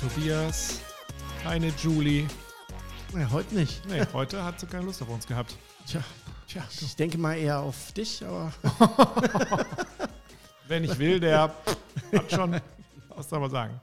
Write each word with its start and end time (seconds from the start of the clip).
Tobias, 0.00 0.80
keine 1.42 1.68
Julie. 1.76 2.26
Ja, 3.14 3.30
heute 3.30 3.54
nicht. 3.54 3.84
Nee, 3.86 4.02
heute 4.14 4.42
hat 4.42 4.58
sie 4.58 4.66
keine 4.66 4.86
Lust 4.86 5.02
auf 5.02 5.10
uns 5.10 5.26
gehabt. 5.26 5.58
Tja, 5.86 6.02
Tja 6.48 6.64
ich 6.70 6.96
denke 6.96 7.18
mal 7.18 7.36
eher 7.36 7.60
auf 7.60 7.92
dich, 7.92 8.24
aber. 8.24 8.50
Wer 10.68 10.80
nicht 10.80 10.98
will, 10.98 11.20
der 11.20 11.54
hat 12.12 12.32
schon. 12.32 12.58
Was 13.10 13.28
soll 13.28 13.40
man 13.40 13.50
sagen? 13.50 13.78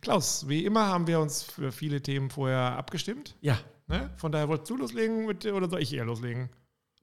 Klaus, 0.00 0.48
wie 0.48 0.64
immer 0.64 0.86
haben 0.86 1.06
wir 1.06 1.20
uns 1.20 1.42
für 1.42 1.72
viele 1.72 2.00
Themen 2.00 2.30
vorher 2.30 2.78
abgestimmt. 2.78 3.36
Ja. 3.42 3.58
Ne? 3.86 4.08
Von 4.16 4.32
daher 4.32 4.48
wolltest 4.48 4.70
du 4.70 4.78
loslegen 4.78 5.26
mit, 5.26 5.44
oder 5.44 5.68
soll 5.68 5.82
ich 5.82 5.92
eher 5.92 6.06
loslegen? 6.06 6.48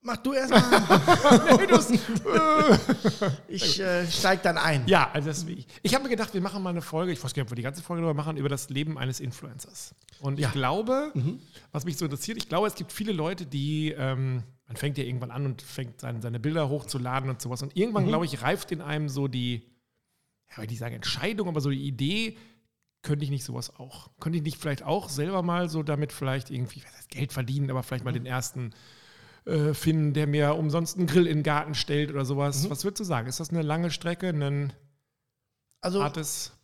Mach 0.07 0.17
du 0.17 0.31
erst 0.31 0.51
mal. 0.51 0.61
ich 3.49 3.79
äh, 3.81 4.07
steig 4.07 4.41
dann 4.43 4.57
ein. 4.57 4.87
Ja, 4.87 5.09
also 5.11 5.27
das, 5.27 5.43
ich, 5.43 5.67
ich 5.83 5.93
habe 5.93 6.05
mir 6.05 6.09
gedacht, 6.09 6.33
wir 6.33 6.39
machen 6.41 6.63
mal 6.63 6.69
eine 6.69 6.81
Folge, 6.81 7.11
ich 7.11 7.21
weiß 7.21 7.33
gar 7.33 7.41
nicht, 7.43 7.47
ob 7.47 7.51
wir 7.51 7.55
die 7.57 7.61
ganze 7.61 7.83
Folge 7.83 8.01
darüber 8.03 8.13
machen, 8.15 8.37
über 8.37 8.47
das 8.49 8.69
Leben 8.69 8.97
eines 8.97 9.19
Influencers. 9.19 9.93
Und 10.21 10.39
Ja. 10.39 10.47
ich 10.47 10.53
glaube, 10.53 11.11
Mhm. 11.13 11.39
was 11.73 11.83
mich 11.83 11.97
so 11.97 12.05
interessiert, 12.05 12.37
ich 12.37 12.47
glaube, 12.47 12.67
es 12.67 12.75
gibt 12.75 12.93
viele 12.93 13.11
Leute, 13.11 13.45
die, 13.45 13.91
ähm, 13.97 14.43
man 14.67 14.77
fängt 14.77 14.97
ja 14.97 15.03
irgendwann 15.03 15.31
an 15.31 15.45
und 15.45 15.61
fängt 15.61 15.99
seine, 15.99 16.21
seine 16.21 16.39
Bilder 16.39 16.69
hochzuladen 16.69 17.29
und 17.29 17.41
sowas. 17.41 17.61
Und 17.61 17.75
irgendwann, 17.75 18.05
Mhm. 18.05 18.09
glaube 18.09 18.25
ich, 18.25 18.41
reift 18.41 18.71
in 18.71 18.81
einem 18.81 19.09
so 19.09 19.27
die, 19.27 19.63
ja, 20.55 20.63
ich 20.63 20.79
sagen 20.79 20.95
Entscheidung, 20.95 21.49
aber 21.49 21.59
so 21.59 21.69
die 21.69 21.83
Idee, 21.85 22.37
könnte 23.01 23.25
ich 23.25 23.31
nicht 23.31 23.43
sowas 23.43 23.75
auch? 23.77 24.09
Könnte 24.19 24.37
ich 24.37 24.43
nicht 24.43 24.57
vielleicht 24.57 24.83
auch 24.83 25.09
selber 25.09 25.43
mal 25.43 25.69
so 25.69 25.83
damit 25.83 26.13
vielleicht 26.13 26.49
irgendwie, 26.49 26.81
was 26.83 26.93
heißt 26.97 27.09
Geld 27.09 27.33
verdienen, 27.33 27.69
aber 27.69 27.83
vielleicht 27.83 28.05
mal 28.05 28.11
Mhm. 28.11 28.15
den 28.15 28.25
ersten 28.25 28.73
äh, 29.47 29.73
finden, 29.73 30.13
der 30.13 30.27
mir 30.27 30.55
umsonst 30.55 30.97
einen 30.97 31.07
Grill 31.07 31.25
in 31.25 31.39
den 31.39 31.43
Garten 31.43 31.73
stellt 31.73 32.11
oder 32.11 32.25
sowas. 32.25 32.65
Mhm. 32.65 32.69
Was 32.69 32.83
würdest 32.83 32.99
du 32.99 33.03
sagen? 33.05 33.27
Ist 33.27 33.39
das 33.39 33.49
eine 33.49 33.61
lange 33.61 33.91
Strecke, 33.91 34.27
ein 34.29 34.73
Also, 35.79 36.03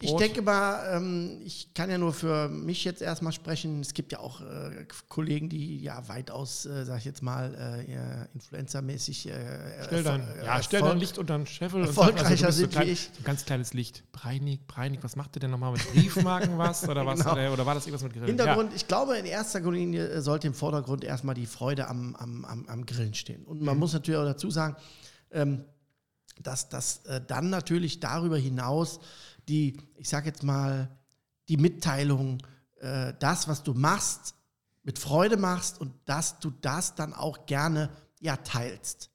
ich 0.01 0.15
denke 0.15 0.41
mal, 0.41 0.97
ähm, 0.97 1.39
ich 1.45 1.71
kann 1.75 1.87
ja 1.89 1.99
nur 1.99 2.13
für 2.13 2.49
mich 2.49 2.83
jetzt 2.83 2.99
erstmal 2.99 3.31
sprechen. 3.31 3.79
Es 3.79 3.93
gibt 3.93 4.11
ja 4.11 4.19
auch 4.19 4.41
äh, 4.41 4.87
Kollegen, 5.07 5.49
die 5.49 5.81
ja 5.83 6.07
weitaus, 6.07 6.65
äh, 6.65 6.83
sag 6.83 6.97
ich 6.97 7.05
jetzt 7.05 7.21
mal, 7.21 7.53
äh, 7.53 8.33
influencermäßig. 8.33 9.29
Äh, 9.29 9.83
Stell 9.85 10.03
dein, 10.03 10.21
erfol- 10.21 10.45
ja, 10.45 10.63
stell 10.63 10.81
dein 10.81 10.97
Licht 10.97 11.19
unter 11.19 11.37
den 11.37 11.45
Scheffel. 11.45 11.81
und 11.81 11.87
erfolgreicher 11.87 12.47
also, 12.47 12.57
sind 12.57 12.71
so 12.71 12.77
klein, 12.79 12.87
wie 12.87 12.91
ich. 12.91 13.11
So 13.13 13.19
ein 13.19 13.23
ganz 13.23 13.45
kleines 13.45 13.73
Licht. 13.75 14.03
Breinig, 14.13 14.65
Breinig, 14.65 15.03
was 15.03 15.15
macht 15.15 15.35
ihr 15.37 15.41
denn 15.41 15.51
nochmal 15.51 15.73
mit 15.73 15.93
Briefmarken 15.93 16.57
was? 16.57 16.89
Oder 16.89 17.05
was? 17.05 17.19
Genau. 17.19 17.33
Oder, 17.33 17.53
oder 17.53 17.65
war 17.67 17.75
das 17.75 17.85
irgendwas 17.85 18.03
mit 18.03 18.13
Grillen? 18.13 18.27
Hintergrund, 18.27 18.73
ich 18.75 18.87
glaube, 18.87 19.15
in 19.17 19.25
erster 19.25 19.59
Linie 19.71 20.07
äh, 20.07 20.21
sollte 20.21 20.47
im 20.47 20.55
Vordergrund 20.55 21.03
erstmal 21.03 21.35
die 21.35 21.45
Freude 21.45 21.87
am, 21.87 22.15
am, 22.15 22.45
am, 22.45 22.65
am 22.67 22.85
Grillen 22.87 23.13
stehen. 23.13 23.45
Und 23.45 23.61
man 23.61 23.77
muss 23.77 23.93
natürlich 23.93 24.19
auch 24.19 24.25
dazu 24.25 24.49
sagen, 24.49 24.75
ähm, 25.31 25.65
dass 26.41 26.69
das 26.69 27.05
äh, 27.05 27.21
dann 27.25 27.49
natürlich 27.49 27.99
darüber 27.99 28.37
hinaus 28.37 28.99
die, 29.47 29.77
ich 29.95 30.09
sag 30.09 30.25
jetzt 30.25 30.43
mal, 30.43 30.89
die 31.49 31.57
Mitteilung, 31.57 32.41
äh, 32.79 33.13
das, 33.19 33.47
was 33.47 33.63
du 33.63 33.73
machst, 33.73 34.35
mit 34.83 34.99
Freude 34.99 35.37
machst 35.37 35.79
und 35.79 35.93
dass 36.05 36.39
du 36.39 36.51
das 36.61 36.95
dann 36.95 37.13
auch 37.13 37.45
gerne 37.45 37.89
ja, 38.19 38.37
teilst. 38.37 39.09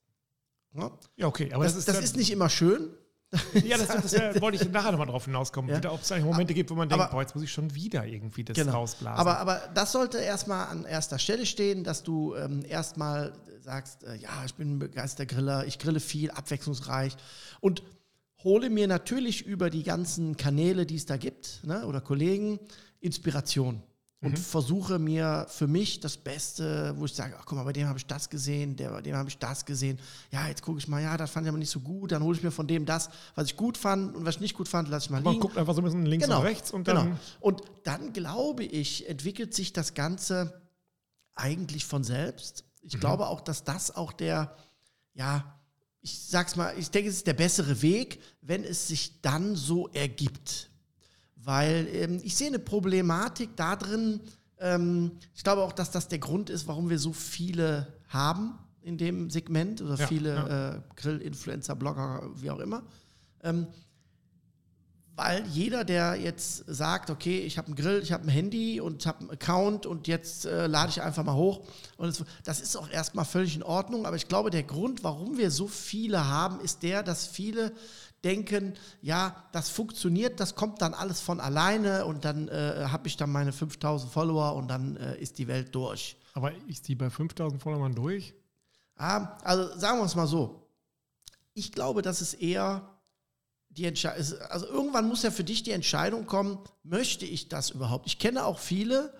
Ja? 0.73 0.91
Ja, 1.15 1.27
okay. 1.27 1.51
Aber 1.53 1.63
Das, 1.63 1.75
das, 1.75 1.85
das, 1.85 1.97
ist, 1.97 2.03
ist 2.03 2.15
nicht 2.17 2.31
immer 2.31 2.49
schön. 2.49 2.89
Ja, 3.63 3.77
das, 3.77 3.87
das, 3.87 4.11
das 4.11 4.41
wollte 4.41 4.57
ich 4.61 4.69
nachher 4.71 4.91
nochmal 4.91 5.07
drauf 5.07 5.25
hinauskommen. 5.25 5.69
Ja. 5.81 5.91
Ob 5.91 6.01
es 6.01 6.11
eigentlich 6.11 6.25
Momente 6.25 6.53
gibt, 6.53 6.69
wo 6.71 6.75
man 6.75 6.89
denkt, 6.89 7.03
Aber- 7.03 7.11
boah, 7.11 7.21
jetzt 7.21 7.35
muss 7.35 7.43
ich 7.43 7.51
schon 7.51 7.73
wieder 7.75 8.05
irgendwie 8.05 8.43
das 8.43 8.55
Genau. 8.55 8.71
rausblasen. 8.73 9.19
Aber, 9.19 9.37
aber 9.39 9.61
das 9.75 9.91
sollte 9.91 10.17
erstmal 10.17 10.67
an 10.67 10.85
erster 10.85 11.19
Stelle 11.19 11.45
stehen, 11.45 11.83
dass 11.83 12.03
du 12.03 12.35
ähm, 12.35 12.63
erstmal 12.67 13.33
sagst, 13.61 14.03
äh, 14.03 14.15
ja, 14.15 14.29
ich 14.45 14.55
bin 14.55 14.75
ein 14.75 14.79
begeisterter 14.79 15.27
Griller, 15.35 15.65
ich 15.67 15.77
grille 15.79 15.99
viel, 15.99 16.31
abwechslungsreich 16.31 17.15
und 17.59 17.83
hole 18.43 18.69
mir 18.69 18.87
natürlich 18.87 19.45
über 19.45 19.69
die 19.69 19.83
ganzen 19.83 20.35
Kanäle, 20.37 20.85
die 20.85 20.95
es 20.95 21.05
da 21.05 21.17
gibt, 21.17 21.59
ne, 21.63 21.85
oder 21.85 22.01
Kollegen, 22.01 22.59
Inspiration. 23.01 23.83
Und 24.21 24.37
versuche 24.37 24.99
mir 24.99 25.45
für 25.49 25.65
mich 25.67 26.01
das 26.01 26.17
Beste, 26.17 26.93
wo 26.97 27.05
ich 27.05 27.13
sage, 27.13 27.35
ach 27.39 27.45
guck 27.45 27.57
mal, 27.57 27.63
bei 27.63 27.71
dem 27.71 27.87
habe 27.87 27.97
ich 27.97 28.05
das 28.05 28.29
gesehen, 28.29 28.75
der, 28.75 28.89
bei 28.89 29.01
dem 29.01 29.15
habe 29.15 29.29
ich 29.29 29.37
das 29.37 29.63
gesehen. 29.65 29.97
Ja, 30.29 30.45
jetzt 30.49 30.61
gucke 30.61 30.77
ich 30.77 30.89
mal, 30.89 31.01
ja, 31.01 31.15
das 31.15 31.31
fand 31.31 31.45
ich 31.45 31.49
aber 31.49 31.57
nicht 31.57 31.69
so 31.69 31.79
gut. 31.79 32.11
Dann 32.11 32.21
hole 32.21 32.35
ich 32.35 32.43
mir 32.43 32.51
von 32.51 32.67
dem 32.67 32.85
das, 32.85 33.09
was 33.35 33.45
ich 33.47 33.55
gut 33.55 33.77
fand 33.77 34.17
und 34.17 34.25
was 34.25 34.35
ich 34.35 34.41
nicht 34.41 34.55
gut 34.57 34.67
fand, 34.67 34.89
lasse 34.89 35.05
ich 35.05 35.09
mal 35.09 35.21
man 35.21 35.31
liegen. 35.33 35.41
guckt 35.41 35.57
einfach 35.57 35.73
so 35.73 35.79
ein 35.79 35.85
bisschen 35.85 36.05
links 36.05 36.25
Genau, 36.25 36.39
und 36.39 36.45
rechts 36.47 36.71
und 36.71 36.83
genau. 36.83 37.03
dann. 37.03 37.19
Und 37.39 37.61
dann 37.85 38.11
glaube 38.11 38.65
ich, 38.65 39.07
entwickelt 39.07 39.53
sich 39.53 39.71
das 39.71 39.93
Ganze 39.93 40.61
eigentlich 41.35 41.85
von 41.85 42.03
selbst. 42.03 42.65
Ich 42.81 42.95
Mhm. 42.95 42.99
glaube 42.99 43.27
auch, 43.27 43.39
dass 43.39 43.63
das 43.63 43.95
auch 43.95 44.11
der, 44.11 44.53
ja, 45.13 45.57
ich 46.01 46.19
sag's 46.27 46.57
mal, 46.57 46.73
ich 46.77 46.91
denke, 46.91 47.09
es 47.09 47.15
ist 47.17 47.27
der 47.27 47.33
bessere 47.33 47.81
Weg, 47.81 48.21
wenn 48.41 48.65
es 48.65 48.89
sich 48.89 49.21
dann 49.21 49.55
so 49.55 49.87
ergibt. 49.89 50.68
Weil 51.49 51.87
ähm, 51.93 52.21
ich 52.23 52.35
sehe 52.35 52.49
eine 52.49 52.59
Problematik 52.59 53.55
da 53.55 53.75
drin. 53.75 54.21
Ähm, 54.59 55.13
ich 55.33 55.43
glaube 55.43 55.63
auch, 55.63 55.71
dass 55.71 55.89
das 55.89 56.07
der 56.07 56.19
Grund 56.19 56.51
ist, 56.51 56.67
warum 56.67 56.91
wir 56.91 56.99
so 56.99 57.11
viele 57.11 57.87
haben 58.07 58.53
in 58.83 58.99
dem 58.99 59.31
Segment 59.31 59.81
oder 59.81 59.95
Ja, 59.95 60.05
viele 60.05 60.35
ja. 60.35 60.75
Äh, 60.75 60.81
Grill-Influencer, 60.95 61.75
Blogger, 61.75 62.29
wie 62.35 62.51
auch 62.51 62.59
immer. 62.59 62.83
Ähm, 63.41 63.65
weil 65.15 65.43
jeder, 65.47 65.83
der 65.83 66.17
jetzt 66.17 66.65
sagt, 66.67 67.09
okay, 67.09 67.39
ich 67.39 67.57
habe 67.57 67.65
einen 67.65 67.75
Grill, 67.75 67.99
ich 68.03 68.11
habe 68.11 68.25
ein 68.25 68.29
Handy 68.29 68.79
und 68.79 69.07
habe 69.07 69.21
einen 69.21 69.31
Account 69.31 69.87
und 69.87 70.07
jetzt 70.07 70.45
äh, 70.45 70.67
lade 70.67 70.91
ich 70.91 71.01
einfach 71.01 71.23
mal 71.23 71.33
hoch. 71.33 71.65
Und 71.97 72.23
das 72.43 72.61
ist 72.61 72.75
auch 72.75 72.91
erstmal 72.91 73.25
völlig 73.25 73.55
in 73.55 73.63
Ordnung. 73.63 74.05
Aber 74.05 74.15
ich 74.15 74.27
glaube, 74.27 74.51
der 74.51 74.63
Grund, 74.63 75.03
warum 75.03 75.39
wir 75.39 75.49
so 75.49 75.67
viele 75.67 76.27
haben, 76.27 76.61
ist 76.61 76.83
der, 76.83 77.01
dass 77.01 77.25
viele 77.25 77.73
denken, 78.23 78.73
ja, 79.01 79.47
das 79.51 79.69
funktioniert, 79.69 80.39
das 80.39 80.55
kommt 80.55 80.81
dann 80.81 80.93
alles 80.93 81.21
von 81.21 81.39
alleine 81.39 82.05
und 82.05 82.25
dann 82.25 82.47
äh, 82.47 82.85
habe 82.87 83.07
ich 83.07 83.17
dann 83.17 83.31
meine 83.31 83.51
5000 83.51 84.11
Follower 84.11 84.55
und 84.55 84.67
dann 84.67 84.97
äh, 84.97 85.17
ist 85.17 85.37
die 85.37 85.47
Welt 85.47 85.73
durch. 85.73 86.17
Aber 86.33 86.51
ist 86.67 86.87
die 86.87 86.95
bei 86.95 87.09
5000 87.09 87.61
Followern 87.61 87.95
durch? 87.95 88.33
Ah, 88.95 89.37
also 89.43 89.77
sagen 89.79 89.99
wir 89.99 90.05
es 90.05 90.15
mal 90.15 90.27
so. 90.27 90.67
Ich 91.53 91.71
glaube, 91.71 92.01
dass 92.01 92.21
es 92.21 92.33
eher 92.33 92.99
die 93.69 93.85
Entscheidung 93.85 94.19
ist. 94.19 94.33
Also 94.33 94.65
irgendwann 94.67 95.07
muss 95.07 95.23
ja 95.23 95.31
für 95.31 95.43
dich 95.43 95.63
die 95.63 95.71
Entscheidung 95.71 96.25
kommen, 96.25 96.59
möchte 96.83 97.25
ich 97.25 97.49
das 97.49 97.69
überhaupt? 97.71 98.07
Ich 98.07 98.19
kenne 98.19 98.45
auch 98.45 98.59
viele, 98.59 99.13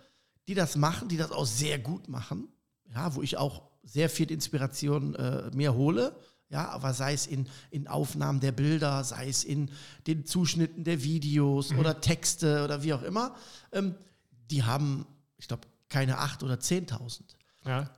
die 0.48 0.56
das 0.56 0.76
machen, 0.76 1.08
die 1.08 1.18
das 1.18 1.32
auch 1.32 1.46
sehr 1.46 1.80
gut 1.80 2.10
machen. 2.10 2.50
Ja, 2.94 3.16
wo 3.16 3.22
ich 3.22 3.38
auch 3.38 3.62
sehr 3.84 4.10
viel 4.10 4.32
Inspiration 4.32 5.16
äh, 5.16 5.52
mir 5.54 5.76
hole. 5.76 6.16
Ja, 6.50 6.70
aber 6.70 6.94
sei 6.94 7.14
es 7.14 7.28
in, 7.28 7.48
in 7.70 7.88
Aufnahmen 7.88 8.40
der 8.40 8.52
Bilder, 8.52 9.04
sei 9.04 9.30
es 9.30 9.44
in 9.44 9.70
den 10.08 10.26
Zuschnitten 10.26 10.84
der 10.84 11.04
Videos 11.04 11.72
oder 11.74 12.02
Texte 12.02 12.64
oder 12.64 12.84
wie 12.84 12.94
auch 12.94 13.04
immer. 13.04 13.36
Ähm, 13.72 13.96
die 14.50 14.64
haben, 14.64 15.06
ich 15.38 15.48
glaube, 15.48 15.68
keine 15.90 16.18
8.000 16.20 16.44
oder 16.44 16.56
10.000. 16.56 17.22
Ja. 17.66 17.90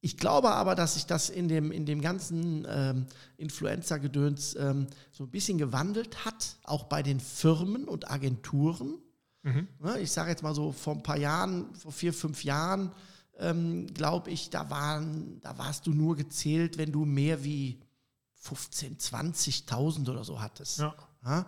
Ich 0.00 0.18
glaube 0.18 0.50
aber, 0.50 0.74
dass 0.74 0.94
sich 0.94 1.06
das 1.06 1.30
in 1.30 1.48
dem, 1.48 1.72
in 1.72 1.86
dem 1.86 2.00
ganzen 2.02 2.66
ähm, 2.68 3.06
Influencer-Gedöns 3.38 4.54
ähm, 4.56 4.86
so 5.12 5.24
ein 5.24 5.30
bisschen 5.30 5.56
gewandelt 5.56 6.26
hat, 6.26 6.56
auch 6.64 6.84
bei 6.84 7.02
den 7.02 7.20
Firmen 7.20 7.88
und 7.88 8.10
Agenturen. 8.10 8.98
Mhm. 9.42 9.68
Ne, 9.80 10.00
ich 10.00 10.10
sage 10.10 10.30
jetzt 10.30 10.42
mal 10.42 10.54
so, 10.54 10.72
vor 10.72 10.94
ein 10.94 11.02
paar 11.02 11.16
Jahren, 11.16 11.74
vor 11.74 11.92
vier, 11.92 12.12
fünf 12.12 12.44
Jahren, 12.44 12.90
ähm, 13.38 13.86
glaube 13.94 14.30
ich, 14.30 14.50
da, 14.50 14.68
waren, 14.68 15.40
da 15.40 15.56
warst 15.56 15.86
du 15.86 15.92
nur 15.92 16.16
gezählt, 16.16 16.76
wenn 16.76 16.92
du 16.92 17.04
mehr 17.04 17.42
wie 17.42 17.80
15, 18.44 18.98
20.000 18.98 20.10
oder 20.10 20.22
so 20.22 20.40
hattest 20.40 20.78
Ja. 20.78 20.94
ja, 21.24 21.46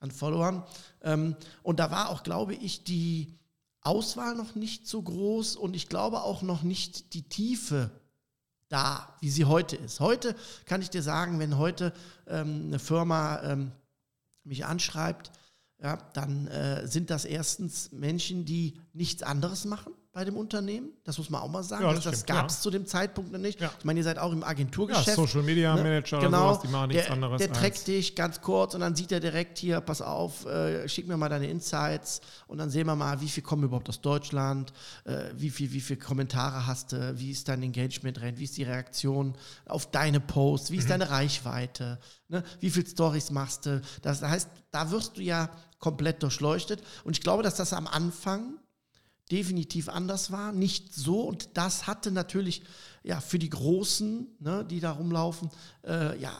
an 0.00 0.10
Followern. 0.10 0.64
Ähm, 1.02 1.36
und 1.62 1.78
da 1.78 1.90
war 1.92 2.10
auch, 2.10 2.24
glaube 2.24 2.54
ich, 2.54 2.82
die 2.82 3.38
Auswahl 3.80 4.34
noch 4.34 4.56
nicht 4.56 4.88
so 4.88 5.02
groß 5.02 5.54
und 5.54 5.74
ich 5.74 5.88
glaube 5.88 6.22
auch 6.22 6.42
noch 6.42 6.62
nicht 6.62 7.14
die 7.14 7.22
Tiefe 7.22 7.90
da, 8.68 9.14
wie 9.20 9.30
sie 9.30 9.44
heute 9.44 9.76
ist. 9.76 10.00
Heute 10.00 10.34
kann 10.66 10.82
ich 10.82 10.90
dir 10.90 11.02
sagen, 11.02 11.38
wenn 11.38 11.58
heute 11.58 11.92
ähm, 12.26 12.66
eine 12.66 12.78
Firma 12.80 13.40
ähm, 13.42 13.70
mich 14.42 14.64
anschreibt, 14.64 15.30
ja, 15.80 15.96
dann 16.14 16.48
äh, 16.48 16.88
sind 16.88 17.10
das 17.10 17.24
erstens 17.24 17.92
Menschen, 17.92 18.44
die 18.44 18.80
nichts 18.92 19.22
anderes 19.22 19.64
machen 19.64 19.92
bei 20.12 20.24
dem 20.26 20.36
Unternehmen. 20.36 20.90
Das 21.04 21.16
muss 21.16 21.30
man 21.30 21.40
auch 21.40 21.48
mal 21.48 21.62
sagen. 21.62 21.84
Ja, 21.84 21.92
das 21.94 22.04
das 22.04 22.26
gab 22.26 22.50
es 22.50 22.56
ja. 22.56 22.60
zu 22.62 22.70
dem 22.70 22.84
Zeitpunkt 22.86 23.32
noch 23.32 23.38
nicht. 23.38 23.60
Ja. 23.62 23.70
Ich 23.78 23.84
meine, 23.86 24.00
ihr 24.00 24.04
seid 24.04 24.18
auch 24.18 24.30
im 24.32 24.40
Ja, 24.42 24.46
Agenturgeschäft. 24.48 25.16
Social 25.16 25.42
Media 25.42 25.74
Ne? 25.74 25.82
Manager 25.82 26.20
genau, 26.20 26.48
sowas, 26.48 26.60
die 26.60 26.68
machen 26.68 26.88
nichts 26.88 27.04
der, 27.04 27.12
anderes. 27.14 27.38
Der 27.38 27.50
trägt 27.52 27.86
dich 27.86 28.14
ganz 28.14 28.42
kurz 28.42 28.74
und 28.74 28.80
dann 28.82 28.94
sieht 28.94 29.10
er 29.10 29.20
direkt 29.20 29.56
hier, 29.56 29.80
pass 29.80 30.02
auf, 30.02 30.44
äh, 30.44 30.86
schick 30.86 31.08
mir 31.08 31.16
mal 31.16 31.30
deine 31.30 31.46
Insights 31.48 32.20
und 32.46 32.58
dann 32.58 32.68
sehen 32.68 32.86
wir 32.86 32.94
mal, 32.94 33.22
wie 33.22 33.28
viel 33.28 33.42
kommen 33.42 33.64
überhaupt 33.64 33.88
aus 33.88 34.02
Deutschland, 34.02 34.74
äh, 35.04 35.30
wie 35.34 35.48
viel, 35.48 35.72
wie 35.72 35.80
viel 35.80 35.96
Kommentare 35.96 36.66
hast 36.66 36.92
du, 36.92 37.18
wie 37.18 37.30
ist 37.30 37.48
dein 37.48 37.62
Engagement 37.62 38.20
drin, 38.20 38.36
wie 38.36 38.44
ist 38.44 38.56
die 38.58 38.64
Reaktion 38.64 39.34
auf 39.64 39.90
deine 39.90 40.20
Posts, 40.20 40.68
Mhm. 40.70 40.74
wie 40.74 40.78
ist 40.78 40.90
deine 40.90 41.08
Reichweite, 41.08 41.98
ne? 42.28 42.42
wie 42.60 42.68
viele 42.70 42.86
Stories 42.86 43.30
machst 43.30 43.64
du. 43.64 43.80
Das 44.02 44.20
heißt, 44.20 44.48
da 44.72 44.90
wirst 44.90 45.16
du 45.16 45.22
ja 45.22 45.48
komplett 45.78 46.22
durchleuchtet 46.22 46.82
und 47.04 47.16
ich 47.16 47.22
glaube, 47.22 47.42
dass 47.42 47.54
das 47.54 47.72
am 47.72 47.86
Anfang 47.86 48.58
definitiv 49.32 49.88
anders 49.88 50.30
war, 50.30 50.52
nicht 50.52 50.94
so 50.94 51.22
und 51.22 51.50
das 51.54 51.86
hatte 51.86 52.10
natürlich 52.10 52.62
ja 53.02 53.20
für 53.20 53.38
die 53.38 53.50
Großen, 53.50 54.28
ne, 54.38 54.64
die 54.64 54.80
da 54.80 54.92
rumlaufen, 54.92 55.50
äh, 55.84 56.18
ja 56.20 56.32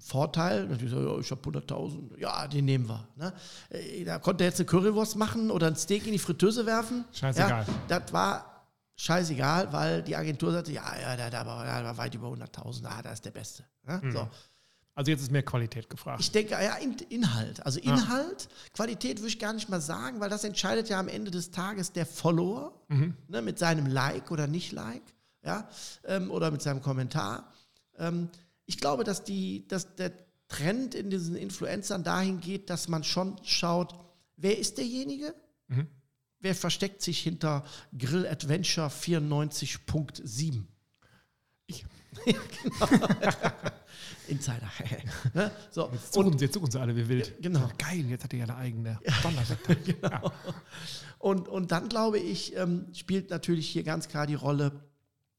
Vorteil. 0.00 0.66
Natürlich 0.66 0.92
so, 0.92 1.00
ja, 1.00 1.18
ich 1.18 1.30
habe 1.30 1.50
100.000, 1.50 2.18
ja, 2.18 2.46
den 2.46 2.64
nehmen 2.66 2.88
wir. 2.88 3.08
Ne? 3.16 3.32
Äh, 3.70 4.04
Da 4.04 4.18
konnte 4.18 4.44
er 4.44 4.50
jetzt 4.50 4.60
eine 4.60 4.66
Currywurst 4.66 5.16
machen 5.16 5.50
oder 5.50 5.66
ein 5.66 5.76
Steak 5.76 6.06
in 6.06 6.12
die 6.12 6.18
Fritteuse 6.18 6.66
werfen. 6.66 7.04
Scheißegal. 7.12 7.66
Ja, 7.66 7.98
das 7.98 8.12
war 8.12 8.64
scheißegal, 8.94 9.72
weil 9.72 10.02
die 10.02 10.16
Agentur 10.16 10.52
sagte, 10.52 10.72
ja, 10.72 10.84
ja, 11.00 11.16
der, 11.16 11.46
war, 11.46 11.96
weit 11.96 12.14
über 12.14 12.28
100.000, 12.28 12.84
ah, 12.86 13.02
da 13.02 13.12
ist 13.12 13.24
der 13.24 13.30
Beste. 13.30 13.64
Ne? 13.86 14.00
So. 14.12 14.28
Also 14.98 15.12
jetzt 15.12 15.22
ist 15.22 15.30
mehr 15.30 15.44
Qualität 15.44 15.88
gefragt. 15.88 16.18
Ich 16.20 16.32
denke, 16.32 16.54
ja, 16.54 16.74
In- 16.74 16.96
Inhalt. 17.08 17.64
Also 17.64 17.78
Inhalt, 17.78 18.48
Qualität 18.72 19.18
würde 19.20 19.28
ich 19.28 19.38
gar 19.38 19.52
nicht 19.52 19.68
mal 19.68 19.80
sagen, 19.80 20.18
weil 20.18 20.28
das 20.28 20.42
entscheidet 20.42 20.88
ja 20.88 20.98
am 20.98 21.06
Ende 21.06 21.30
des 21.30 21.52
Tages 21.52 21.92
der 21.92 22.04
Follower 22.04 22.72
ne, 23.28 23.40
mit 23.40 23.60
seinem 23.60 23.86
Like 23.86 24.32
oder 24.32 24.48
Nicht-Like 24.48 25.04
ja, 25.44 25.68
ähm, 26.02 26.32
oder 26.32 26.50
mit 26.50 26.62
seinem 26.62 26.82
Kommentar. 26.82 27.52
Ähm, 27.96 28.28
ich 28.66 28.78
glaube, 28.78 29.04
dass, 29.04 29.22
die, 29.22 29.68
dass 29.68 29.94
der 29.94 30.10
Trend 30.48 30.96
in 30.96 31.10
diesen 31.10 31.36
Influencern 31.36 32.02
dahin 32.02 32.40
geht, 32.40 32.68
dass 32.68 32.88
man 32.88 33.04
schon 33.04 33.36
schaut, 33.44 33.94
wer 34.36 34.58
ist 34.58 34.78
derjenige? 34.78 35.32
Wer 36.40 36.56
versteckt 36.56 37.02
sich 37.02 37.20
hinter 37.20 37.64
Grill 37.96 38.26
Adventure 38.26 38.88
94.7? 38.88 40.64
Ich. 41.68 41.84
Insider. 44.28 44.70
ne? 45.34 45.50
so. 45.70 45.90
Jetzt 45.92 46.14
suchen, 46.14 46.38
sie, 46.38 46.44
jetzt 46.44 46.54
suchen 46.54 46.70
sie 46.70 46.80
alle 46.80 46.94
wie 46.94 47.08
wild. 47.08 47.34
genau. 47.40 47.70
Geil, 47.78 48.04
jetzt 48.08 48.24
hat 48.24 48.32
er 48.32 48.40
ja 48.40 48.44
eine 48.44 48.56
eigene 48.56 49.00
genau. 49.84 50.32
Und, 51.18 51.48
und 51.48 51.72
dann 51.72 51.88
glaube 51.88 52.18
ich, 52.18 52.56
ähm, 52.56 52.86
spielt 52.94 53.30
natürlich 53.30 53.68
hier 53.68 53.82
ganz 53.82 54.08
klar 54.08 54.26
die 54.26 54.34
Rolle, 54.34 54.72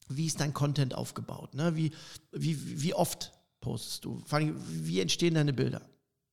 wie 0.08 0.26
ist 0.26 0.40
dein 0.40 0.52
Content 0.52 0.94
aufgebaut? 0.94 1.54
Ne? 1.54 1.76
Wie, 1.76 1.92
wie, 2.32 2.82
wie 2.82 2.94
oft 2.94 3.32
postest 3.60 4.04
du? 4.04 4.20
Vor 4.26 4.38
allem, 4.38 4.56
wie 4.66 5.00
entstehen 5.00 5.34
deine 5.34 5.52
Bilder? 5.52 5.82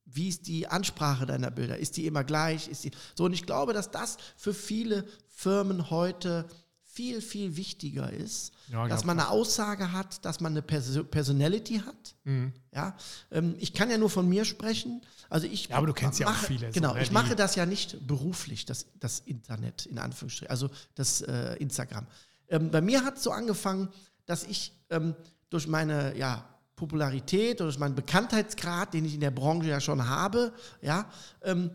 Wie 0.06 0.30
ist 0.30 0.48
die 0.48 0.68
Ansprache 0.68 1.26
deiner 1.26 1.52
Bilder? 1.52 1.78
Ist 1.78 1.98
die 1.98 2.06
immer 2.06 2.24
gleich? 2.24 2.68
Ist 2.70 2.86
die 2.86 2.92
so? 3.14 3.26
Und 3.26 3.34
ich 3.34 3.46
glaube, 3.46 3.74
dass 3.74 3.92
das 3.92 4.18
für 4.38 4.54
viele 4.54 5.06
Firmen 5.28 5.90
heute 5.90 6.48
viel, 6.98 7.22
viel 7.22 7.56
wichtiger 7.56 8.12
ist, 8.12 8.54
Ja, 8.70 8.88
dass 8.88 9.06
man 9.06 9.20
eine 9.20 9.30
Aussage 9.30 9.92
hat, 9.92 10.26
dass 10.26 10.40
man 10.40 10.54
eine 10.54 10.64
Perso 10.64 11.04
Personality 11.04 11.84
hat. 11.86 12.16
Mhm. 12.24 12.54
Ja, 12.74 12.98
ähm, 13.30 13.56
ich 13.60 13.74
kann 13.76 13.92
ja 13.92 14.00
nur 14.00 14.10
von 14.10 14.28
mir 14.28 14.46
sprechen. 14.46 15.02
Also 15.30 15.46
ich 15.46 15.68
Ja, 15.68 15.78
aber 15.78 15.86
du 15.86 15.94
kennst 15.94 16.20
ja 16.20 16.26
auch 16.26 16.32
mache, 16.32 16.48
viele 16.48 16.68
so, 16.68 16.74
Genau, 16.74 16.96
ne, 16.96 17.04
ich 17.04 17.12
mache 17.12 17.36
das 17.36 17.54
ja 17.54 17.68
nicht 17.68 18.08
beruflich, 18.08 18.66
das, 18.66 18.88
das 19.00 19.20
Internet 19.20 19.86
in 19.86 20.00
Anführungsstrichen, 20.00 20.50
also 20.50 20.72
das 20.96 21.22
äh, 21.22 21.54
Instagram. 21.58 22.08
Ähm, 22.50 22.72
bei 22.72 22.82
mir 22.82 23.06
hat 23.06 23.18
es 23.18 23.24
so 23.24 23.32
angefangen, 23.32 23.90
dass 24.26 24.44
ich 24.44 24.74
ähm, 24.90 25.14
durch 25.52 25.68
meine 25.68 26.18
ja, 26.18 26.50
Popularität 26.76 27.62
oder 27.62 27.70
durch 27.70 27.78
meinen 27.78 27.94
Bekanntheitsgrad, 27.94 28.96
den 28.96 29.06
ich 29.06 29.14
in 29.14 29.22
der 29.22 29.32
Branche 29.32 29.70
ja 29.70 29.80
schon 29.80 30.10
habe, 30.10 30.52
ja, 30.82 31.06
ähm, 31.44 31.70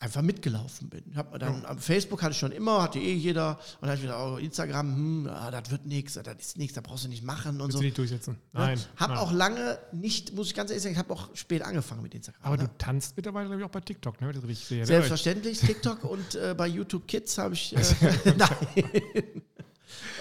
einfach 0.00 0.22
mitgelaufen 0.22 0.88
bin. 0.88 1.02
Ich 1.10 1.16
hab 1.16 1.36
dann, 1.38 1.64
am 1.64 1.78
Facebook 1.78 2.22
hatte 2.22 2.32
ich 2.32 2.38
schon 2.38 2.52
immer, 2.52 2.82
hatte 2.82 2.98
eh 2.98 3.14
jeder. 3.14 3.58
Und 3.80 3.88
dann 3.88 3.90
habe 3.90 3.96
ich 3.96 4.06
gesagt, 4.06 4.22
oh, 4.22 4.36
Instagram, 4.36 4.94
hm, 4.94 5.26
ah, 5.28 5.50
das 5.50 5.70
wird 5.70 5.86
nichts, 5.86 6.14
das 6.14 6.36
ist 6.38 6.58
nichts, 6.58 6.74
da 6.74 6.80
brauchst 6.80 7.04
du 7.04 7.08
nicht 7.08 7.24
machen 7.24 7.60
und 7.60 7.68
Willst 7.68 7.72
so. 7.72 7.78
du 7.78 7.84
nicht 7.84 7.98
durchsetzen? 7.98 8.34
Ne? 8.52 8.60
Nein. 8.60 8.80
Hab 8.96 9.10
nein. 9.10 9.18
auch 9.18 9.32
lange 9.32 9.78
nicht, 9.92 10.34
muss 10.34 10.48
ich 10.48 10.54
ganz 10.54 10.70
ehrlich 10.70 10.84
sagen, 10.84 10.92
ich 10.92 10.98
habe 10.98 11.12
auch 11.12 11.34
spät 11.34 11.62
angefangen 11.62 12.02
mit 12.02 12.14
Instagram. 12.14 12.42
Aber 12.42 12.56
ne? 12.56 12.64
du 12.64 12.78
tanzt 12.78 13.16
mittlerweile, 13.16 13.46
glaube 13.48 13.60
ich, 13.60 13.66
auch 13.66 13.72
bei 13.72 13.80
TikTok, 13.80 14.20
ne? 14.20 14.32
sehe. 14.54 14.80
ne? 14.80 14.86
Selbstverständlich, 14.86 15.58
TikTok 15.60 16.04
und 16.04 16.34
äh, 16.36 16.54
bei 16.56 16.68
YouTube 16.68 17.08
Kids 17.08 17.36
habe 17.38 17.54
ich. 17.54 17.74
Äh, 17.76 17.82
nein. 18.36 19.42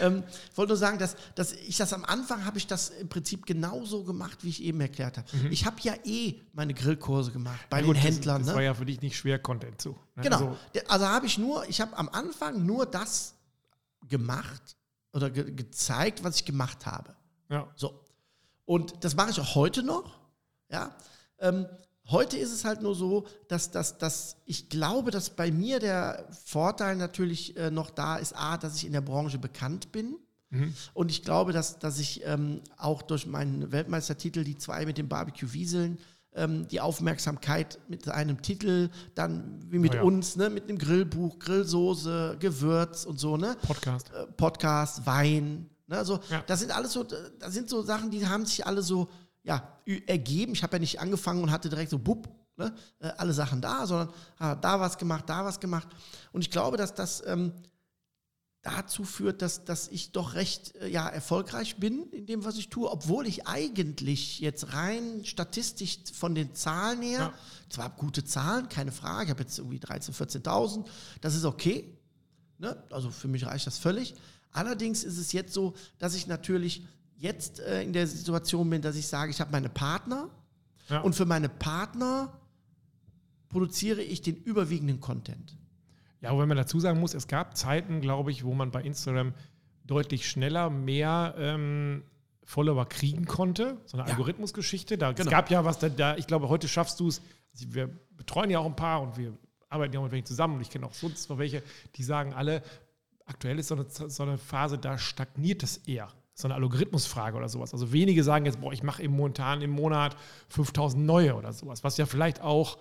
Ähm, 0.02 0.24
ich 0.52 0.58
wollte 0.58 0.70
nur 0.72 0.78
sagen, 0.78 0.98
dass, 1.00 1.16
dass 1.36 1.54
ich 1.54 1.78
das 1.78 1.94
am 1.94 2.06
Anfang 2.06 2.46
habe 2.46 2.58
ich 2.58 2.68
das 2.68 2.90
im 2.90 3.10
Prinzip 3.10 3.46
genauso 3.46 4.04
gemacht, 4.04 4.40
wie 4.44 4.50
ich 4.50 4.64
eben 4.64 4.80
erklärt 4.82 5.18
habe. 5.18 5.28
Ich 5.50 5.66
habe 5.66 5.78
ja 5.82 5.94
eh 6.04 6.42
meine 6.54 6.74
Grillkurse 6.74 7.32
gemacht 7.32 7.60
bei 7.70 7.82
Mhm. 7.82 7.88
Ja, 7.88 7.94
den 7.94 8.02
gut, 8.02 8.04
Händlern. 8.04 8.38
Das, 8.40 8.48
das 8.48 8.54
ne? 8.54 8.56
war 8.56 8.64
ja 8.64 8.74
für 8.74 8.86
dich 8.86 9.02
nicht 9.02 9.18
schwer, 9.18 9.40
Content 9.40 9.82
zu. 9.82 9.98
Ne? 10.16 10.24
Genau. 10.24 10.38
Also, 10.38 10.88
Also 10.88 11.08
habe 11.08 11.26
ich 11.26 11.38
nur, 11.38 11.68
ich 11.70 11.82
habe 11.82 11.98
am 11.98 12.10
Anfang 12.10 12.66
nur 12.66 12.86
das 12.86 13.34
gemacht 14.08 14.76
oder 15.14 15.30
ge 15.30 15.52
gezeigt, 15.54 16.24
was 16.24 16.38
ich 16.38 16.46
gemacht 16.46 16.86
habe. 16.86 17.16
ja. 17.50 17.68
So. 17.76 18.04
Und 18.66 19.04
das 19.04 19.16
mache 19.16 19.30
ich 19.32 19.40
auch 19.40 19.56
heute 19.56 19.82
noch. 19.82 20.20
Ja. 20.70 20.94
Ähm, 21.40 21.66
heute 22.10 22.38
ist 22.38 22.52
es 22.52 22.66
halt 22.66 22.82
nur 22.82 22.96
so, 22.96 23.26
dass, 23.48 23.72
dass, 23.72 23.98
dass 23.98 24.38
ich 24.46 24.70
glaube, 24.70 25.12
dass 25.12 25.30
bei 25.30 25.52
mir 25.52 25.80
der 25.80 26.28
Vorteil 26.46 26.96
natürlich 26.96 27.56
äh, 27.58 27.72
noch 27.72 27.90
da 27.90 28.18
ist, 28.18 28.34
A, 28.36 28.58
dass 28.58 28.76
ich 28.78 28.86
in 28.86 28.94
der 28.94 29.02
Branche 29.02 29.38
bekannt 29.40 29.92
bin. 29.92 30.18
Und 30.94 31.12
ich 31.12 31.24
glaube, 31.24 31.52
dass, 31.52 31.78
dass 31.78 32.00
ich 32.00 32.22
ähm, 32.26 32.62
auch 32.78 33.02
durch 33.02 33.26
meinen 33.28 33.70
Weltmeistertitel, 33.74 34.46
die 34.46 34.58
zwei 34.58 34.86
mit 34.86 34.98
dem 34.98 35.10
Barbecue 35.10 35.52
Wieseln, 35.52 35.98
ähm, 36.34 36.70
die 36.70 36.80
Aufmerksamkeit 36.80 37.80
mit 37.90 38.08
einem 38.08 38.42
Titel, 38.42 38.90
dann 39.14 39.60
wie 39.70 39.78
mit 39.80 39.92
Oh 39.92 39.96
ja. 39.96 40.02
uns, 40.04 40.38
ne, 40.38 40.50
mit 40.50 40.70
einem 40.70 40.78
Grillbuch, 40.78 41.38
Grillsoße, 41.40 42.38
Gewürz 42.40 43.04
und 43.04 43.20
so, 43.20 43.36
ne? 43.36 43.58
Podcast. 43.68 44.10
äh, 44.14 44.26
Podcast, 44.38 45.06
Wein. 45.06 45.70
Ne? 45.88 45.98
Also, 45.98 46.22
Ja. 46.30 46.42
Das 46.48 46.62
sind 46.62 46.74
alles 46.74 46.94
so, 46.94 47.04
das 47.04 47.54
sind 47.54 47.70
so 47.70 47.82
Sachen, 47.82 48.10
die 48.10 48.26
haben 48.26 48.46
sich 48.46 48.66
alle 48.66 48.82
so 48.82 49.10
ja, 49.48 49.80
ergeben. 50.06 50.54
Ich 50.54 50.62
habe 50.62 50.76
ja 50.76 50.80
nicht 50.80 51.00
angefangen 51.00 51.42
und 51.42 51.52
hatte 51.52 51.70
direkt 51.70 51.90
so 51.90 51.98
bupp, 51.98 52.30
ne? 52.58 52.76
äh, 53.00 53.08
alle 53.18 53.34
Sachen 53.34 53.62
da, 53.62 53.88
sondern 53.88 54.10
ah, 54.38 54.56
da 54.56 54.80
was 54.80 54.98
gemacht, 54.98 55.24
da 55.28 55.46
was 55.46 55.60
gemacht. 55.60 55.88
Und 56.32 56.42
ich 56.42 56.52
glaube, 56.52 56.78
dass 56.78 56.94
das 56.94 57.24
ähm, 57.26 57.54
dazu 58.62 59.06
führt, 59.06 59.42
dass, 59.42 59.64
dass 59.64 59.88
ich 59.88 60.12
doch 60.12 60.34
recht 60.34 60.76
äh, 60.76 60.90
ja, 60.90 61.08
erfolgreich 61.08 61.78
bin 61.78 62.04
in 62.12 62.26
dem, 62.26 62.44
was 62.44 62.58
ich 62.58 62.70
tue, 62.70 62.92
obwohl 62.92 63.26
ich 63.26 63.48
eigentlich 63.48 64.40
jetzt 64.40 64.74
rein 64.74 65.24
statistisch 65.24 66.00
von 66.14 66.36
den 66.36 66.54
Zahlen 66.54 67.02
her, 67.02 67.20
Ja. 67.20 67.34
zwar 67.70 67.90
gute 67.92 68.26
Zahlen, 68.26 68.68
keine 68.70 68.92
Frage, 68.92 69.26
ich 69.26 69.30
habe 69.32 69.44
jetzt 69.44 69.58
irgendwie 69.58 69.80
13.000, 69.80 70.44
14.000, 70.44 70.86
das 71.22 71.36
ist 71.36 71.46
okay, 71.46 71.98
Ne? 72.60 72.84
Also 72.90 73.12
für 73.12 73.28
mich 73.28 73.46
reicht 73.46 73.68
das 73.68 73.78
völlig. 73.78 74.16
Allerdings 74.52 75.04
ist 75.04 75.18
es 75.18 75.32
jetzt 75.32 75.54
so, 75.54 75.76
dass 76.00 76.16
ich 76.16 76.28
natürlich 76.28 76.88
jetzt 77.18 77.60
äh, 77.60 77.82
in 77.84 77.94
der 77.94 78.08
Situation 78.08 78.70
bin, 78.70 78.82
dass 78.82 78.96
ich 78.96 79.08
sage, 79.08 79.32
ich 79.32 79.42
habe 79.42 79.52
meine 79.52 79.70
Partner 79.70 80.30
Ja. 80.90 81.02
und 81.02 81.14
für 81.16 81.26
meine 81.26 81.50
Partner 81.50 82.32
produziere 83.50 84.02
ich 84.02 84.22
den 84.22 84.36
überwiegenden 84.36 85.00
Content. 85.00 85.58
Ja, 86.22 86.32
wobei 86.34 86.46
man 86.46 86.58
dazu 86.58 86.80
sagen 86.80 87.00
muss, 87.00 87.14
es 87.14 87.28
gab 87.28 87.56
Zeiten, 87.58 88.02
glaube 88.02 88.32
ich, 88.32 88.44
wo 88.44 88.54
man 88.54 88.72
bei 88.72 88.82
Instagram 88.82 89.34
deutlich 89.86 90.28
schneller 90.30 90.70
mehr 90.70 91.36
ähm, 91.38 92.04
Follower 92.44 92.88
kriegen 92.88 93.26
konnte. 93.26 93.78
So 93.86 93.98
eine 93.98 94.06
Ja. 94.08 94.14
Algorithmusgeschichte. 94.14 94.98
Da, 94.98 95.12
Es 95.12 95.16
Genau. 95.18 95.32
gab 95.32 95.50
ja 95.50 95.64
was, 95.64 95.80
da, 95.80 95.90
da, 95.90 96.18
ich 96.18 96.28
glaube, 96.28 96.50
heute 96.50 96.68
schaffst 96.68 97.00
du 97.00 97.08
es. 97.08 97.22
Wir 97.54 97.88
betreuen 98.16 98.50
ja 98.50 98.60
auch 98.60 98.66
ein 98.66 98.76
paar 98.76 99.02
und 99.02 99.18
wir 99.18 99.38
arbeiten 99.70 99.94
ja 99.94 100.00
auch 100.00 100.04
mit 100.04 100.12
welchen 100.12 100.26
zusammen. 100.26 100.56
Und 100.56 100.62
ich 100.62 100.70
kenne 100.70 100.86
auch 100.86 100.94
sonst 100.94 101.30
noch 101.30 101.38
welche, 101.38 101.62
die 101.96 102.04
sagen 102.04 102.34
alle, 102.34 102.62
aktuell 103.26 103.60
ist 103.60 103.68
so 103.70 103.76
eine, 103.76 103.86
so 103.90 104.24
eine 104.24 104.38
Phase, 104.38 104.78
da 104.78 104.98
stagniert 104.98 105.64
es 105.64 105.78
eher. 105.78 106.10
So 106.40 106.48
eine 106.48 106.54
Algorithmusfrage 106.54 107.36
oder 107.36 107.50
sowas. 107.50 107.74
Also 107.74 107.92
wenige 107.92 108.24
sagen 108.24 108.46
jetzt, 108.46 108.62
boah, 108.62 108.72
ich 108.72 108.84
mache 108.84 109.02
im 109.02 109.12
momentan 109.12 109.62
im 109.64 109.72
Monat 109.72 110.16
5000 110.50 111.04
neue 111.04 111.34
oder 111.36 111.52
sowas. 111.52 111.84
Was 111.84 111.98
ja 111.98 112.06
vielleicht 112.06 112.42
auch 112.42 112.78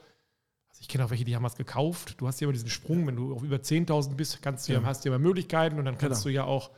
also 0.68 0.82
ich 0.82 0.88
kenne 0.88 1.06
auch 1.06 1.10
welche, 1.10 1.24
die 1.24 1.34
haben 1.34 1.42
was 1.42 1.56
gekauft. 1.56 2.16
Du 2.20 2.26
hast 2.28 2.38
ja 2.38 2.44
immer 2.44 2.52
diesen 2.52 2.68
Sprung, 2.68 3.06
wenn 3.06 3.16
du 3.16 3.34
auf 3.34 3.42
über 3.42 3.56
10.000 3.56 4.14
bist, 4.14 4.42
kannst 4.42 4.68
du 4.68 4.74
ja. 4.74 4.80
Ja. 4.80 4.84
hast 4.86 5.04
du 5.04 5.08
ja 5.08 5.14
immer 5.16 5.24
Möglichkeiten 5.26 5.78
und 5.78 5.86
dann 5.86 5.96
kannst 5.96 6.22
Genau. 6.24 6.30
du 6.32 6.34
ja 6.34 6.44
auch 6.44 6.70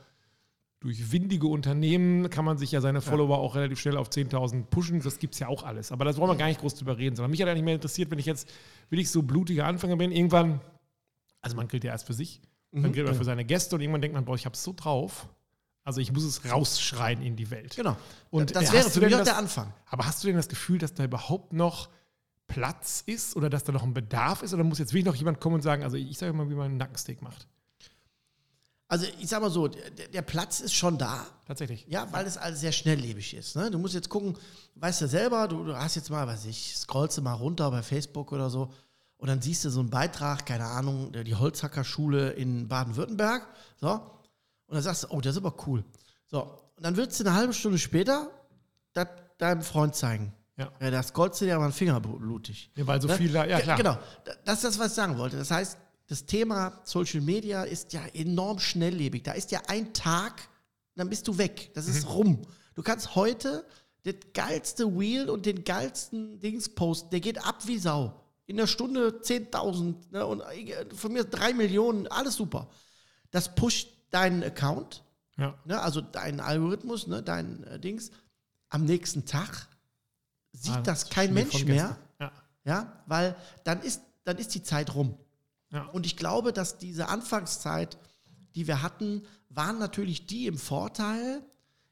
durch 0.79 1.11
windige 1.11 1.47
Unternehmen 1.47 2.29
kann 2.29 2.45
man 2.45 2.57
sich 2.57 2.71
ja 2.71 2.79
seine 2.79 3.01
Follower 3.01 3.37
auch 3.39 3.55
relativ 3.55 3.77
schnell 3.81 3.97
auf 3.97 4.07
10.000 4.07 4.63
pushen. 4.69 5.01
Das 5.01 5.19
gibt 5.19 5.33
es 5.33 5.41
ja 5.41 5.49
auch 5.49 5.63
alles. 5.63 5.91
Aber 5.91 6.05
das 6.05 6.15
wollen 6.15 6.31
wir 6.31 6.37
gar 6.37 6.47
nicht 6.47 6.61
groß 6.61 6.75
drüber 6.75 6.97
reden, 6.97 7.17
sondern 7.17 7.31
mich 7.31 7.41
hat 7.41 7.49
eigentlich 7.49 7.65
mehr 7.65 7.75
interessiert, 7.75 8.09
wenn 8.09 8.19
ich 8.19 8.25
jetzt 8.25 8.49
wirklich 8.89 9.11
so 9.11 9.21
blutiger 9.21 9.65
Anfänger 9.65 9.97
bin, 9.97 10.13
irgendwann, 10.13 10.61
also 11.41 11.57
man 11.57 11.67
grillt 11.67 11.83
ja 11.83 11.91
erst 11.91 12.07
für 12.07 12.13
sich, 12.13 12.39
Mhm. 12.71 12.83
dann 12.83 12.93
grillt 12.93 13.07
man 13.07 13.15
für 13.15 13.25
seine 13.25 13.43
Gäste 13.43 13.75
und 13.75 13.81
irgendwann 13.81 13.99
denkt 14.01 14.15
man, 14.15 14.23
boah, 14.23 14.35
ich 14.35 14.45
habe 14.45 14.53
es 14.53 14.63
so 14.63 14.71
drauf. 14.73 15.27
Also 15.89 16.01
ich 16.01 16.11
muss 16.11 16.23
es 16.23 16.45
rausschreien 16.51 17.23
in 17.23 17.35
die 17.35 17.49
Welt. 17.49 17.75
Genau. 17.75 17.97
Und, 18.29 18.55
das 18.55 18.69
äh, 18.69 18.73
wäre 18.73 18.89
für 18.91 18.99
mich 19.01 19.09
das- 19.09 19.23
der 19.23 19.37
Anfang. 19.37 19.73
Aber 19.89 20.05
hast 20.05 20.23
du 20.23 20.27
denn 20.27 20.35
das 20.35 20.47
Gefühl, 20.47 20.77
dass 20.77 20.93
da 20.93 21.03
überhaupt 21.03 21.51
noch 21.51 21.89
Platz 22.45 23.01
ist 23.07 23.35
oder 23.35 23.49
dass 23.49 23.63
da 23.63 23.71
noch 23.71 23.81
ein 23.81 23.95
Bedarf 23.95 24.43
ist? 24.43 24.53
Oder 24.53 24.63
muss 24.63 24.77
jetzt 24.77 24.93
wirklich 24.93 25.05
noch 25.05 25.15
jemand 25.15 25.39
kommen 25.41 25.55
und 25.55 25.61
sagen, 25.63 25.81
also 25.81 25.97
ich 25.97 26.15
sage 26.15 26.31
mal, 26.33 26.47
wie 26.47 26.53
man 26.53 26.65
einen 26.65 26.77
Nackensteak 26.77 27.23
macht? 27.23 27.47
Also 28.87 29.07
ich 29.19 29.27
sag 29.29 29.41
mal 29.41 29.49
so, 29.49 29.67
der, 29.67 29.89
der 30.13 30.21
Platz 30.21 30.59
ist 30.59 30.75
schon 30.75 30.99
da. 30.99 31.25
Tatsächlich. 31.47 31.87
Ja, 31.89 32.07
weil 32.11 32.27
es 32.27 32.37
alles 32.37 32.59
sehr 32.59 32.71
schnelllebig 32.71 33.33
ist. 33.33 33.55
Ne? 33.55 33.71
Du 33.71 33.79
musst 33.79 33.95
jetzt 33.95 34.09
gucken, 34.09 34.37
weißt 34.75 35.01
du 35.01 35.07
selber, 35.07 35.47
du, 35.47 35.63
du 35.63 35.75
hast 35.75 35.95
jetzt 35.95 36.11
mal, 36.11 36.27
weiß 36.27 36.45
ich, 36.45 36.75
scrollst 36.77 37.17
du 37.17 37.23
mal 37.23 37.33
runter 37.33 37.71
bei 37.71 37.81
Facebook 37.81 38.31
oder 38.31 38.51
so 38.51 38.71
und 39.17 39.27
dann 39.27 39.41
siehst 39.41 39.65
du 39.65 39.71
so 39.71 39.79
einen 39.79 39.89
Beitrag, 39.89 40.45
keine 40.45 40.65
Ahnung, 40.65 41.11
die 41.13 41.33
Holzhackerschule 41.35 42.29
in 42.33 42.67
Baden-Württemberg. 42.67 43.47
So. 43.81 44.01
Und 44.69 44.75
dann 44.75 44.83
sagst 44.83 45.03
du, 45.03 45.07
oh, 45.09 45.19
das 45.19 45.35
ist 45.35 45.43
aber 45.43 45.53
cool. 45.67 45.83
So. 46.27 46.43
Und 46.43 46.83
dann 46.85 46.95
willst 46.95 47.19
du 47.19 47.25
eine 47.25 47.33
halbe 47.35 47.53
Stunde 47.53 47.77
später 47.77 48.29
das 48.93 49.07
deinem 49.37 49.61
Freund 49.61 49.95
zeigen. 49.95 50.33
Ja. 50.57 50.71
Ja, 50.81 50.91
das 50.91 51.07
scrollst 51.09 51.39
du 51.41 51.45
dir 51.45 51.55
aber 51.55 51.63
einen 51.65 51.73
Finger 51.73 51.99
blutig. 52.01 52.69
Ja, 52.75 52.85
weil 52.87 53.01
so 53.01 53.07
Ne? 53.07 53.15
viel 53.15 53.31
da, 53.31 53.45
ja 53.45 53.59
klar. 53.61 53.77
Genau, 53.77 53.97
Da- 54.25 54.33
das 54.45 54.55
ist 54.57 54.63
das, 54.65 54.79
was 54.79 54.87
ich 54.87 54.93
sagen 54.93 55.17
wollte. 55.17 55.37
Das 55.37 55.49
heißt, 55.51 55.77
das 56.07 56.25
Thema 56.25 56.79
Social 56.83 57.21
Media 57.21 57.63
ist 57.63 57.93
ja 57.93 58.01
enorm 58.13 58.59
schnelllebig. 58.59 59.23
Da 59.23 59.31
ist 59.33 59.51
ja 59.51 59.61
ein 59.67 59.93
Tag, 59.93 60.47
dann 60.95 61.09
bist 61.09 61.27
du 61.27 61.37
weg. 61.37 61.71
Das 61.75 61.87
Mhm. 61.87 61.91
ist 61.93 62.09
rum. 62.09 62.41
Du 62.75 62.83
kannst 62.83 63.15
heute 63.15 63.65
das 64.03 64.15
geilste 64.33 64.97
Wheel 64.99 65.29
und 65.29 65.45
den 65.45 65.63
geilsten 65.63 66.39
Dings 66.39 66.67
posten. 66.69 67.09
Der 67.11 67.19
geht 67.21 67.43
ab 67.45 67.65
wie 67.65 67.77
Sau. 67.79 68.13
In 68.45 68.57
der 68.57 68.67
Stunde 68.67 69.21
10.000 69.21 70.11
ne, 70.11 70.25
und 70.25 70.41
äh, 70.41 70.85
von 70.95 71.13
mir 71.13 71.23
3 71.23 71.53
Millionen, 71.53 72.07
alles 72.07 72.35
super. 72.35 72.67
Das 73.31 73.53
pusht 73.55 73.87
deinen 74.11 74.43
Account, 74.43 75.03
Ja. 75.37 75.55
ne, 75.65 75.79
also 75.81 76.01
deinen 76.01 76.39
Algorithmus, 76.39 77.07
ne, 77.07 77.21
dein 77.23 77.63
äh, 77.65 77.79
Dings. 77.79 78.11
Am 78.69 78.85
nächsten 78.85 79.25
Tag 79.25 79.67
sieht 80.51 80.75
Ah, 80.77 80.81
das 80.81 81.09
kein 81.09 81.29
Spiel 81.29 81.33
Mensch 81.33 81.65
mehr. 81.65 81.97
Ja. 82.19 82.31
Ja, 82.65 83.03
weil 83.07 83.35
dann 83.63 83.81
ist, 83.81 84.01
dann 84.25 84.37
ist 84.37 84.53
die 84.53 84.61
Zeit 84.63 84.93
rum. 84.93 85.17
Ja. 85.71 85.83
Und 85.85 86.05
ich 86.05 86.17
glaube, 86.17 86.51
dass 86.53 86.77
diese 86.77 87.07
Anfangszeit, 87.07 87.97
die 88.55 88.67
wir 88.67 88.81
hatten, 88.81 89.23
waren 89.49 89.79
natürlich 89.79 90.25
die 90.27 90.45
im 90.47 90.57
Vorteil, 90.57 91.41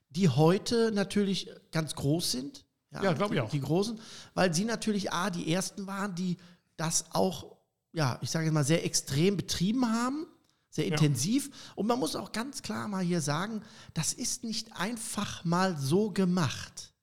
die 0.09 0.29
heute 0.29 0.91
natürlich 0.91 1.49
ganz 1.71 1.95
groß 1.95 2.31
sind. 2.31 2.65
Ja, 2.91 3.13
glaub 3.13 3.31
ich 3.31 3.35
die, 3.37 3.41
auch. 3.41 3.49
Die 3.49 3.61
Großen, 3.61 3.99
weil 4.33 4.53
sie 4.53 4.65
natürlich 4.65 5.11
A, 5.11 5.29
die 5.29 5.51
ersten 5.51 5.87
waren, 5.87 6.15
die 6.15 6.37
das 6.75 7.05
auch, 7.11 7.57
ja, 7.93 8.17
ich 8.21 8.29
sage 8.31 8.45
jetzt 8.45 8.53
mal, 8.53 8.63
sehr 8.63 8.85
extrem 8.85 9.37
betrieben 9.37 9.91
haben, 9.91 10.25
sehr 10.77 10.85
Ja. 10.87 10.91
intensiv. 10.93 11.49
Und 11.75 11.87
man 11.87 11.99
muss 11.99 12.15
auch 12.15 12.31
ganz 12.31 12.61
klar 12.61 12.87
mal 12.87 13.03
hier 13.03 13.19
sagen, 13.21 13.61
das 13.93 14.13
ist 14.13 14.43
nicht 14.45 14.69
einfach 14.79 15.43
mal 15.43 15.75
so 15.77 16.11
gemacht. 16.11 16.93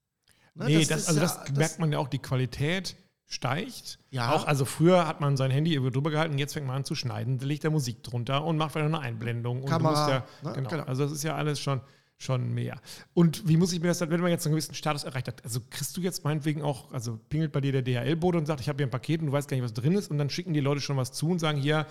Ne, 0.55 0.67
Nee, 0.67 0.85
das, 0.85 1.03
ist 1.03 1.09
also 1.09 1.21
ja- 1.21 1.27
das, 1.27 1.53
merkt 1.57 1.79
man 1.81 1.93
ja 1.93 1.99
auch, 1.99 2.09
die 2.09 2.21
Qualität 2.21 2.97
steigt. 3.27 3.99
Ja. 4.11 4.33
Auch, 4.33 4.47
also 4.47 4.65
früher 4.65 5.07
hat 5.09 5.21
man 5.21 5.37
sein 5.37 5.51
Handy 5.51 5.75
über 5.75 5.91
drüber 5.91 6.11
gehalten, 6.11 6.39
jetzt 6.39 6.53
fängt 6.53 6.67
man 6.67 6.77
an 6.77 6.85
zu 6.85 6.95
schneiden, 6.95 7.39
legt 7.41 7.65
er 7.65 7.71
Musik 7.71 8.03
drunter 8.05 8.45
und 8.45 8.57
macht 8.57 8.73
vielleicht 8.73 8.89
noch 8.91 9.01
eine 9.01 9.09
Einblendung. 9.09 9.59
Und 9.59 9.65
du 9.67 9.71
Kamera, 9.71 9.91
musst 9.91 10.09
ja, 10.09 10.49
ne? 10.51 10.55
genau. 10.57 10.71
Genau. 10.71 10.85
Also 10.85 11.03
das 11.05 11.13
ist 11.13 11.25
ja 11.25 11.35
alles 11.35 11.59
schon, 11.59 11.81
schon 12.19 12.53
mehr. 12.55 12.81
Und 13.13 13.47
wie 13.49 13.57
muss 13.57 13.73
ich 13.73 13.81
mir 13.81 13.89
das 13.89 13.99
dann, 13.99 14.11
wenn 14.11 14.21
man 14.21 14.31
jetzt 14.31 14.47
einen 14.47 14.55
gewissen 14.55 14.75
Status 14.75 15.05
erreicht 15.05 15.29
hat, 15.29 15.45
also 15.45 15.61
kriegst 15.69 15.97
du 15.97 16.01
jetzt 16.01 16.25
meinetwegen 16.25 16.63
auch, 16.63 16.93
also 16.93 17.19
pingelt 17.29 17.53
bei 17.53 17.61
dir 17.61 17.73
der 17.73 17.83
DHL-Bote 17.83 18.39
und 18.39 18.47
sagt, 18.47 18.61
ich 18.61 18.69
habe 18.69 18.77
hier 18.79 18.87
ein 18.87 18.91
Paket 18.91 19.21
und 19.21 19.27
du 19.27 19.33
weißt 19.33 19.49
gar 19.49 19.57
nicht, 19.57 19.65
was 19.65 19.75
drin 19.75 19.95
ist 19.95 20.11
und 20.11 20.19
dann 20.19 20.31
schicken 20.31 20.55
die 20.55 20.61
Leute 20.61 20.81
schon 20.81 20.97
was 20.97 21.13
zu 21.13 21.29
und 21.29 21.39
sagen, 21.41 21.59
hier 21.59 21.87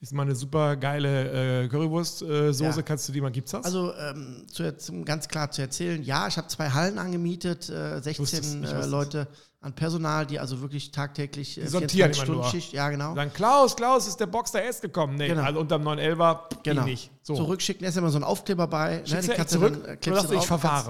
ist 0.00 0.12
mal 0.12 0.22
eine 0.22 0.34
super 0.34 0.76
geile 0.76 1.64
äh, 1.64 1.68
Currywurst-Soße, 1.68 2.64
Ja. 2.64 2.82
kannst 2.82 3.08
du 3.08 3.12
die 3.12 3.20
mal, 3.20 3.30
gibt's 3.30 3.52
das? 3.52 3.64
Also 3.64 3.94
ähm, 3.94 4.44
zu, 4.48 5.02
ganz 5.04 5.28
klar 5.28 5.50
zu 5.50 5.62
erzählen, 5.62 6.02
ja, 6.02 6.26
ich 6.28 6.36
habe 6.36 6.48
zwei 6.48 6.70
Hallen 6.70 6.98
angemietet, 6.98 7.68
äh, 7.70 7.96
wusste 8.18 8.38
es, 8.38 8.52
16 8.52 8.64
ich 8.64 8.70
äh. 8.70 8.86
Leute 8.86 9.28
an 9.60 9.74
Personal, 9.74 10.26
die 10.26 10.38
also 10.38 10.60
wirklich 10.60 10.90
tagtäglich 10.92 11.58
äh, 11.58 11.66
sortieren 11.66 12.12
nur. 12.26 12.44
Schicht, 12.44 12.72
ja 12.72 12.88
genau. 12.90 13.14
sagen, 13.14 13.32
Klaus, 13.32 13.74
Klaus, 13.74 14.06
ist 14.06 14.20
der 14.20 14.26
Boxer 14.26 14.62
S 14.64 14.80
gekommen? 14.80 15.16
Nee, 15.16 15.28
Genau. 15.28 15.42
also 15.42 15.60
unterm 15.60 15.82
911er 15.82 16.62
Genau. 16.62 16.84
nicht. 16.84 17.10
So. 17.22 17.34
Zurückschicken, 17.34 17.84
ist 17.86 17.96
immer 17.96 18.10
so 18.10 18.18
ein 18.18 18.24
Aufkleber 18.24 18.66
bei. 18.68 19.04
Schickst 19.04 19.28
die 19.28 19.32
kannst 19.34 19.52
zurück? 19.54 19.72
Dann, 19.72 19.84
äh, 19.94 19.96
du, 19.96 20.10
ich 20.34 20.46
kannst- 20.46 20.88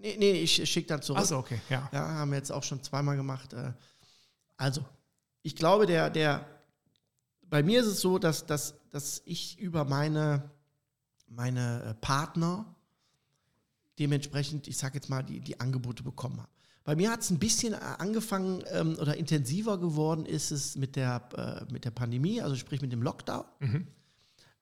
Nee, 0.00 0.16
nee, 0.18 0.30
ich 0.32 0.70
schicke 0.70 0.88
dann 0.88 1.02
zurück. 1.02 1.20
Achso, 1.20 1.38
okay, 1.38 1.60
ja. 1.68 1.88
Ja, 1.92 2.08
haben 2.08 2.30
wir 2.30 2.38
jetzt 2.38 2.52
auch 2.52 2.62
schon 2.62 2.82
zweimal 2.82 3.16
gemacht. 3.16 3.52
äh. 3.52 3.72
Also, 4.56 4.82
ich 5.42 5.54
glaube, 5.56 5.86
der, 5.86 6.08
der, 6.08 6.46
bei 7.42 7.62
mir 7.62 7.80
ist 7.80 7.86
es 7.86 8.00
so, 8.00 8.18
dass, 8.18 8.46
dass, 8.46 8.74
dass 8.90 9.22
ich 9.24 9.58
über 9.58 9.84
meine, 9.84 10.50
meine 11.28 11.82
äh, 11.84 11.94
Partner 11.94 12.64
dementsprechend, 13.98 14.68
ich 14.68 14.76
sage 14.78 14.94
jetzt 14.94 15.08
mal, 15.10 15.22
die, 15.22 15.40
die 15.40 15.58
Angebote 15.60 16.02
bekommen 16.02 16.38
habe. 16.38 16.48
Bei 16.88 16.96
mir 16.96 17.10
hat 17.10 17.20
es 17.20 17.28
ein 17.28 17.38
bisschen 17.38 17.74
äh, 17.74 17.80
angefangen 17.98 18.64
ähm, 18.72 18.96
oder 18.98 19.14
intensiver 19.18 19.76
geworden 19.76 20.24
ist 20.24 20.50
es 20.50 20.74
mit 20.74 20.96
der, 20.96 21.20
äh, 21.68 21.70
mit 21.70 21.84
der 21.84 21.90
Pandemie, 21.90 22.40
also 22.40 22.56
sprich 22.56 22.80
mit 22.80 22.90
dem 22.92 23.02
Lockdown, 23.02 23.44
Mhm. 23.58 23.86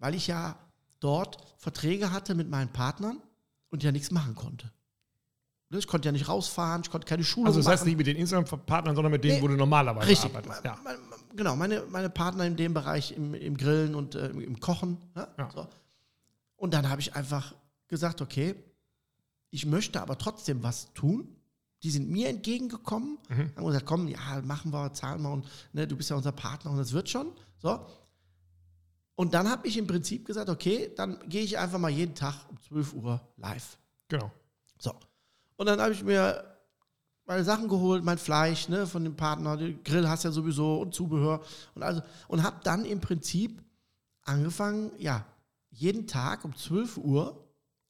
weil 0.01 0.17
ich 0.17 0.27
ja 0.27 0.59
dort 0.99 1.37
Verträge 1.59 2.11
hatte 2.11 2.35
mit 2.35 2.51
meinen 2.51 2.73
Partnern 2.73 3.23
und 3.71 3.85
ja 3.85 3.93
nichts 3.93 4.11
machen 4.11 4.35
konnte. 4.35 4.73
Ne, 5.71 5.79
Ich 5.79 5.87
konnte 5.87 6.09
ja 6.09 6.11
nicht 6.13 6.27
rausfahren, 6.29 6.83
ich 6.83 6.91
konnte 6.91 7.07
keine 7.07 7.23
Schule 7.23 7.47
Also 7.47 7.61
das 7.61 7.67
machen. 7.67 7.73
heißt 7.75 7.87
nicht 7.87 7.97
mit 7.97 8.09
den 8.09 8.17
Instagram-Partnern, 8.17 8.97
sondern 8.97 9.13
mit 9.13 9.23
denen, 9.23 9.37
Nee, 9.37 9.43
wo 9.43 9.47
du 9.47 9.55
normalerweise 9.55 10.09
Richtig. 10.09 10.35
arbeitest. 10.35 10.65
Ja. 10.65 10.81
Genau, 11.37 11.55
meine, 11.55 11.83
meine 11.91 12.11
Partner 12.11 12.45
in 12.45 12.57
dem 12.57 12.75
Bereich, 12.75 13.13
im, 13.13 13.35
im 13.35 13.57
Grillen 13.57 13.95
und 13.95 14.17
äh, 14.17 14.31
im 14.31 14.59
Kochen. 14.59 14.99
Ne? 15.15 15.29
Ja. 15.39 15.49
So. 15.55 15.69
Und 16.57 16.75
dann 16.75 16.89
habe 16.89 17.01
ich 17.01 17.15
einfach 17.15 17.55
gesagt, 17.87 18.21
okay, 18.21 18.57
ich 19.51 19.65
möchte 19.65 20.03
aber 20.03 20.19
trotzdem 20.19 20.65
was 20.65 20.93
tun. 20.93 21.36
Die 21.83 21.91
sind 21.91 22.09
mir 22.11 22.29
entgegengekommen, 22.29 23.19
Mhm. 23.29 23.53
haben 23.57 23.67
gesagt, 23.67 23.87
komm, 23.87 24.09
ja, 24.09 24.19
machen 24.43 24.73
wir, 24.73 24.93
zahlen 24.95 25.23
wir 25.23 25.31
und 25.31 25.45
ne, 25.73 25.87
du 25.87 25.97
bist 25.97 26.11
ja 26.11 26.17
unser 26.17 26.33
Partner 26.33 26.71
und 26.71 26.79
das 26.79 26.93
wird 26.93 27.09
schon. 27.09 27.33
So. 27.59 27.87
Und 29.15 29.33
dann 29.35 29.49
habe 29.49 29.67
ich 29.67 29.77
im 29.79 29.87
Prinzip 29.87 30.27
gesagt, 30.27 30.49
okay, 30.49 30.93
dann 30.97 31.19
gehe 31.29 31.43
ich 31.43 31.59
einfach 31.59 31.79
mal 31.79 31.91
jeden 31.91 32.15
Tag 32.15 32.35
um 32.51 32.61
12 32.61 32.93
Uhr 32.95 33.21
live. 33.37 33.79
Genau. 34.09 34.31
So. 34.79 34.93
Und 35.57 35.67
dann 35.67 35.81
habe 35.81 35.93
ich 35.93 36.03
mir 36.03 36.45
meine 37.25 37.45
Sachen 37.45 37.69
geholt, 37.69 38.05
mein 38.05 38.19
Fleisch 38.19 38.69
ne, 38.69 38.87
von 38.87 39.03
dem 39.05 39.17
Partner, 39.17 39.57
den 39.57 39.83
Grill 39.83 40.09
hast 40.09 40.25
ja 40.25 40.31
sowieso 40.31 40.81
und 40.81 40.95
Zubehör 40.95 41.43
und 41.75 41.83
also 41.83 42.03
und 42.29 42.43
habe 42.43 42.57
dann 42.63 42.85
im 42.85 43.01
Prinzip 43.01 43.63
angefangen, 44.23 44.93
ja, 44.99 45.25
jeden 45.71 46.07
Tag 46.07 46.45
um 46.45 46.55
12 46.57 46.99
Uhr, 46.99 47.46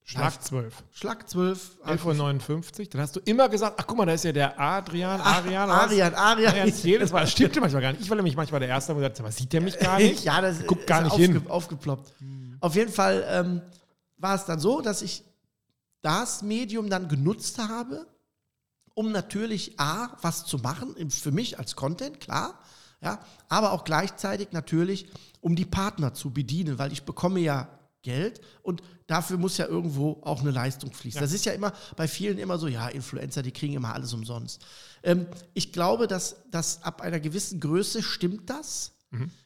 Schlag 0.09 0.41
12. 0.41 0.85
Schlag 0.93 1.29
12, 1.29 1.79
11.59 1.85 2.79
Uhr. 2.81 2.87
Dann 2.91 3.01
hast 3.01 3.17
du 3.17 3.21
immer 3.25 3.49
gesagt, 3.49 3.75
ach 3.77 3.87
guck 3.89 3.97
mal, 3.97 4.07
da 4.07 4.13
ist 4.13 4.23
ja 4.23 4.31
der 4.31 4.59
Adrian, 4.59 5.21
Ach, 5.21 5.39
Arian. 5.39 5.69
was? 5.69 5.77
Arian, 5.83 6.15
Arian. 6.15 6.53
Arian 6.53 6.69
jedes 6.81 7.11
Mal. 7.11 7.23
Das 7.23 7.33
stimmte 7.33 7.61
manchmal 7.61 7.83
gar 7.83 7.91
nicht. 7.91 8.03
Ich 8.03 8.09
war 8.09 8.15
nämlich 8.15 8.37
manchmal 8.37 8.61
der 8.61 8.69
Erste, 8.69 8.95
der 8.95 9.03
gesagt 9.03 9.21
hat, 9.21 9.33
sieht 9.33 9.53
der 9.53 9.61
mich 9.61 9.77
gar 9.77 9.99
nicht? 9.99 10.23
ja, 10.25 10.41
das 10.41 10.65
Guckt 10.65 10.87
gar 10.87 10.99
ist 10.99 11.05
nicht 11.07 11.13
aufge 11.15 11.41
hin. 11.41 11.51
aufgeploppt. 11.51 12.13
Auf 12.61 12.77
jeden 12.77 12.93
Fall 12.93 13.27
ähm, 13.29 13.63
war 14.17 14.37
es 14.37 14.45
dann 14.45 14.61
so, 14.61 14.81
dass 14.81 15.03
ich 15.03 15.25
das 16.03 16.41
Medium 16.43 16.89
dann 16.89 17.09
genutzt 17.09 17.59
habe, 17.59 18.07
um 18.95 19.11
natürlich 19.11 19.81
A, 19.81 20.17
was 20.23 20.47
zu 20.47 20.59
machen, 20.59 20.95
für 21.11 21.33
mich 21.33 21.59
als 21.59 21.75
Content, 21.75 22.21
klar, 22.21 22.61
ja, 23.01 23.19
aber 23.49 23.73
auch 23.73 23.83
gleichzeitig 23.83 24.53
natürlich, 24.53 25.09
um 25.41 25.57
die 25.57 25.67
Partner 25.67 26.15
zu 26.15 26.33
bedienen, 26.33 26.79
weil 26.79 26.93
ich 26.93 27.03
bekomme 27.03 27.41
ja 27.41 27.69
Geld 28.03 28.41
und 28.63 28.83
dafür 29.07 29.39
muss 29.39 29.57
ja 29.57 29.67
irgendwo 29.67 30.21
auch 30.23 30.41
eine 30.41 30.51
Leistung 30.51 30.93
fließen. 30.93 31.19
Ja. 31.19 31.23
Das 31.23 31.33
ist 31.33 31.45
ja 31.45 31.53
immer 31.53 31.73
bei 31.97 32.09
vielen 32.09 32.39
immer 32.39 32.59
so, 32.59 32.67
ja, 32.67 32.89
Influencer, 32.89 33.43
die 33.43 33.53
kriegen 33.53 33.75
immer 33.75 33.95
alles 33.95 34.13
umsonst. 34.13 34.65
Ähm, 35.03 35.27
ich 35.55 35.73
glaube, 35.73 36.07
dass, 36.07 36.37
dass 36.51 36.83
ab 36.83 37.01
einer 37.01 37.21
gewissen 37.21 37.61
Größe 37.61 38.03
stimmt 38.03 38.51
das. 38.51 38.93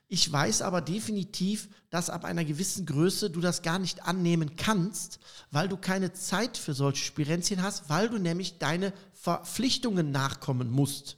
Ich 0.09 0.31
weiß 0.31 0.63
aber 0.63 0.81
definitiv, 0.81 1.69
dass 1.91 2.11
ab 2.11 2.25
einer 2.25 2.45
gewissen 2.45 2.85
Größe 2.87 3.31
du 3.31 3.41
das 3.41 3.63
gar 3.63 3.79
nicht 3.79 4.05
annehmen 4.05 4.57
kannst, 4.57 5.21
weil 5.53 5.69
du 5.69 5.77
keine 5.77 6.13
Zeit 6.13 6.57
für 6.57 6.75
solche 6.75 7.05
Spirenzchen 7.05 7.63
hast, 7.63 7.89
weil 7.89 8.09
du 8.09 8.19
nämlich 8.19 8.59
deine 8.59 8.93
Verpflichtungen 9.13 10.11
nachkommen 10.11 10.71
musst. 10.71 11.17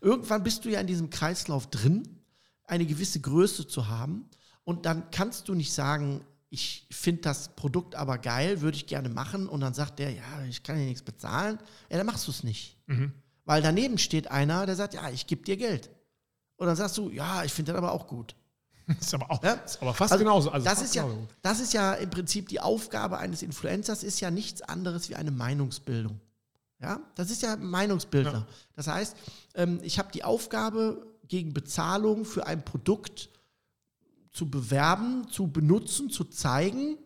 Irgendwann 0.00 0.44
bist 0.44 0.64
du 0.64 0.70
ja 0.70 0.80
in 0.80 0.86
diesem 0.86 1.10
Kreislauf 1.10 1.68
drin, 1.68 2.20
eine 2.64 2.86
gewisse 2.86 3.20
Größe 3.20 3.66
zu 3.66 3.88
haben 3.88 4.28
und 4.62 4.86
dann 4.86 5.10
kannst 5.10 5.48
du 5.48 5.54
nicht 5.54 5.72
sagen, 5.72 6.24
ich 6.52 6.86
finde 6.90 7.22
das 7.22 7.56
Produkt 7.56 7.94
aber 7.94 8.18
geil, 8.18 8.60
würde 8.60 8.76
ich 8.76 8.86
gerne 8.86 9.08
machen 9.08 9.48
und 9.48 9.62
dann 9.62 9.72
sagt 9.72 9.98
der, 9.98 10.10
ja, 10.10 10.44
ich 10.46 10.62
kann 10.62 10.76
dir 10.76 10.84
nichts 10.84 11.00
bezahlen, 11.00 11.58
ja, 11.90 11.96
dann 11.96 12.04
machst 12.04 12.26
du 12.26 12.30
es 12.30 12.44
nicht. 12.44 12.76
Mhm. 12.88 13.14
Weil 13.46 13.62
daneben 13.62 13.96
steht 13.96 14.30
einer, 14.30 14.66
der 14.66 14.76
sagt, 14.76 14.92
ja, 14.92 15.08
ich 15.08 15.26
gebe 15.26 15.42
dir 15.42 15.56
Geld. 15.56 15.88
Und 16.56 16.66
dann 16.66 16.76
sagst 16.76 16.98
du, 16.98 17.08
ja, 17.08 17.42
ich 17.42 17.52
finde 17.54 17.72
das 17.72 17.78
aber 17.78 17.92
auch 17.92 18.06
gut. 18.06 18.36
Das 18.86 19.06
ist 19.06 19.14
aber, 19.14 19.30
auch, 19.30 19.42
Ja? 19.42 19.52
ist 19.54 19.80
aber 19.80 19.94
fast 19.94 20.12
Also, 20.12 20.22
genauso. 20.24 20.50
Also 20.50 20.64
das, 20.64 20.74
fast 20.74 20.84
ist 20.84 20.94
ja, 20.94 21.08
das 21.40 21.60
ist 21.60 21.72
ja 21.72 21.94
im 21.94 22.10
Prinzip 22.10 22.48
die 22.48 22.60
Aufgabe 22.60 23.16
eines 23.16 23.40
Influencers, 23.40 24.02
ist 24.02 24.20
ja 24.20 24.30
nichts 24.30 24.60
anderes 24.60 25.08
wie 25.08 25.14
eine 25.14 25.30
Meinungsbildung. 25.30 26.20
Ja, 26.80 27.00
das 27.14 27.30
ist 27.30 27.40
ja 27.40 27.56
Meinungsbildner. 27.56 28.32
Ja. 28.32 28.46
Das 28.74 28.88
heißt, 28.88 29.16
ähm, 29.54 29.80
ich 29.82 29.98
habe 29.98 30.12
die 30.12 30.24
Aufgabe, 30.24 31.06
gegen 31.28 31.54
Bezahlung 31.54 32.26
für 32.26 32.46
ein 32.46 32.62
Produkt 32.62 33.30
zu 34.32 34.48
bewerben, 34.50 35.28
zu 35.28 35.46
benutzen, 35.48 36.10
zu 36.10 36.24
zeigen, 36.24 36.96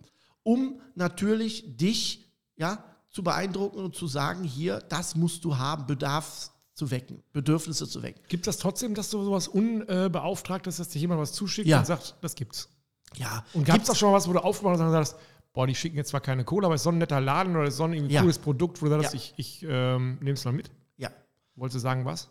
um 0.42 0.80
natürlich 0.94 1.76
dich 1.76 2.24
ja, 2.56 2.84
zu 3.10 3.22
beeindrucken 3.22 3.78
und 3.78 3.94
zu 3.96 4.06
sagen, 4.06 4.44
hier, 4.44 4.78
das 4.88 5.14
musst 5.16 5.44
du 5.44 5.56
haben, 5.58 5.86
Bedarf 5.86 6.50
zu 6.74 6.90
wecken, 6.90 7.22
Bedürfnisse 7.32 7.88
zu 7.88 8.02
wecken. 8.02 8.20
Gibt 8.28 8.46
es 8.46 8.56
das 8.56 8.62
trotzdem, 8.62 8.94
dass 8.94 9.10
du 9.10 9.22
sowas 9.24 9.48
Unbeauftragtes, 9.48 10.76
dass 10.76 10.88
dir 10.90 10.98
jemand 11.00 11.20
was 11.20 11.32
zuschickt 11.32 11.66
Ja. 11.68 11.78
und 11.78 11.86
sagt, 11.86 12.16
das 12.20 12.34
gibt's? 12.34 12.68
Ja, 13.16 13.44
Und 13.54 13.64
gab 13.64 13.80
es 13.82 13.88
auch 13.90 13.96
schon 13.96 14.10
mal 14.10 14.16
was, 14.16 14.28
wo 14.28 14.32
du 14.32 14.40
aufgemacht 14.40 14.74
hast 14.74 14.80
und 14.86 14.90
sagst, 14.92 15.16
boah, 15.52 15.66
die 15.66 15.74
schicken 15.74 15.96
jetzt 15.96 16.10
zwar 16.10 16.20
keine 16.20 16.44
Kohle, 16.44 16.66
aber 16.66 16.74
es 16.74 16.80
ist 16.82 16.84
so 16.84 16.90
ein 16.90 16.98
netter 16.98 17.20
Laden 17.20 17.54
oder 17.56 17.64
es 17.64 17.74
ist 17.74 17.78
so 17.78 17.84
ein 17.84 18.10
Ja. 18.10 18.20
cooles 18.20 18.38
Produkt, 18.38 18.82
wo 18.82 18.86
du 18.86 18.92
sagst, 19.00 19.14
Ja. 19.14 19.16
ich, 19.20 19.34
ich 19.36 19.66
ähm, 19.68 20.18
nehme 20.20 20.32
es 20.32 20.44
mal 20.44 20.52
mit. 20.52 20.70
ja. 20.98 21.10
Wolltest 21.54 21.76
du 21.76 21.80
sagen, 21.80 22.04
was? 22.04 22.28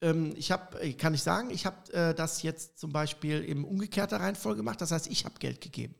Ähm, 0.00 0.32
ich 0.36 0.50
habe, 0.52 0.92
kann 0.94 1.14
ich 1.14 1.22
sagen, 1.22 1.50
ich 1.50 1.66
habe 1.66 1.92
äh, 1.92 2.14
das 2.14 2.42
jetzt 2.42 2.78
zum 2.78 2.92
Beispiel 2.92 3.40
in 3.42 3.64
umgekehrter 3.64 4.20
Reihenfolge 4.20 4.58
gemacht. 4.58 4.80
Das 4.80 4.90
heißt, 4.92 5.08
ich 5.08 5.24
habe 5.24 5.34
Geld 5.38 5.60
gegeben, 5.60 5.94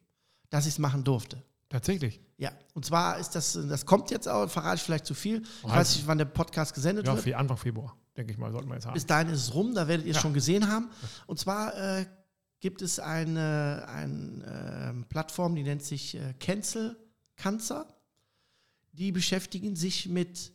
dass 0.51 0.67
ich 0.67 0.75
es 0.75 0.79
machen 0.79 1.03
durfte. 1.05 1.43
Tatsächlich. 1.69 2.21
Ja, 2.39 2.51
und 2.75 2.85
zwar 2.87 3.19
ist 3.19 3.31
das, 3.35 3.53
das 3.69 3.85
kommt 3.85 4.11
jetzt 4.11 4.29
auch, 4.29 4.49
verrate 4.49 4.77
ich 4.77 4.83
vielleicht 4.83 5.05
zu 5.07 5.15
viel. 5.15 5.43
Ich 5.43 5.65
Oh, 5.65 5.69
weiß 5.69 5.97
nicht, 5.97 6.07
wann 6.07 6.17
der 6.19 6.25
Podcast 6.27 6.75
gesendet 6.75 7.07
Ja, 7.07 7.23
wird. 7.25 7.35
Anfang 7.37 7.57
Februar, 7.59 7.97
denke 8.17 8.33
ich 8.33 8.39
mal, 8.39 8.51
sollten 8.53 8.69
wir 8.69 8.75
jetzt 8.77 8.87
haben. 8.87 8.95
Bis 8.95 9.05
dahin 9.05 9.29
ist 9.29 9.41
es 9.41 9.55
rum, 9.55 9.75
da 9.75 9.87
werdet 9.89 10.07
ihr 10.07 10.13
es 10.13 10.17
Ja. 10.17 10.23
schon 10.23 10.33
gesehen 10.35 10.71
haben. 10.71 10.89
Und 11.27 11.39
zwar 11.39 11.77
äh, 11.99 12.07
gibt 12.61 12.81
es 12.81 12.99
eine, 13.01 13.85
eine 13.89 14.89
ähm, 14.91 15.05
Plattform, 15.09 15.57
die 15.57 15.63
nennt 15.65 15.83
sich 15.83 16.15
äh, 16.15 16.33
Cancel 16.39 16.97
Cancer. 17.37 17.87
Die 18.93 19.13
beschäftigen 19.13 19.77
sich 19.77 20.09
mit 20.09 20.53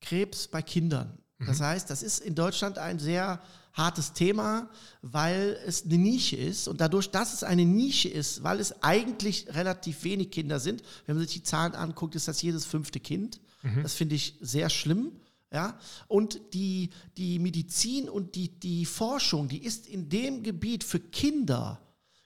Krebs 0.00 0.48
bei 0.48 0.62
Kindern. 0.62 1.18
Das 1.46 1.60
heißt, 1.60 1.88
das 1.88 2.02
ist 2.02 2.18
in 2.18 2.34
Deutschland 2.34 2.78
ein 2.78 2.98
sehr 2.98 3.40
hartes 3.72 4.12
Thema, 4.12 4.68
weil 5.00 5.58
es 5.66 5.84
eine 5.84 5.96
Nische 5.96 6.36
ist. 6.36 6.68
Und 6.68 6.80
dadurch, 6.80 7.10
dass 7.10 7.32
es 7.32 7.44
eine 7.44 7.64
Nische 7.64 8.08
ist, 8.08 8.42
weil 8.42 8.60
es 8.60 8.82
eigentlich 8.82 9.46
relativ 9.54 10.04
wenig 10.04 10.30
Kinder 10.30 10.60
sind, 10.60 10.82
wenn 11.06 11.16
man 11.16 11.24
sich 11.24 11.34
die 11.34 11.42
Zahlen 11.42 11.74
anguckt, 11.74 12.14
ist 12.14 12.28
das 12.28 12.42
jedes 12.42 12.66
fünfte 12.66 13.00
Kind. 13.00 13.40
Das 13.82 13.94
finde 13.94 14.16
ich 14.16 14.36
sehr 14.40 14.70
schlimm. 14.70 15.12
Ja? 15.52 15.78
Und 16.08 16.40
die, 16.52 16.90
die 17.16 17.38
Medizin 17.38 18.08
und 18.08 18.34
die, 18.34 18.48
die 18.48 18.86
Forschung, 18.86 19.48
die 19.48 19.62
ist 19.62 19.86
in 19.86 20.08
dem 20.08 20.42
Gebiet 20.42 20.84
für 20.84 21.00
Kinder, 21.00 21.80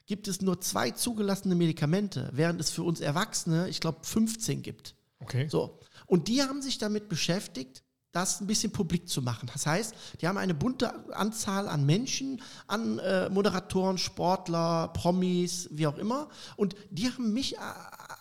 gibt 0.07 0.29
es 0.29 0.43
nur 0.43 0.61
zwei 0.61 0.91
zugelassene 0.91 1.55
Medikamente, 1.55 2.31
während 2.33 2.61
es 2.61 2.71
für 2.71 2.83
uns 2.83 3.01
Erwachsene, 3.01 3.69
ich 3.69 3.81
glaube, 3.81 3.99
15 4.03 4.63
gibt. 4.63 4.95
Okay. 5.21 5.49
So. 5.49 5.79
Und 6.07 6.29
die 6.29 6.43
haben 6.43 6.61
sich 6.61 6.79
damit 6.79 7.09
beschäftigt, 7.09 7.84
das 8.15 8.41
ein 8.41 8.47
bisschen 8.47 8.73
publik 8.73 9.09
zu 9.09 9.23
machen. 9.23 9.51
Das 9.53 9.67
heißt, 9.67 9.95
die 10.21 10.29
haben 10.29 10.39
eine 10.39 10.55
bunte 10.55 11.13
Anzahl 11.15 11.69
an 11.69 11.85
Menschen, 11.85 12.41
an 12.69 12.99
äh, 13.01 13.29
Moderatoren, 13.29 13.99
Sportler, 13.99 14.89
Promis, 14.95 15.69
wie 15.73 15.87
auch 15.87 15.99
immer. 15.99 16.29
Und 16.57 16.77
die 16.91 17.11
haben 17.11 17.33
mich 17.33 17.57
äh, 17.57 17.59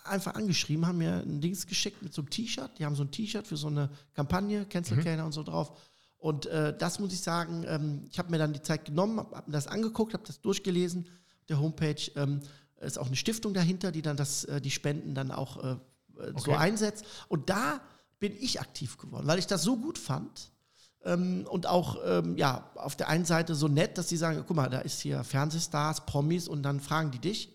einfach 0.06 0.34
angeschrieben, 0.34 0.88
haben 0.88 0.98
mir 0.98 1.18
ein 1.26 1.42
Dings 1.42 1.68
geschickt 1.68 2.02
mit 2.02 2.14
so 2.14 2.22
einem 2.22 2.32
T-Shirt. 2.32 2.72
Die 2.80 2.86
haben 2.86 2.96
so 2.96 3.04
ein 3.04 3.12
T-Shirt 3.12 3.46
für 3.46 3.56
so 3.58 3.68
eine 3.68 3.90
Kampagne, 4.16 4.66
Cancel 4.66 4.98
Canner 5.04 5.26
und 5.26 5.32
so 5.32 5.44
drauf. 5.44 5.72
Und 6.18 6.48
äh, 6.48 6.76
das 6.76 7.00
muss 7.00 7.14
ich 7.14 7.22
sagen, 7.22 7.64
ähm, 7.68 8.06
ich 8.10 8.18
habe 8.18 8.32
mir 8.32 8.38
dann 8.40 8.54
die 8.54 8.62
Zeit 8.62 8.86
genommen, 8.86 9.20
habe 9.20 9.36
hab 9.36 9.48
mir 9.48 9.54
das 9.54 9.68
angeguckt, 9.68 10.14
habe 10.14 10.24
das 10.26 10.42
durchgelesen. 10.42 11.06
Der 11.50 11.60
Homepage 11.60 12.02
ähm, 12.16 12.40
ist 12.80 12.98
auch 12.98 13.08
eine 13.08 13.16
Stiftung 13.16 13.54
dahinter, 13.54 13.92
die 13.92 14.02
dann 14.02 14.18
das, 14.18 14.46
äh, 14.46 14.60
die 14.60 14.72
Spenden 14.72 15.14
dann 15.14 15.32
auch 15.32 15.64
äh, 15.64 15.76
so 16.16 16.52
Okay. 16.52 16.56
einsetzt. 16.56 17.06
Und 17.28 17.50
da 17.50 17.82
bin 18.24 18.38
ich 18.40 18.62
aktiv 18.62 18.98
geworden, 18.98 19.28
weil 19.28 19.38
ich 19.38 19.48
das 19.48 19.64
so 19.64 19.76
gut 19.76 19.98
fand. 19.98 20.50
Ähm, 21.04 21.46
und 21.50 21.68
auch, 21.68 21.98
ähm, 22.06 22.38
ja, 22.38 22.72
auf 22.76 22.96
der 22.96 23.10
einen 23.10 23.26
Seite 23.26 23.54
so 23.54 23.68
nett, 23.68 23.98
dass 23.98 24.08
sie 24.08 24.16
sagen, 24.16 24.46
guck 24.48 24.56
mal, 24.56 24.70
da 24.70 24.80
ist 24.80 25.02
hier 25.02 25.26
Fernsehstars, 25.26 26.06
Promis 26.06 26.48
und 26.48 26.64
dann 26.64 26.80
fragen 26.80 27.12
die 27.12 27.20
dich. 27.20 27.50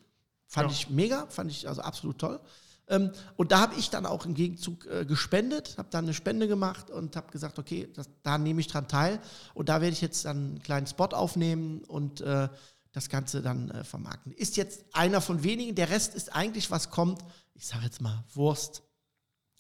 Fand 0.47 0.71
Ja. 0.71 0.77
ich 0.77 0.91
mega, 0.91 1.27
fand 1.31 1.51
ich 1.51 1.67
also 1.67 1.81
absolut 1.81 2.19
toll. 2.19 2.39
Ähm, 2.87 3.13
und 3.39 3.51
da 3.51 3.61
habe 3.61 3.77
ich 3.79 3.89
dann 3.89 4.05
auch 4.05 4.27
im 4.27 4.35
Gegenzug 4.35 4.85
äh, 4.85 5.07
gespendet, 5.07 5.79
habe 5.79 5.89
dann 5.91 6.05
eine 6.05 6.13
Spende 6.13 6.49
gemacht 6.49 6.91
und 6.91 7.17
habe 7.17 7.31
gesagt, 7.33 7.59
okay, 7.59 7.89
das, 7.95 8.11
da 8.23 8.37
nehme 8.37 8.61
ich 8.61 8.67
dran 8.67 8.89
teil. 8.89 9.21
Und 9.55 9.71
da 9.71 9.81
werde 9.81 9.95
ich 9.95 10.03
jetzt 10.03 10.27
dann 10.27 10.37
einen 10.37 10.63
kleinen 10.63 10.87
Spot 10.87 11.07
aufnehmen 11.07 11.83
und 11.85 12.21
äh, 12.21 12.51
das 12.93 13.09
Ganze 13.09 13.41
dann 13.41 13.71
äh, 13.71 13.85
vermarkten. 13.85 14.33
Ist 14.33 14.59
jetzt 14.59 14.85
einer 14.93 15.23
von 15.23 15.43
wenigen, 15.45 15.75
der 15.75 15.89
Rest 15.89 16.15
ist 16.15 16.35
eigentlich, 16.35 16.71
was 16.71 16.91
kommt, 16.91 17.23
ich 17.55 17.67
sage 17.67 17.85
jetzt 17.85 18.03
mal 18.03 18.23
Wurst, 18.35 18.83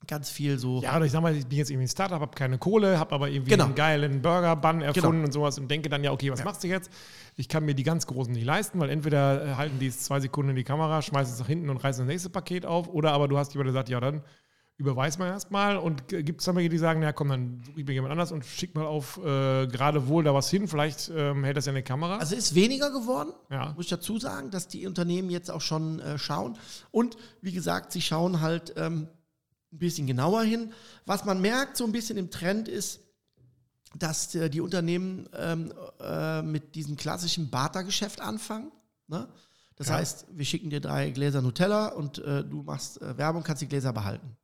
ganz 0.06 0.30
viel 0.30 0.58
so. 0.58 0.80
Ja, 0.80 0.96
oder 0.96 1.04
ich 1.06 1.12
sag 1.12 1.20
mal, 1.20 1.34
ich 1.36 1.46
bin 1.46 1.58
jetzt 1.58 1.70
irgendwie 1.70 1.86
ein 1.86 1.90
Startup, 1.90 2.20
habe 2.20 2.34
keine 2.34 2.56
Kohle, 2.58 2.98
habe 2.98 3.14
aber 3.14 3.28
irgendwie 3.28 3.50
Genau. 3.50 3.66
einen 3.66 3.74
geilen 3.74 4.22
Burger-Bun 4.22 4.80
erfunden 4.80 5.10
Genau. 5.10 5.24
und 5.26 5.32
sowas 5.32 5.58
und 5.58 5.70
denke 5.70 5.88
dann 5.88 6.02
ja, 6.04 6.12
okay, 6.12 6.30
was 6.32 6.44
machst 6.44 6.64
du 6.64 6.68
jetzt? 6.68 6.90
Ich 7.36 7.48
kann 7.48 7.64
mir 7.64 7.74
die 7.74 7.82
ganz 7.82 8.06
großen 8.06 8.32
nicht 8.32 8.44
leisten, 8.46 8.78
weil 8.80 8.90
entweder 8.90 9.44
äh, 9.44 9.54
halten 9.56 9.78
die 9.78 9.88
es 9.88 10.00
zwei 10.00 10.20
Sekunden 10.20 10.50
in 10.50 10.56
die 10.56 10.64
Kamera, 10.64 11.02
schmeißen 11.02 11.34
es 11.34 11.40
nach 11.40 11.46
hinten 11.46 11.68
und 11.68 11.76
reißen 11.78 12.06
das 12.06 12.12
nächste 12.12 12.30
Paket 12.30 12.64
auf, 12.64 12.88
oder 12.88 13.12
aber 13.12 13.28
du 13.28 13.36
hast 13.38 13.52
jemanden, 13.54 13.74
der 13.74 13.80
sagt, 13.80 13.88
ja, 13.90 14.00
dann 14.00 14.22
überweis 14.80 15.18
mal 15.18 15.26
erstmal 15.26 15.76
und 15.76 16.06
gibt 16.06 16.40
es 16.40 16.44
dann 16.46 16.54
welche, 16.54 16.68
die 16.68 16.78
sagen, 16.78 17.02
ja 17.02 17.12
komm, 17.12 17.28
dann 17.30 17.60
suche 17.66 17.80
ich 17.80 17.86
mir 17.86 17.94
jemand 17.94 18.12
anders 18.12 18.30
und 18.30 18.44
schick 18.46 18.76
mal 18.76 18.86
auf 18.86 19.18
äh, 19.18 19.66
gerade 19.66 20.06
wohl 20.06 20.22
da 20.22 20.32
was 20.32 20.48
hin, 20.50 20.68
vielleicht 20.68 21.10
ähm, 21.14 21.42
hält 21.42 21.56
das 21.56 21.66
ja 21.66 21.72
eine 21.72 21.82
Kamera. 21.82 22.18
Also 22.18 22.36
ist 22.36 22.54
weniger 22.54 22.92
geworden, 22.92 23.32
Ja. 23.50 23.72
muss 23.74 23.86
ich 23.86 23.90
dazu 23.90 24.18
sagen, 24.20 24.52
dass 24.52 24.68
die 24.68 24.86
Unternehmen 24.86 25.30
jetzt 25.30 25.50
auch 25.50 25.60
schon 25.62 25.98
äh, 25.98 26.16
schauen. 26.16 26.56
Und 26.92 27.16
wie 27.42 27.50
gesagt, 27.50 27.90
sie 27.90 28.00
schauen 28.00 28.40
halt 28.40 28.72
ähm, 28.76 29.08
ein 29.72 29.78
bisschen 29.78 30.06
genauer 30.06 30.42
hin. 30.44 30.72
Was 31.04 31.24
man 31.24 31.40
merkt, 31.40 31.76
so 31.76 31.84
ein 31.84 31.92
bisschen 31.92 32.16
im 32.16 32.30
Trend 32.30 32.68
ist, 32.68 33.00
dass 33.98 34.34
äh, 34.34 34.48
die 34.48 34.60
Unternehmen 34.60 35.28
ähm, 35.34 35.72
äh, 36.00 36.42
mit 36.42 36.74
diesem 36.74 36.96
klassischen 36.96 37.50
Barter-Geschäft 37.50 38.20
anfangen. 38.20 38.72
Ne? 39.08 39.28
Das 39.76 39.88
Ja. 39.88 39.94
heißt, 39.94 40.26
wir 40.30 40.44
schicken 40.44 40.70
dir 40.70 40.80
drei 40.80 41.10
Gläser 41.10 41.42
Nutella 41.42 41.88
und 41.88 42.18
äh, 42.18 42.44
du 42.44 42.62
machst 42.62 43.00
äh, 43.02 43.16
Werbung, 43.18 43.42
kannst 43.42 43.62
die 43.62 43.68
Gläser 43.68 43.92
behalten. 43.92 44.36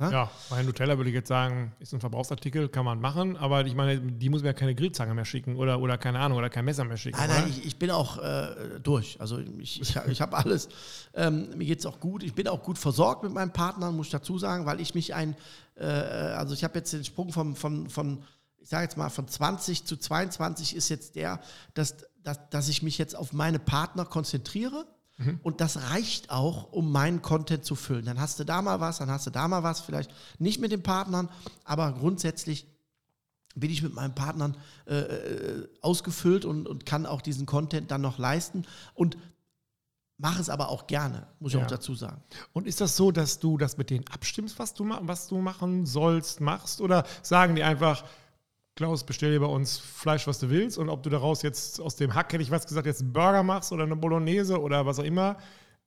Ne? 0.00 0.10
Ja, 0.10 0.30
bei 0.48 0.62
Nutella 0.62 0.96
würde 0.96 1.10
ich 1.10 1.14
jetzt 1.14 1.28
sagen, 1.28 1.72
ist 1.78 1.92
ein 1.92 2.00
Verbrauchsartikel, 2.00 2.70
kann 2.70 2.86
man 2.86 3.00
machen, 3.00 3.36
aber 3.36 3.66
ich 3.66 3.74
meine, 3.74 4.00
die 4.00 4.30
muss 4.30 4.40
mir 4.40 4.48
ja 4.48 4.52
keine 4.54 4.74
Grillzange 4.74 5.12
mehr 5.12 5.26
schicken 5.26 5.56
oder, 5.56 5.78
oder 5.78 5.98
keine 5.98 6.20
Ahnung, 6.20 6.38
oder 6.38 6.48
kein 6.48 6.64
Messer 6.64 6.84
mehr 6.84 6.96
schicken. 6.96 7.18
Nein, 7.18 7.28
nein, 7.28 7.44
ich, 7.50 7.66
ich 7.66 7.78
bin 7.78 7.90
auch 7.90 8.16
äh, 8.16 8.80
durch. 8.82 9.20
Also 9.20 9.38
ich, 9.58 9.82
ich, 9.82 9.94
ich 9.96 10.20
habe 10.22 10.38
alles. 10.38 10.70
Ähm, 11.12 11.50
mir 11.54 11.66
geht 11.66 11.80
es 11.80 11.86
auch 11.86 12.00
gut. 12.00 12.22
Ich 12.22 12.34
bin 12.34 12.48
auch 12.48 12.62
gut 12.62 12.78
versorgt 12.78 13.24
mit 13.24 13.32
meinem 13.34 13.52
Partner, 13.52 13.92
muss 13.92 14.06
ich 14.06 14.12
dazu 14.12 14.38
sagen, 14.38 14.64
weil 14.64 14.80
ich 14.80 14.94
mich 14.94 15.14
ein, 15.14 15.36
äh, 15.76 15.84
also 15.84 16.54
ich 16.54 16.64
habe 16.64 16.78
jetzt 16.78 16.94
den 16.94 17.04
Sprung 17.04 17.30
vom, 17.30 17.54
von, 17.54 17.90
von 17.90 18.24
ich 18.58 18.70
sage 18.70 18.84
jetzt 18.84 18.96
mal, 18.96 19.10
von 19.10 19.28
20 19.28 19.84
zu 19.84 19.98
22 19.98 20.76
ist 20.76 20.88
jetzt 20.88 21.14
der, 21.14 21.40
dass, 21.74 21.96
dass, 22.22 22.38
dass 22.48 22.68
ich 22.68 22.82
mich 22.82 22.96
jetzt 22.96 23.14
auf 23.14 23.34
meine 23.34 23.58
Partner 23.58 24.06
konzentriere. 24.06 24.86
Und 25.42 25.60
das 25.60 25.90
reicht 25.90 26.30
auch, 26.30 26.72
um 26.72 26.90
meinen 26.92 27.20
Content 27.20 27.64
zu 27.64 27.74
füllen. 27.74 28.04
Dann 28.06 28.20
hast 28.20 28.38
du 28.40 28.44
da 28.44 28.62
mal 28.62 28.80
was, 28.80 28.98
dann 28.98 29.10
hast 29.10 29.26
du 29.26 29.30
da 29.30 29.48
mal 29.48 29.62
was, 29.62 29.80
vielleicht 29.80 30.10
nicht 30.38 30.60
mit 30.60 30.72
den 30.72 30.82
Partnern, 30.82 31.28
aber 31.64 31.92
grundsätzlich 31.92 32.66
bin 33.54 33.70
ich 33.70 33.82
mit 33.82 33.92
meinen 33.94 34.14
Partnern 34.14 34.56
äh, 34.86 34.94
äh, 34.96 35.68
ausgefüllt 35.82 36.44
und, 36.44 36.66
und 36.66 36.86
kann 36.86 37.04
auch 37.04 37.20
diesen 37.20 37.46
Content 37.46 37.90
dann 37.90 38.00
noch 38.00 38.16
leisten 38.18 38.64
und 38.94 39.18
mache 40.18 40.40
es 40.40 40.48
aber 40.50 40.68
auch 40.68 40.86
gerne, 40.86 41.26
muss 41.40 41.52
ich 41.52 41.58
Ja. 41.58 41.64
auch 41.64 41.70
dazu 41.70 41.94
sagen. 41.94 42.22
Und 42.52 42.66
ist 42.66 42.80
das 42.80 42.96
so, 42.96 43.10
dass 43.10 43.38
du 43.40 43.58
das 43.58 43.76
mit 43.78 43.90
denen 43.90 44.06
abstimmst, 44.08 44.58
was 44.58 44.74
du, 44.74 44.88
was 45.02 45.28
du 45.28 45.38
machen 45.38 45.86
sollst, 45.86 46.40
machst? 46.40 46.80
Oder 46.80 47.04
sagen 47.22 47.56
die 47.56 47.62
einfach, 47.62 48.04
Klaus, 48.80 49.04
bestell 49.04 49.32
dir 49.32 49.40
bei 49.40 49.46
uns 49.46 49.76
Fleisch, 49.76 50.26
was 50.26 50.38
du 50.38 50.48
willst? 50.48 50.78
Und 50.78 50.88
ob 50.88 51.02
du 51.02 51.10
daraus 51.10 51.42
jetzt 51.42 51.82
aus 51.82 51.96
dem 51.96 52.14
Hack, 52.14 52.32
hätte 52.32 52.42
ich 52.42 52.50
was 52.50 52.66
gesagt, 52.66 52.86
jetzt 52.86 53.02
einen 53.02 53.12
Burger 53.12 53.42
machst 53.42 53.72
oder 53.72 53.82
eine 53.82 53.94
Bolognese 53.94 54.58
oder 54.58 54.86
was 54.86 54.98
auch 54.98 55.04
immer, 55.04 55.36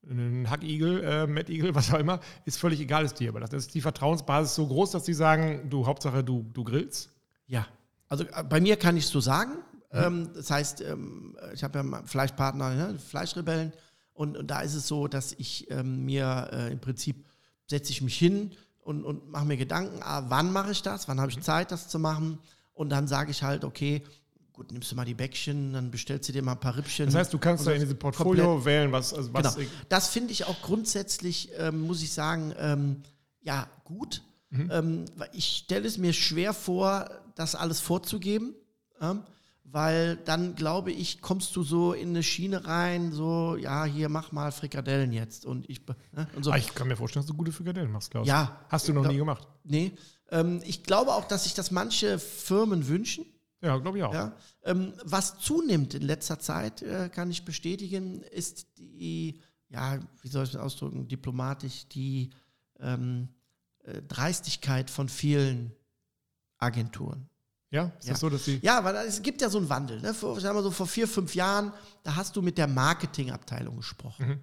einen 0.08 0.48
Hackigel, 0.48 1.04
äh, 1.04 1.26
Mettigel, 1.26 1.74
was 1.76 1.92
auch 1.92 1.98
immer, 1.98 2.20
ist 2.46 2.60
völlig 2.60 2.80
egal, 2.80 3.04
ist 3.04 3.16
dir. 3.16 3.30
Aber 3.30 3.40
das 3.40 3.52
ist 3.52 3.74
die 3.74 3.82
Vertrauensbasis 3.82 4.54
so 4.54 4.68
groß, 4.68 4.92
dass 4.92 5.06
die 5.06 5.16
sagen, 5.16 5.72
du, 5.72 5.88
Hauptsache, 5.88 6.24
du, 6.24 6.46
du 6.54 6.64
grillst. 6.64 7.10
Ja, 7.48 7.66
also 8.10 8.26
äh, 8.26 8.44
bei 8.48 8.62
mir 8.62 8.76
kann 8.76 8.96
ich 8.96 9.06
es 9.06 9.10
so 9.10 9.20
sagen. 9.20 9.54
Ähm, 9.92 10.30
das 10.36 10.52
heißt, 10.52 10.82
ähm, 10.82 11.36
ich 11.52 11.64
habe 11.64 11.80
ja 11.80 12.04
Fleischpartner, 12.06 12.76
ne, 12.76 13.00
Fleischrebellen, 13.00 13.74
und, 14.14 14.38
und 14.38 14.52
da 14.52 14.60
ist 14.60 14.76
es 14.76 14.88
so, 14.88 15.08
dass 15.08 15.34
ich 15.34 15.72
ähm, 15.72 16.06
mir 16.06 16.48
äh, 16.54 16.72
im 16.72 16.80
Prinzip 16.80 17.26
setze 17.66 17.92
ich 17.92 18.04
mich 18.04 18.20
hin 18.20 18.52
und, 18.82 19.04
und 19.04 19.32
mache 19.32 19.46
mir 19.46 19.58
Gedanken, 19.58 20.04
ah, 20.04 20.26
wann 20.28 20.54
mache 20.54 20.70
ich 20.70 20.84
das, 20.84 21.08
wann 21.08 21.20
habe 21.20 21.32
ich 21.32 21.42
Zeit, 21.42 21.72
das 21.72 21.88
zu 21.88 21.98
machen. 21.98 22.38
Und 22.74 22.90
dann 22.90 23.08
sage 23.08 23.32
ich 23.32 23.44
halt, 23.44 23.64
okay, 23.64 24.04
gut, 24.52 24.72
nimmst 24.72 24.92
du 24.92 24.96
mal 24.96 25.06
die 25.06 25.14
Bäckchen, 25.14 25.74
dann 25.74 25.92
bestellst 25.92 26.30
du 26.30 26.34
dir 26.34 26.42
mal 26.44 26.54
ein 26.54 26.60
paar 26.60 26.76
Rippchen. 26.78 27.06
Das 27.08 27.16
heißt, 27.16 27.34
du 27.34 27.40
kannst 27.40 27.66
da 27.66 27.72
in 27.72 27.82
diesem 27.82 27.98
Portfolio 27.98 28.64
wählen, 28.66 28.92
was, 28.92 29.14
also 29.14 29.34
was 29.34 29.56
Genau. 29.56 29.68
Das 29.90 30.10
finde 30.10 30.32
ich 30.32 30.46
auch 30.46 30.62
grundsätzlich, 30.62 31.50
ähm, 31.58 31.82
muss 31.82 32.02
ich 32.04 32.12
sagen, 32.12 32.54
ähm, 32.58 33.04
ja, 33.42 33.68
gut. 33.84 34.22
Ähm, 34.52 35.06
weil 35.16 35.30
ich 35.34 35.46
stelle 35.48 35.88
es 35.88 35.98
mir 35.98 36.14
schwer 36.14 36.54
vor, 36.54 37.10
das 37.34 37.56
alles 37.56 37.80
vorzugeben, 37.80 38.54
ähm, 39.02 39.24
weil 39.64 40.16
dann 40.18 40.54
glaube 40.54 40.92
ich, 40.92 41.22
kommst 41.22 41.56
du 41.56 41.64
so 41.64 41.94
in 41.94 42.10
eine 42.10 42.22
Schiene 42.22 42.64
rein, 42.68 43.12
so, 43.14 43.58
ja, 43.60 43.84
hier 43.86 44.10
mach 44.10 44.32
mal 44.32 44.52
Frikadellen 44.52 45.12
jetzt 45.12 45.48
und 45.48 45.68
ich, 45.72 45.82
ne, 46.12 46.28
und 46.36 46.44
so. 46.44 46.52
Ah, 46.52 46.58
ich 46.58 46.76
kann 46.76 46.88
mir 46.88 46.96
vorstellen, 46.96 47.24
dass 47.26 47.32
du 47.32 47.36
gute 47.36 47.52
Frikadellen 47.52 47.92
machst, 47.92 48.12
Klaus. 48.12 48.28
Ja. 48.28 48.60
Hast 48.70 48.88
du 48.88 48.94
noch 48.94 49.04
Ja. 49.06 49.10
nie 49.12 49.18
gemacht? 49.18 49.48
Nee, 49.64 49.94
ähm, 50.34 50.62
ich 50.66 50.84
glaube 50.84 51.14
auch, 51.14 51.26
dass 51.26 51.44
sich 51.44 51.54
das 51.54 51.72
manche 51.72 52.20
Firmen 52.20 52.88
wünschen. 52.88 53.26
Ja, 53.62 53.78
glaube 53.78 53.98
ich 53.98 54.04
auch. 54.04 54.14
Ja. 54.14 54.36
Ähm, 54.64 54.94
was 55.06 55.38
zunimmt 55.40 55.94
in 55.94 56.02
letzter 56.02 56.40
Zeit, 56.40 56.82
äh, 56.82 57.10
kann 57.10 57.32
ich 57.32 57.46
bestätigen, 57.46 58.22
ist 58.24 58.68
die, 58.78 59.40
ja, 59.70 60.00
wie 60.22 60.28
soll 60.28 60.44
ich 60.44 60.52
das 60.52 60.62
ausdrücken, 60.62 61.08
diplomatisch, 61.08 61.88
die 61.88 62.32
ähm, 62.80 63.30
äh, 63.86 64.02
Dreistigkeit 64.02 64.90
von 64.90 65.08
vielen 65.08 65.72
Agenturen. 66.58 67.30
Ja? 67.72 67.92
Ist 68.00 68.08
Ja. 68.08 68.12
das 68.14 68.20
so, 68.20 68.30
dass 68.30 68.46
sie. 68.46 68.60
Ja, 68.62 68.84
weil 68.84 68.96
es 69.08 69.22
gibt 69.22 69.42
ja 69.42 69.50
so 69.50 69.58
einen 69.60 69.70
Wandel. 69.70 70.02
Ne? 70.02 70.14
Vor, 70.14 70.40
sagen 70.40 70.58
wir 70.58 70.64
so, 70.64 70.72
vor 70.72 70.88
vier, 70.88 71.08
fünf 71.08 71.34
Jahren, 71.34 71.72
da 72.04 72.16
hast 72.16 72.36
du 72.36 72.42
mit 72.42 72.58
der 72.58 72.68
Marketingabteilung 72.68 73.78
gesprochen. 73.78 74.42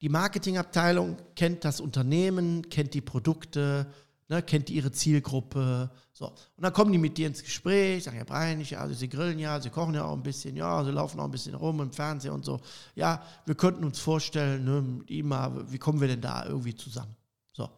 Die 0.00 0.08
Marketingabteilung 0.08 1.16
kennt 1.34 1.64
das 1.64 1.80
Unternehmen, 1.80 2.68
kennt 2.68 2.94
die 2.94 3.00
Produkte, 3.00 3.92
ne, 4.28 4.42
kennt 4.42 4.70
ihre 4.70 4.92
Zielgruppe. 4.92 5.90
So. 6.12 6.26
Und 6.28 6.36
dann 6.62 6.72
kommen 6.72 6.92
die 6.92 6.98
mit 6.98 7.16
dir 7.18 7.26
ins 7.28 7.42
Gespräch, 7.42 8.04
sagen, 8.04 8.16
ja, 8.18 8.24
Brian, 8.24 8.60
ich, 8.60 8.78
also 8.78 8.94
sie 8.94 9.08
grillen 9.08 9.38
ja, 9.38 9.60
sie 9.60 9.70
kochen 9.70 9.94
ja 9.94 10.04
auch 10.04 10.12
ein 10.14 10.22
bisschen, 10.22 10.56
ja, 10.56 10.84
sie 10.84 10.90
laufen 10.90 11.18
auch 11.20 11.24
ein 11.24 11.30
bisschen 11.30 11.54
rum 11.54 11.80
im 11.80 11.92
Fernsehen 11.92 12.32
und 12.32 12.44
so. 12.44 12.60
Ja, 12.94 13.22
wir 13.46 13.54
könnten 13.54 13.84
uns 13.84 13.98
vorstellen, 13.98 14.64
ne, 14.64 14.82
mit 14.82 15.10
ihm 15.10 15.28
mal, 15.28 15.70
wie 15.72 15.78
kommen 15.78 16.00
wir 16.00 16.08
denn 16.08 16.20
da 16.20 16.44
irgendwie 16.44 16.74
zusammen? 16.74 17.14
So. 17.52 17.68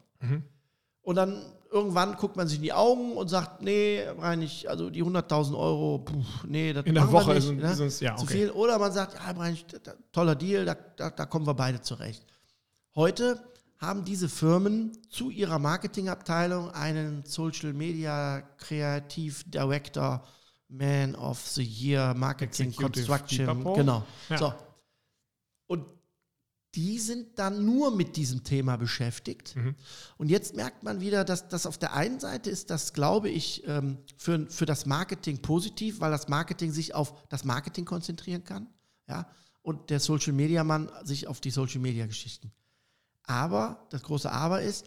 Und 1.02 1.16
dann 1.16 1.42
irgendwann 1.70 2.16
guckt 2.16 2.36
man 2.36 2.48
sich 2.48 2.56
in 2.58 2.62
die 2.64 2.72
Augen 2.72 3.16
und 3.16 3.28
sagt, 3.28 3.62
nee, 3.62 4.02
Brian, 4.16 4.42
ich, 4.42 4.68
also 4.68 4.90
die 4.90 5.04
100.000 5.04 5.56
Euro, 5.56 5.98
puh, 5.98 6.22
nee, 6.48 6.72
das 6.72 6.84
In 6.84 6.94
der 6.94 7.10
Woche 7.12 7.34
nicht, 7.34 7.48
ist- 7.48 7.78
ne? 7.78 7.84
uns- 7.84 8.00
ja, 8.00 8.16
zu 8.16 8.24
okay. 8.24 8.32
viel. 8.34 8.50
Oder 8.50 8.78
man 8.78 8.90
sagt, 8.92 9.14
ja, 9.14 9.32
Brian, 9.32 9.56
toller 10.12 10.34
Deal, 10.34 10.64
da, 10.64 10.74
da, 10.74 11.10
da 11.10 11.26
kommen 11.26 11.46
wir 11.46 11.54
beide 11.54 11.80
zurecht. 11.80 12.26
Heute 12.96 13.40
haben 13.80 14.04
diese 14.04 14.28
Firmen 14.28 14.92
zu 15.08 15.30
ihrer 15.30 15.58
Marketingabteilung 15.58 16.70
einen 16.70 17.24
Social 17.24 17.72
Media 17.72 18.42
Creative 18.58 19.34
Director, 19.46 20.22
Man 20.68 21.16
of 21.16 21.40
the 21.48 21.64
Year, 21.64 22.14
Marketing 22.14 22.68
Executive 22.68 23.06
Construction. 23.06 23.74
Genau. 23.74 24.06
Ja. 24.28 24.38
So. 24.38 24.54
Und 25.66 25.86
die 26.74 26.98
sind 26.98 27.38
dann 27.38 27.64
nur 27.64 27.96
mit 27.96 28.16
diesem 28.16 28.44
Thema 28.44 28.76
beschäftigt. 28.76 29.56
Mhm. 29.56 29.74
Und 30.18 30.28
jetzt 30.28 30.54
merkt 30.54 30.82
man 30.82 31.00
wieder, 31.00 31.24
dass 31.24 31.48
das 31.48 31.64
auf 31.64 31.78
der 31.78 31.94
einen 31.94 32.20
Seite 32.20 32.50
ist 32.50 32.68
das, 32.68 32.92
glaube 32.92 33.30
ich, 33.30 33.66
ähm, 33.66 33.98
für, 34.18 34.46
für 34.50 34.66
das 34.66 34.84
Marketing 34.84 35.40
positiv, 35.40 36.00
weil 36.00 36.10
das 36.10 36.28
Marketing 36.28 36.70
sich 36.70 36.94
auf 36.94 37.14
das 37.30 37.44
Marketing 37.44 37.86
konzentrieren 37.86 38.44
kann. 38.44 38.68
Ja? 39.08 39.26
Und 39.62 39.88
der 39.88 40.00
Social 40.00 40.34
Media 40.34 40.64
Mann 40.64 40.90
sich 41.02 41.26
auf 41.26 41.40
die 41.40 41.50
Social 41.50 41.80
Media 41.80 42.06
Geschichten. 42.06 42.52
Aber 43.30 43.86
das 43.90 44.02
große 44.02 44.30
Aber 44.30 44.60
ist, 44.60 44.86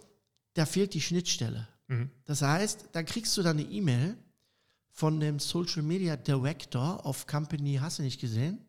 da 0.55 0.65
fehlt 0.65 0.93
die 0.93 0.99
Schnittstelle. 0.99 1.65
Mhm. 1.87 2.11
Das 2.25 2.41
heißt, 2.41 2.89
dann 2.91 3.05
kriegst 3.05 3.37
du 3.37 3.41
dann 3.41 3.57
eine 3.57 3.69
E-Mail 3.69 4.17
von 4.91 5.21
dem 5.21 5.39
Social 5.39 5.81
Media 5.81 6.17
Director 6.17 7.05
of 7.05 7.25
Company, 7.25 7.79
hast 7.79 7.99
du 7.99 8.03
nicht 8.03 8.19
gesehen? 8.19 8.59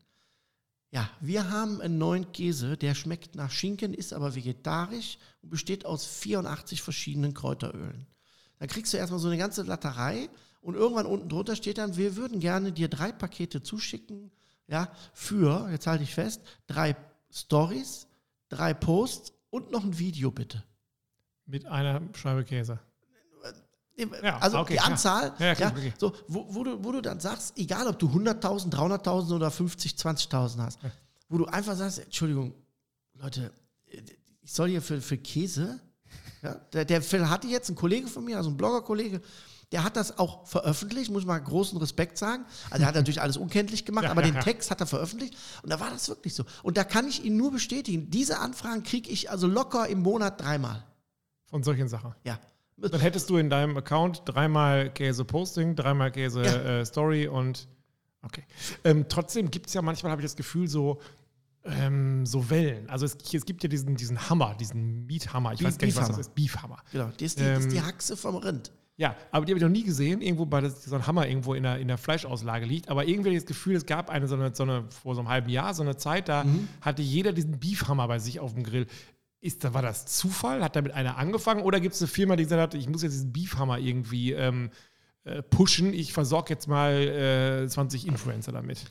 Ja, 0.93 1.11
wir 1.21 1.51
haben 1.51 1.81
einen 1.81 1.99
neuen 1.99 2.31
Käse, 2.31 2.77
der 2.77 2.95
schmeckt 2.95 3.35
nach 3.35 3.51
Schinken, 3.51 3.95
ist 3.95 4.13
aber 4.13 4.37
vegetarisch 4.37 5.19
und 5.43 5.51
besteht 5.51 5.85
aus 5.87 6.07
84 6.07 6.81
verschiedenen 6.81 7.35
Kräuterölen. 7.35 8.07
Dann 8.61 8.69
kriegst 8.69 8.93
du 8.93 8.97
erstmal 8.97 9.19
so 9.19 9.27
eine 9.27 9.39
ganze 9.39 9.65
Latterei 9.65 10.31
und 10.61 10.77
irgendwann 10.77 11.07
unten 11.07 11.29
drunter 11.29 11.57
steht 11.57 11.79
dann, 11.79 11.97
wir 11.97 12.15
würden 12.15 12.39
gerne 12.39 12.71
dir 12.71 12.87
drei 12.87 13.11
Pakete 13.11 13.61
zuschicken, 13.61 14.31
ja, 14.69 14.93
für, 15.13 15.69
jetzt 15.73 15.89
halte 15.89 16.05
ich 16.05 16.15
fest, 16.15 16.43
drei 16.69 16.95
Stories, 17.33 18.07
drei 18.49 18.73
Posts 18.73 19.33
und 19.55 19.71
noch 19.71 19.85
ein 19.85 19.97
Video 19.97 20.33
bitte. 20.33 20.65
Mit 21.47 21.65
einer 21.67 22.03
Scheibe 22.15 22.45
Käse. 22.45 22.81
Ja, 23.97 24.39
also 24.39 24.59
okay, 24.59 24.73
die. 24.73 24.81
Anzahl, 24.81 25.33
Ja, 25.39 25.47
ja, 25.47 25.55
klar, 25.55 25.73
okay. 25.77 25.93
so, 25.97 26.13
wo, 26.27 26.53
wo, 26.53 26.65
du, 26.65 26.83
wo 26.83 26.91
du 26.91 27.01
dann 27.01 27.21
sagst, 27.21 27.57
egal 27.57 27.87
ob 27.87 27.97
du 28.01 28.09
100.000, 28.09 28.73
300.000 28.73 29.33
oder 29.33 29.53
50, 29.53 29.93
20.000 29.93 30.59
hast, 30.59 30.81
wo 31.29 31.39
du 31.39 31.45
einfach 31.45 31.77
sagst, 31.77 32.01
Entschuldigung, 32.01 32.53
Leute, 33.13 33.53
ich 33.87 34.53
soll 34.53 34.71
hier 34.71 34.83
für, 34.83 35.01
für 35.01 35.19
Käse, 35.19 35.79
ja, 36.43 36.55
der, 36.73 36.85
der 36.85 37.01
Phil 37.01 37.31
hatte 37.31 37.47
jetzt 37.47 37.71
ein 37.71 37.77
Kollege 37.77 38.09
von 38.09 38.25
mir, 38.25 38.37
also 38.37 38.51
ein 38.51 38.57
Blogger-Kollege, 38.57 39.21
der 39.73 39.83
hat 39.85 39.97
das 39.97 40.19
auch 40.19 40.47
veröffentlicht, 40.47 41.11
muss 41.11 41.23
ich 41.23 41.27
mal 41.27 41.39
großen 41.39 41.79
Respekt 41.79 42.19
sagen. 42.19 42.45
Also 42.71 42.83
er 42.85 42.89
hat 42.89 42.95
natürlich 42.95 43.21
alles 43.21 43.37
unkenntlich 43.37 43.85
gemacht, 43.85 44.05
Ja, 44.05 44.11
aber 44.11 44.25
ja, 44.25 44.31
den. 44.33 44.41
Text 44.45 44.71
hat 44.71 44.81
er 44.81 44.87
veröffentlicht 44.87 45.37
und 45.63 45.71
da 45.73 45.81
war 45.81 45.91
das 45.91 46.09
wirklich 46.09 46.35
so. 46.35 46.45
Und 46.63 46.77
da 46.77 46.85
kann 46.85 47.09
ich 47.09 47.25
ihn 47.25 47.37
nur 47.37 47.51
bestätigen, 47.53 48.11
diese 48.11 48.39
Anfragen 48.39 48.83
kriege 48.83 49.11
ich 49.11 49.31
also 49.31 49.47
locker 49.47 49.89
im 49.89 50.01
Monat 50.03 50.41
dreimal. 50.41 50.85
Von 51.47 51.63
solchen 51.63 51.89
Sachen. 51.89 52.15
Ja. 52.25 52.39
Dann 52.77 53.01
hättest 53.01 53.31
du 53.31 53.37
in 53.37 53.51
deinem 53.51 53.77
Account 53.77 54.23
dreimal 54.27 54.91
Käse 54.93 55.25
Posting, 55.25 55.77
dreimal 55.77 56.11
Käse 56.11 56.43
Ja. 56.45 56.81
äh, 56.81 56.85
Story 56.87 57.29
und 57.29 57.69
okay. 58.23 58.45
Ähm, 58.83 59.07
trotzdem 59.09 59.51
gibt 59.51 59.69
es 59.69 59.75
ja 59.75 59.83
manchmal, 59.83 60.11
habe 60.13 60.23
ich 60.23 60.27
das 60.27 60.35
Gefühl, 60.37 60.67
so, 60.69 61.01
ähm, 61.65 62.27
so 62.27 62.51
Wellen. 62.51 62.91
Also 62.91 63.07
es, 63.07 63.17
es 63.33 63.45
gibt 63.47 63.63
ja 63.63 63.69
diesen, 63.69 63.97
diesen 63.97 64.29
Hammer, 64.29 64.55
diesen 64.59 65.07
Miethammer. 65.07 65.53
Ich 65.53 65.61
Beef- 65.61 65.67
weiß 65.67 65.79
gar 65.79 65.87
nicht, 65.87 65.97
was 65.97 66.09
das 66.09 66.19
ist. 66.19 66.35
Beefhammer. 66.35 66.79
Genau, 66.93 67.07
das 67.07 67.23
ist 67.23 67.39
die, 67.39 67.45
das 67.45 67.61
ist 67.61 67.73
die 67.73 67.77
Ähm, 67.77 67.87
Haxe 67.87 68.17
vom 68.17 68.37
Rind. 68.37 68.73
Ja, 68.97 69.17
aber 69.33 69.45
die 69.45 69.53
habe 69.53 69.59
ich 69.59 69.63
noch 69.65 69.71
nie 69.71 69.83
gesehen, 69.83 70.21
irgendwo 70.23 70.47
bei 70.47 70.61
das, 70.61 70.85
so 70.85 70.95
ein 70.95 71.07
Hammer 71.07 71.27
irgendwo 71.27 71.55
in 71.55 71.65
der, 71.65 71.79
in 71.79 71.89
der 71.89 71.99
Fleischauslage 71.99 72.65
liegt. 72.65 72.89
Aber 72.89 73.05
irgendwie 73.07 73.31
habe 73.31 73.37
ich 73.37 73.43
das 73.43 73.49
Gefühl, 73.49 73.75
es 73.75 73.87
gab 73.87 74.09
eine 74.09 74.29
so 74.29 74.37
eine, 74.37 74.55
so 74.55 74.63
eine 74.63 74.85
vor 74.91 75.15
so 75.17 75.21
einem 75.21 75.29
halben 75.29 75.49
Jahr, 75.49 75.75
so 75.75 75.83
eine 75.83 75.97
Zeit, 75.97 76.29
da 76.29 76.45
Mhm. 76.45 76.69
hatte 76.81 77.03
jeder 77.03 77.33
diesen 77.33 77.59
Beefhammer 77.59 78.07
bei 78.07 78.19
sich 78.21 78.39
auf 78.39 78.55
dem 78.55 78.63
Grill. 78.63 78.87
Ist, 79.41 79.75
war 79.75 79.83
das 79.83 80.07
Zufall? 80.07 80.63
Hat 80.63 80.77
damit 80.77 80.93
einer 80.93 81.19
angefangen? 81.19 81.63
Oder 81.63 81.81
gibt 81.81 81.95
es 81.97 82.01
eine 82.01 82.09
Firma, 82.09 82.37
die 82.37 82.45
gesagt 82.45 82.61
hat, 82.63 82.75
ich 82.75 82.89
muss 82.89 83.03
jetzt 83.03 83.13
diesen 83.13 83.33
Beefhammer 83.33 83.79
irgendwie 83.79 84.33
ähm, 84.33 84.71
äh, 85.25 85.43
pushen, 85.43 85.93
ich 85.93 86.13
versorge 86.13 86.55
jetzt 86.55 86.69
mal 86.69 86.93
äh, 87.65 87.69
20 87.69 88.07
Influencer 88.07 88.53
damit? 88.53 88.85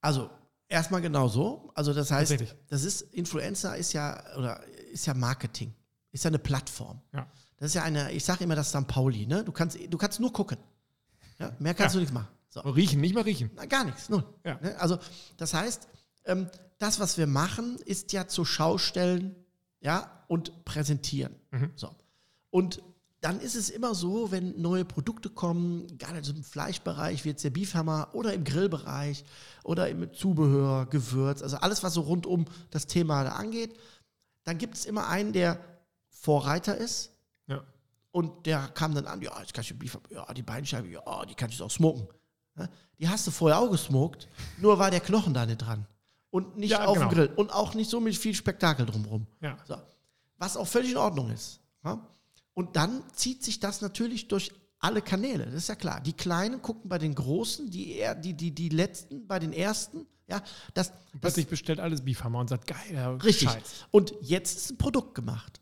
Also, 0.00 0.30
erstmal 0.68 1.00
genau 1.02 1.28
so. 1.28 1.70
Also, 1.74 1.92
das 1.92 2.10
heißt, 2.10 2.34
das 2.68 2.84
ist, 2.84 3.02
Influencer 3.12 3.76
ist 3.76 3.92
ja, 3.92 4.22
oder 4.38 4.62
ist 4.92 5.06
ja 5.06 5.12
Marketing. 5.14 5.74
Ist 6.12 6.24
ja 6.24 6.28
eine 6.28 6.38
Plattform. 6.38 7.00
Ja. 7.12 7.26
Das 7.60 7.68
ist 7.68 7.74
ja 7.74 7.82
eine, 7.84 8.10
ich 8.10 8.24
sage 8.24 8.42
immer, 8.44 8.56
das 8.56 8.72
ist 8.74 8.76
St. 8.76 8.88
Pauli, 8.88 9.26
ne? 9.26 9.44
Du 9.44 9.52
kannst, 9.52 9.78
du 9.88 9.96
kannst 9.98 10.18
nur 10.18 10.32
gucken. 10.32 10.58
Ja? 11.38 11.52
Mehr 11.60 11.74
kannst 11.74 11.94
Ja. 11.94 12.00
du 12.00 12.04
nicht 12.04 12.12
machen. 12.12 12.28
So. 12.48 12.60
Riechen, 12.60 13.00
nicht 13.00 13.14
mal 13.14 13.22
riechen. 13.22 13.50
Na, 13.54 13.66
gar 13.66 13.84
nichts, 13.84 14.08
null. 14.08 14.24
Ja. 14.44 14.58
Ne? 14.60 14.76
Also, 14.80 14.98
das 15.36 15.54
heißt, 15.54 15.86
ähm, 16.24 16.48
das, 16.78 16.98
was 16.98 17.16
wir 17.18 17.26
machen, 17.28 17.76
ist 17.84 18.12
ja 18.12 18.26
zur 18.26 18.44
Schaustellen 18.46 19.36
ja, 19.80 20.24
und 20.26 20.64
präsentieren. 20.64 21.36
Mhm. 21.52 21.70
So. 21.76 21.94
Und 22.50 22.82
dann 23.20 23.38
ist 23.40 23.54
es 23.54 23.68
immer 23.68 23.94
so, 23.94 24.30
wenn 24.30 24.60
neue 24.60 24.86
Produkte 24.86 25.28
kommen, 25.28 25.98
gerade 25.98 26.18
im 26.30 26.42
Fleischbereich, 26.42 27.24
wie 27.24 27.28
jetzt 27.28 27.44
der 27.44 27.50
Beefhammer 27.50 28.08
oder 28.14 28.32
im 28.32 28.44
Grillbereich 28.44 29.24
oder 29.62 29.88
im 29.90 30.12
Zubehör, 30.14 30.86
Gewürz, 30.86 31.42
also 31.42 31.58
alles, 31.58 31.82
was 31.82 31.92
so 31.92 32.00
rund 32.00 32.26
um 32.26 32.46
das 32.70 32.86
Thema 32.86 33.22
da 33.24 33.32
angeht, 33.32 33.76
dann 34.44 34.56
gibt 34.56 34.76
es 34.76 34.86
immer 34.86 35.08
einen, 35.08 35.34
der 35.34 35.60
Vorreiter 36.08 36.76
ist. 36.78 37.10
Und 38.12 38.46
der 38.46 38.68
kam 38.68 38.94
dann 38.94 39.06
an, 39.06 39.20
ja, 39.22 39.38
jetzt 39.40 39.54
kann 39.54 39.62
ich 39.62 39.78
Beef, 39.78 39.98
ja, 40.10 40.32
die 40.34 40.42
Beinscheibe, 40.42 40.88
ja, 40.88 41.24
die 41.26 41.34
kann 41.34 41.50
ich 41.50 41.60
auch 41.62 41.70
smoken. 41.70 42.08
Die 42.98 43.08
hast 43.08 43.26
du 43.26 43.30
vorher 43.30 43.58
auch 43.58 43.70
gesmoked, 43.70 44.28
nur 44.58 44.78
war 44.78 44.90
der 44.90 45.00
Knochen 45.00 45.32
da 45.32 45.46
nicht 45.46 45.58
dran. 45.58 45.86
Und 46.30 46.56
nicht 46.56 46.70
Ja, 46.70 46.84
auf 46.84 46.94
genau. 46.94 47.08
dem 47.08 47.14
Grill. 47.14 47.32
Und 47.36 47.52
auch 47.52 47.74
nicht 47.74 47.90
so 47.90 48.00
mit 48.00 48.16
viel 48.16 48.34
Spektakel 48.34 48.86
drumherum. 48.86 49.26
Ja. 49.40 49.56
So. 49.66 49.76
Was 50.36 50.56
auch 50.56 50.66
völlig 50.66 50.92
in 50.92 50.96
Ordnung 50.96 51.30
ist. 51.30 51.60
Und 52.54 52.76
dann 52.76 53.02
zieht 53.14 53.42
sich 53.42 53.58
das 53.60 53.80
natürlich 53.80 54.28
durch 54.28 54.52
alle 54.80 55.02
Kanäle, 55.02 55.44
das 55.46 55.54
ist 55.54 55.68
ja 55.68 55.74
klar. 55.74 56.00
Die 56.00 56.12
Kleinen 56.14 56.62
gucken 56.62 56.88
bei 56.88 56.98
den 56.98 57.14
Großen, 57.14 57.70
die, 57.70 57.96
eher, 57.96 58.14
die, 58.14 58.34
die, 58.34 58.54
die 58.54 58.70
Letzten 58.70 59.26
bei 59.26 59.38
den 59.38 59.52
Ersten. 59.52 60.06
Ja, 60.26 60.42
das, 60.74 60.92
das 61.12 61.20
Plötzlich 61.20 61.48
bestellt 61.48 61.80
alles 61.80 62.02
Beefhammer 62.02 62.38
und 62.38 62.48
sagt, 62.48 62.66
geil, 62.66 63.18
richtig. 63.22 63.50
Scheiß. 63.50 63.86
Und 63.90 64.14
jetzt 64.20 64.56
ist 64.56 64.70
ein 64.70 64.78
Produkt 64.78 65.14
gemacht. 65.14 65.60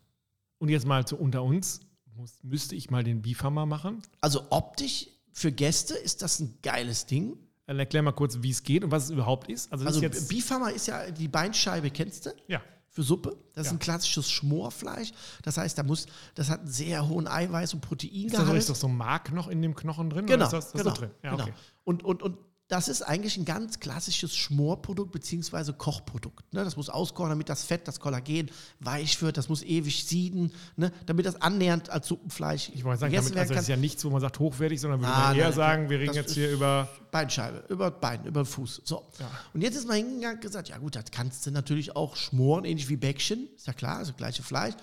Und 0.59 0.69
jetzt 0.69 0.87
mal 0.87 1.07
zu 1.07 1.17
unter 1.17 1.43
uns, 1.43 1.81
muss, 2.19 2.39
müsste 2.43 2.75
ich 2.75 2.91
mal 2.91 3.05
den 3.05 3.23
Beefhammer 3.23 3.65
machen? 3.67 4.03
Also 4.21 4.47
optisch 4.51 5.07
für 5.33 5.53
Gäste 5.53 5.95
ist 5.95 6.23
das 6.23 6.41
ein 6.41 6.59
geiles 6.63 7.07
Ding. 7.07 7.37
Dann 7.67 7.79
erklär 7.79 8.03
mal 8.03 8.13
kurz, 8.13 8.39
wie 8.41 8.51
es 8.51 8.63
geht 8.63 8.83
und 8.83 8.91
was 8.91 9.05
es 9.05 9.11
überhaupt 9.11 9.49
ist. 9.51 9.71
Also, 9.73 9.87
Also 9.87 10.03
ist 10.03 10.29
Beefhammer 10.29 10.73
ist 10.73 10.87
ja 10.89 11.11
die 11.11 11.29
Beinscheibe, 11.29 11.91
kennst 11.91 12.27
du? 12.27 12.31
ja, 12.49 12.61
Für 12.91 13.03
Suppe. 13.03 13.37
Das 13.55 13.67
ist 13.67 13.73
Ja. 13.73 13.77
ein 13.77 13.79
klassisches 13.79 14.29
Schmorfleisch. 14.31 15.13
Das 15.43 15.57
heißt, 15.59 15.79
da 15.79 15.83
muss, 15.85 16.07
das 16.35 16.49
hat 16.51 16.61
einen 16.61 16.71
sehr 16.71 17.07
hohen 17.09 17.29
Eiweiß- 17.29 17.75
und 17.75 17.81
ist 17.83 17.89
Proteingehalt. 17.89 18.57
ist 18.59 18.71
doch 18.71 18.75
so 18.75 18.89
ein 18.89 18.97
Mark 18.97 19.31
noch 19.33 19.47
in 19.49 19.63
dem 19.63 19.75
Knochen 19.77 20.11
drin? 20.11 20.27
Genau, 20.27 20.49
Oder 20.49 20.59
ist 20.59 20.65
das, 20.65 20.73
das 20.73 20.83
genau, 20.83 20.95
drin? 20.97 21.11
Ja, 21.23 21.31
genau. 21.33 21.43
okay. 21.45 21.53
Und, 21.85 22.03
und, 22.03 22.23
und 22.23 22.39
das 22.69 22.89
ist 22.89 23.01
eigentlich 23.01 23.39
ein 23.39 23.47
ganz 23.47 23.81
klassisches 23.81 24.37
Schmorprodukt 24.37 25.11
beziehungsweise 25.11 25.73
Kochprodukt. 25.73 26.53
Ne? 26.53 26.65
Das 26.65 26.77
muss 26.77 26.91
auskochen, 26.91 27.31
damit 27.31 27.49
das 27.49 27.65
Fett, 27.65 27.89
das 27.89 27.99
Kollagen 27.99 28.51
weich 28.81 29.23
wird. 29.23 29.39
Das 29.39 29.49
muss 29.49 29.63
ewig 29.63 30.05
sieden, 30.05 30.53
ne? 30.77 30.93
damit 31.07 31.25
das 31.25 31.41
annähernd 31.41 31.89
als 31.89 32.09
Suppenfleisch 32.09 32.71
Ich 32.75 32.85
wollte 32.85 33.01
sagen, 33.01 33.15
damit, 33.15 33.37
also 33.39 33.55
das 33.55 33.63
ist 33.63 33.69
ja 33.69 33.77
nichts, 33.79 34.05
wo 34.05 34.11
man 34.11 34.21
sagt 34.21 34.39
hochwertig, 34.39 34.79
sondern 34.81 35.01
würde 35.01 35.15
Ah, 35.15 35.29
man 35.29 35.37
eher 35.37 35.45
nein, 35.45 35.53
sagen, 35.55 35.89
wir 35.89 35.99
reden 35.99 36.13
jetzt 36.15 36.35
hier 36.35 36.51
über. 36.51 36.89
Beinscheibe, 37.11 37.65
über 37.71 37.91
Bein, 37.91 38.27
über 38.27 38.45
Fuß. 38.45 38.83
So. 38.85 39.07
Ja. 39.19 39.31
Und 39.55 39.63
jetzt 39.63 39.75
ist 39.77 39.89
man 39.89 39.97
hingegangen 39.97 40.37
und 40.37 40.43
gesagt, 40.43 40.69
ja 40.69 40.77
gut, 40.77 40.95
das 40.95 41.05
kannst 41.11 41.47
du 41.47 41.51
natürlich 41.51 41.97
auch 41.97 42.17
schmoren, 42.17 42.67
ähnlich 42.67 42.91
wie 42.91 42.97
Bäckchen. 42.97 43.49
Ist 43.57 43.67
ja 43.67 43.73
klar, 43.73 43.97
also 43.97 44.13
gleiche 44.13 44.43
Fleisch. 44.43 44.75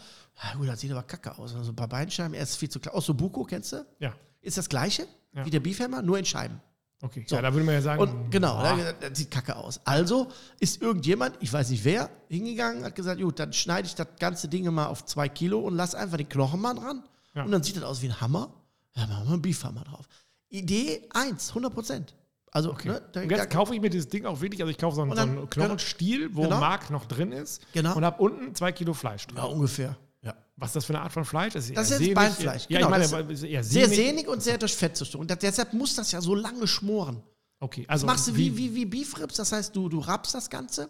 Ja 0.43 0.55
gut, 0.57 0.67
das 0.67 0.79
sieht 0.81 0.91
aber 0.91 1.03
kacke 1.03 1.37
aus. 1.37 1.53
Also 1.53 1.71
ein 1.71 1.75
paar 1.75 1.87
Beinscheiben, 1.87 2.33
er 2.33 2.41
ist 2.41 2.55
viel 2.55 2.69
zu 2.69 2.79
klein. 2.79 2.95
Ossobuco, 2.95 3.43
kennst 3.43 3.73
du? 3.73 3.85
Ja, 3.99 4.15
Ist 4.41 4.57
das 4.57 4.69
gleiche 4.69 5.07
Ja. 5.33 5.45
wie 5.45 5.51
der 5.51 5.59
Beefhammer, 5.59 6.01
nur 6.01 6.17
in 6.17 6.25
Scheiben. 6.25 6.59
Okay. 7.05 7.23
So. 7.27 7.35
Ja, 7.35 7.41
da 7.41 7.53
würde 7.53 7.65
man 7.65 7.75
ja 7.75 7.81
sagen. 7.81 8.01
Und 8.01 8.29
genau, 8.31 8.61
da 8.61 8.75
gesagt, 8.75 9.03
das 9.03 9.17
sieht 9.17 9.31
kacke 9.31 9.55
aus. 9.55 9.79
Also 9.85 10.27
ist 10.59 10.81
irgendjemand, 10.81 11.37
ich 11.39 11.51
weiß 11.53 11.69
nicht 11.69 11.85
wer, 11.85 12.09
hingegangen, 12.29 12.83
hat 12.83 12.95
gesagt, 12.95 13.21
gut, 13.21 13.39
dann 13.39 13.53
schneide 13.53 13.87
ich 13.87 13.95
das 13.95 14.07
ganze 14.19 14.47
Ding 14.47 14.65
mal 14.73 14.87
auf 14.87 15.05
zwei 15.05 15.29
Kilo 15.29 15.59
und 15.59 15.75
lass 15.75 15.95
einfach 15.95 16.17
den 16.17 16.27
Knochen 16.29 16.59
mal 16.61 16.73
dran. 16.73 17.03
Ja. 17.33 17.43
Und 17.43 17.51
dann 17.51 17.63
sieht 17.63 17.77
das 17.77 17.83
aus 17.83 18.01
wie 18.01 18.07
ein 18.07 18.19
Hammer. 18.21 18.49
Ja, 18.95 19.07
machen 19.07 19.25
wir 19.27 19.33
einen 19.33 19.41
Beefhammer 19.41 19.83
drauf. 19.83 20.07
Idee 20.49 21.07
1, 21.13 21.49
100 21.49 21.73
Prozent. 21.73 22.15
Also, 22.51 22.71
ne, 22.85 23.01
da, 23.11 23.21
Und 23.21 23.29
da, 23.29 23.35
jetzt 23.37 23.49
kaufe 23.49 23.75
ich 23.75 23.81
mir 23.81 23.89
dieses 23.89 24.07
Ding 24.07 24.25
auch 24.25 24.39
wirklich, 24.39 24.61
also 24.61 24.71
ich 24.71 24.77
kaufe 24.77 24.95
so 24.95 25.01
einen, 25.01 25.11
Und 25.11 25.17
so 25.17 25.25
dann- 25.25 25.37
einen 25.37 25.49
Knochenstiel, 25.49 26.33
wo 26.33 26.43
Genau. 26.43 26.59
Mark 26.61 26.89
noch 26.89 27.03
drin 27.05 27.33
ist 27.33 27.61
Genau. 27.73 27.95
und 27.97 28.05
habe 28.05 28.21
unten 28.23 28.55
zwei 28.55 28.71
Kilo 28.71 28.93
Fleisch 28.93 29.27
drin. 29.27 29.35
ja, 29.37 29.43
ungefähr. 29.43 29.97
Ja. 30.25 30.35
Was 30.57 30.69
ist 30.71 30.75
das 30.77 30.85
für 30.85 30.93
eine 30.93 31.01
Art 31.03 31.11
von 31.13 31.23
Fleisch? 31.23 31.53
Das 31.53 31.69
ist, 31.69 31.77
Das 31.77 31.91
ist 31.91 31.99
jetzt 32.01 32.15
Beinfleisch, 32.15 32.65
Ja, 32.69 32.79
genau, 32.79 32.97
ich 32.99 33.09
meine, 33.11 33.27
das- 33.27 33.39
Sehr 33.41 33.63
sehnig. 33.63 33.95
sehnig 33.95 34.27
und 34.27 34.41
sehr 34.41 34.57
durch 34.57 34.75
Fett 34.75 34.97
zu 34.97 35.05
stoßen. 35.05 35.21
Und 35.21 35.29
das, 35.31 35.39
deshalb 35.39 35.73
muss 35.73 35.95
das 35.95 36.11
ja 36.11 36.19
so 36.21 36.33
lange 36.35 36.67
schmoren. 36.67 37.21
Okay, 37.59 37.83
Das 37.83 37.89
also 37.93 38.07
machst 38.07 38.27
du 38.27 38.35
wie, 38.35 38.57
wie, 38.57 38.73
wie 38.75 38.85
Beef 38.85 39.17
Ribs, 39.19 39.35
das 39.35 39.51
heißt, 39.51 39.75
du, 39.75 39.87
du 39.87 39.99
rappst 39.99 40.33
das 40.33 40.49
Ganze, 40.49 40.89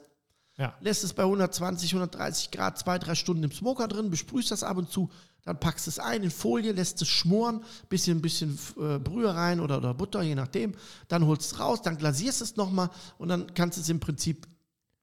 Ja, 0.57 0.73
lässt 0.79 1.03
es 1.03 1.13
bei 1.13 1.23
120, 1.23 1.91
130 1.93 2.49
Grad 2.51 2.79
zwei, 2.79 2.97
drei 2.97 3.13
Stunden 3.13 3.43
im 3.43 3.51
Smoker 3.51 3.87
drin, 3.87 4.09
besprühst 4.09 4.49
das 4.51 4.63
ab 4.63 4.77
und 4.77 4.89
zu, 4.89 5.09
dann 5.43 5.59
packst 5.59 5.87
es 5.87 5.99
ein 5.99 6.23
in 6.23 6.31
Folie, 6.31 6.71
lässt 6.71 7.01
es 7.01 7.07
schmoren, 7.09 7.61
bisschen, 7.89 8.21
bisschen 8.21 8.57
äh, 8.79 8.97
Brühe 8.99 9.33
rein 9.35 9.59
oder, 9.59 9.77
oder 9.79 9.93
Butter, 9.93 10.21
je 10.23 10.33
nachdem. 10.33 10.73
Dann 11.07 11.25
holst 11.27 11.51
es 11.53 11.59
raus, 11.59 11.81
dann 11.83 11.97
glasierst 11.97 12.41
es 12.41 12.55
nochmal 12.55 12.89
und 13.19 13.27
dann 13.27 13.53
kannst 13.53 13.77
du 13.77 13.81
es 13.81 13.89
im 13.89 13.99
Prinzip 13.99 14.47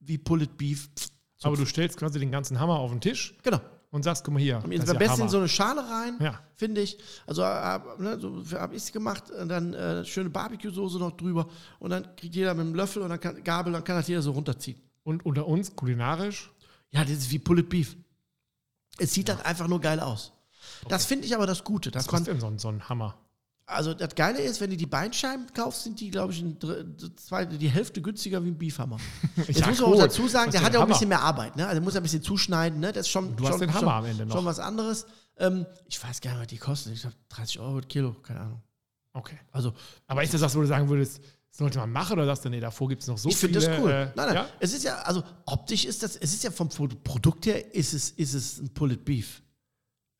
wie 0.01 0.19
Pulled 0.19 0.57
Beef. 0.57 0.89
aber 1.43 1.57
du 1.57 1.65
stellst 1.67 1.97
quasi 1.99 2.19
den 2.19 2.33
ganzen 2.33 2.59
Hammer 2.59 2.79
auf 2.81 2.91
den 2.91 3.01
Tisch 3.01 3.37
Genau. 3.45 3.61
Und 3.93 4.03
sagst, 4.03 4.25
guck 4.25 4.35
mal 4.35 4.41
hier. 4.41 4.57
Am 4.65 4.71
das 4.71 4.87
ja 4.89 4.95
besten 4.95 5.23
in 5.23 5.29
so 5.29 5.39
eine 5.39 5.49
Schale 5.49 5.83
rein, 5.89 6.17
Ja. 6.19 6.41
finde 6.57 6.81
ich. 6.81 6.99
Also 7.27 7.43
äh, 7.43 7.79
ne, 7.99 8.19
so 8.19 8.43
habe 8.59 8.75
ich 8.75 8.83
es 8.83 8.91
gemacht. 8.91 9.31
Und 9.31 9.49
dann 9.49 9.75
äh, 9.75 10.05
schöne 10.05 10.31
Barbecue-Soße 10.31 10.99
noch 10.99 11.13
drüber. 11.13 11.47
Und 11.79 11.91
dann 11.91 12.17
kriegt 12.17 12.35
jeder 12.35 12.55
mit 12.55 12.63
einem 12.67 12.75
Löffel 12.75 13.03
und 13.03 13.11
dann 13.11 13.21
kann, 13.21 13.45
Gabel, 13.45 13.73
dann 13.73 13.85
kann 13.85 13.97
das 13.97 14.09
jeder 14.09 14.23
so 14.23 14.33
runterziehen. 14.33 14.81
Und 15.05 15.25
unter 15.27 15.47
uns, 15.47 15.77
kulinarisch, 15.77 16.51
Ja, 16.91 17.03
das 17.03 17.13
ist 17.13 17.31
wie 17.31 17.39
Pulled 17.39 17.69
Beef. 17.69 17.97
Es 18.99 19.13
sieht 19.13 19.29
dann 19.29 19.41
einfach 19.43 19.69
nur 19.69 19.81
geil 19.81 20.01
aus. 20.01 20.33
Das 20.89 21.05
finde 21.07 21.27
ich 21.27 21.35
aber 21.35 21.47
das 21.47 21.63
Gute. 21.65 21.91
was 21.95 22.05
Dass 22.05 22.07
man, 22.13 22.19
kostet 22.21 22.35
denn 22.35 22.41
so 22.41 22.47
ein, 22.47 22.59
so 22.59 22.69
ein 22.69 22.89
Hammer? 22.89 23.19
Also 23.73 23.95
das 23.95 24.15
Geile 24.15 24.41
ist, 24.41 24.61
wenn 24.61 24.71
du 24.71 24.77
die 24.77 24.87
Beinscheiben 24.87 25.47
kaufst, 25.55 25.85
sind 25.85 25.99
die, 26.01 26.11
glaube 26.11 26.33
ich, 26.33 26.45
zwei, 27.17 27.45
die 27.45 27.69
Hälfte 27.69 28.01
günstiger 28.03 28.43
wie 28.45 28.49
ein 28.49 28.59
Beefhammer. 28.59 28.99
Jetzt 29.37 29.61
Ja, 29.61 29.67
muss 29.69 29.81
man 29.81 29.89
auch 29.91 29.95
cool. 29.95 30.01
dazu 30.01 30.29
sagen, 30.29 30.51
der 30.53 30.63
hat 30.63 30.73
ja 30.75 30.79
auch 30.81 30.85
ein 30.85 30.89
bisschen 30.89 31.09
mehr 31.09 31.21
Arbeit. 31.23 31.57
Ne? 31.57 31.67
Also 31.67 31.81
muss 31.83 31.95
er 31.95 32.01
ein 32.01 32.05
bisschen 32.05 32.23
zuschneiden. 32.23 32.81
Ne? 32.81 32.93
Das 32.93 33.07
ist 33.07 33.13
schon, 33.13 33.35
Du 33.37 33.45
hast 33.45 33.53
schon, 33.53 33.61
den 33.61 33.71
Hammer 33.75 33.81
schon, 33.81 33.89
am 33.91 34.05
Ende 34.07 34.27
noch. 34.27 34.37
schon 34.37 34.45
was 34.45 34.59
anderes. 34.59 35.07
Ähm, 35.39 35.67
ich 35.89 36.03
weiß 36.03 36.21
gar 36.21 36.33
nicht, 36.33 36.41
was 36.41 36.47
die 36.49 36.59
kosten. 36.59 36.93
Ich 36.93 37.01
glaube 37.01 37.17
30 37.31 37.59
Euro 37.61 37.81
das 37.81 37.89
Kilo, 37.89 38.13
keine 38.23 38.41
Ahnung. 38.41 38.63
Okay. 39.15 39.39
Also 39.51 39.73
Aber 40.07 40.23
ist 40.23 40.33
das 40.35 40.41
das, 40.41 40.55
wo 40.57 40.61
du 40.61 40.67
sagen 40.67 40.89
würdest, 40.89 41.21
sollte 41.51 41.79
man 41.79 41.91
machen 41.93 42.15
oder 42.15 42.25
sagst 42.27 42.45
du, 42.45 42.49
nee, 42.49 42.61
davor 42.61 42.89
gibt 42.89 43.03
es 43.03 43.09
noch 43.09 43.19
so 43.19 43.29
ich 43.29 43.37
viele? 43.37 43.61
finde 43.61 43.67
das 43.75 43.81
cool. 43.81 43.91
äh, 43.91 44.05
nein, 44.07 44.27
nein. 44.27 44.35
Ja? 44.35 44.49
Es 44.59 44.73
ist 44.73 44.85
ja, 44.85 44.97
also 45.03 45.23
optisch 45.45 45.85
ist 45.85 46.03
das, 46.03 46.17
es 46.17 46.33
ist 46.33 46.45
ja 46.45 46.51
vom 46.51 46.69
Pro- 46.71 46.89
Produkt 47.05 47.45
her, 47.47 47.75
ist 47.75 47.93
es, 47.93 48.11
ist 48.11 48.33
es 48.35 48.59
ein 48.59 48.73
Pulled 48.73 49.05
Beef. 49.05 49.43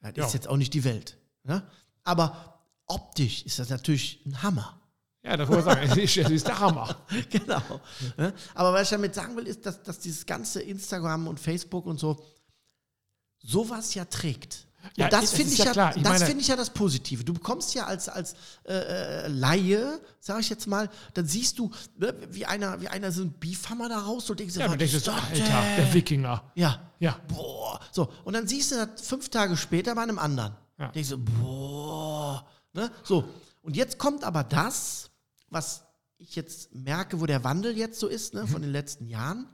Das 0.03 0.13
Ja. 0.17 0.27
ist 0.27 0.35
jetzt 0.35 0.49
auch 0.49 0.57
nicht 0.59 0.75
die 0.75 0.85
Welt. 0.85 1.17
Ne? 1.45 1.63
Aber 2.05 2.52
optisch 2.93 3.43
ist 3.45 3.59
das 3.59 3.69
natürlich 3.71 4.21
ein 4.27 4.43
Hammer. 4.43 4.81
ja, 5.23 5.37
das 5.37 5.49
wollte 5.49 5.61
ich 5.61 5.75
sagen. 5.75 5.91
Es 5.91 5.97
ist, 5.97 6.17
es 6.17 6.31
ist 6.31 6.47
der 6.47 6.59
Hammer. 6.59 6.97
genau. 7.31 7.81
Aber 8.55 8.73
was 8.73 8.83
ich 8.83 8.91
damit 8.91 9.15
sagen 9.15 9.37
will, 9.37 9.47
ist, 9.47 9.65
dass, 9.65 9.83
dass 9.83 9.99
dieses 9.99 10.27
ganze 10.27 10.61
Instagram 10.63 11.29
und 11.29 11.41
Facebook 11.41 11.87
und 11.87 11.99
so 11.99 12.25
sowas 13.39 13.95
ja 13.95 14.05
trägt. 14.05 14.67
Ja, 14.97 15.05
und 15.05 15.13
das 15.13 15.33
finde 15.33 15.53
ich 15.53 15.59
ja 15.59 15.67
ja, 15.67 15.73
klar. 15.73 15.97
Ich 15.97 16.03
das 16.03 16.23
finde 16.25 16.41
ich 16.41 16.49
ja 16.49 16.57
das 16.57 16.71
Positive. 16.71 17.23
Du 17.23 17.33
bekommst 17.33 17.75
ja 17.75 17.85
als, 17.87 18.09
als 18.09 18.35
äh, 18.65 18.75
äh, 18.75 19.29
Laie, 19.29 20.01
sage 20.19 20.41
ich 20.41 20.51
jetzt 20.51 20.67
mal, 20.67 20.91
dann 21.15 21.27
siehst 21.27 21.59
du, 21.59 21.71
ne, 21.97 22.15
wie 22.31 22.47
einer, 22.47 22.81
wie 22.81 22.89
einer 22.89 23.13
so 23.13 23.23
ein 23.23 23.33
Beefhammer 23.39 23.89
da 23.89 24.01
raus 24.01 24.29
und 24.29 24.41
denkst, 24.41 24.57
Ja, 24.57 24.69
du 24.69 24.77
denkst, 24.77 25.09
Alter, 25.09 25.63
der 25.77 25.95
Wikinger. 25.95 26.51
Ja. 26.57 26.91
Ja. 26.99 27.17
Boah. 27.29 27.81
So, 27.93 28.13
und 28.25 28.35
dann 28.35 28.49
siehst 28.49 28.73
du 28.73 28.77
das 28.77 29.07
fünf 29.07 29.29
Tage 29.29 29.57
später 29.57 29.95
bei 29.95 30.03
einem 30.03 30.19
anderen. 30.19 30.57
Ja. 30.79 30.89
Denkst 30.89 31.11
du, 31.11 31.19
boah. 31.19 32.45
Ne? 32.73 32.91
So, 33.05 33.29
und 33.63 33.77
jetzt 33.77 33.99
kommt 33.99 34.25
aber 34.25 34.45
das, 34.45 35.11
was 35.49 35.85
ich 36.19 36.35
jetzt 36.37 36.75
merke, 36.75 37.21
wo 37.21 37.27
der 37.27 37.45
Wandel 37.45 37.77
jetzt 37.77 38.01
so 38.01 38.09
ist, 38.09 38.35
ne, 38.35 38.47
von 38.47 38.63
den 38.63 38.71
letzten 38.71 39.07
Jahren. 39.09 39.47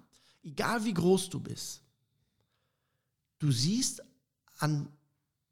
Egal 0.43 0.85
wie 0.85 0.95
groß 0.95 1.31
du 1.31 1.41
bist, 1.41 1.83
du 3.39 3.51
siehst 3.51 4.03
an 4.59 4.89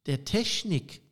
der 0.07 0.24
Technik, 0.24 1.02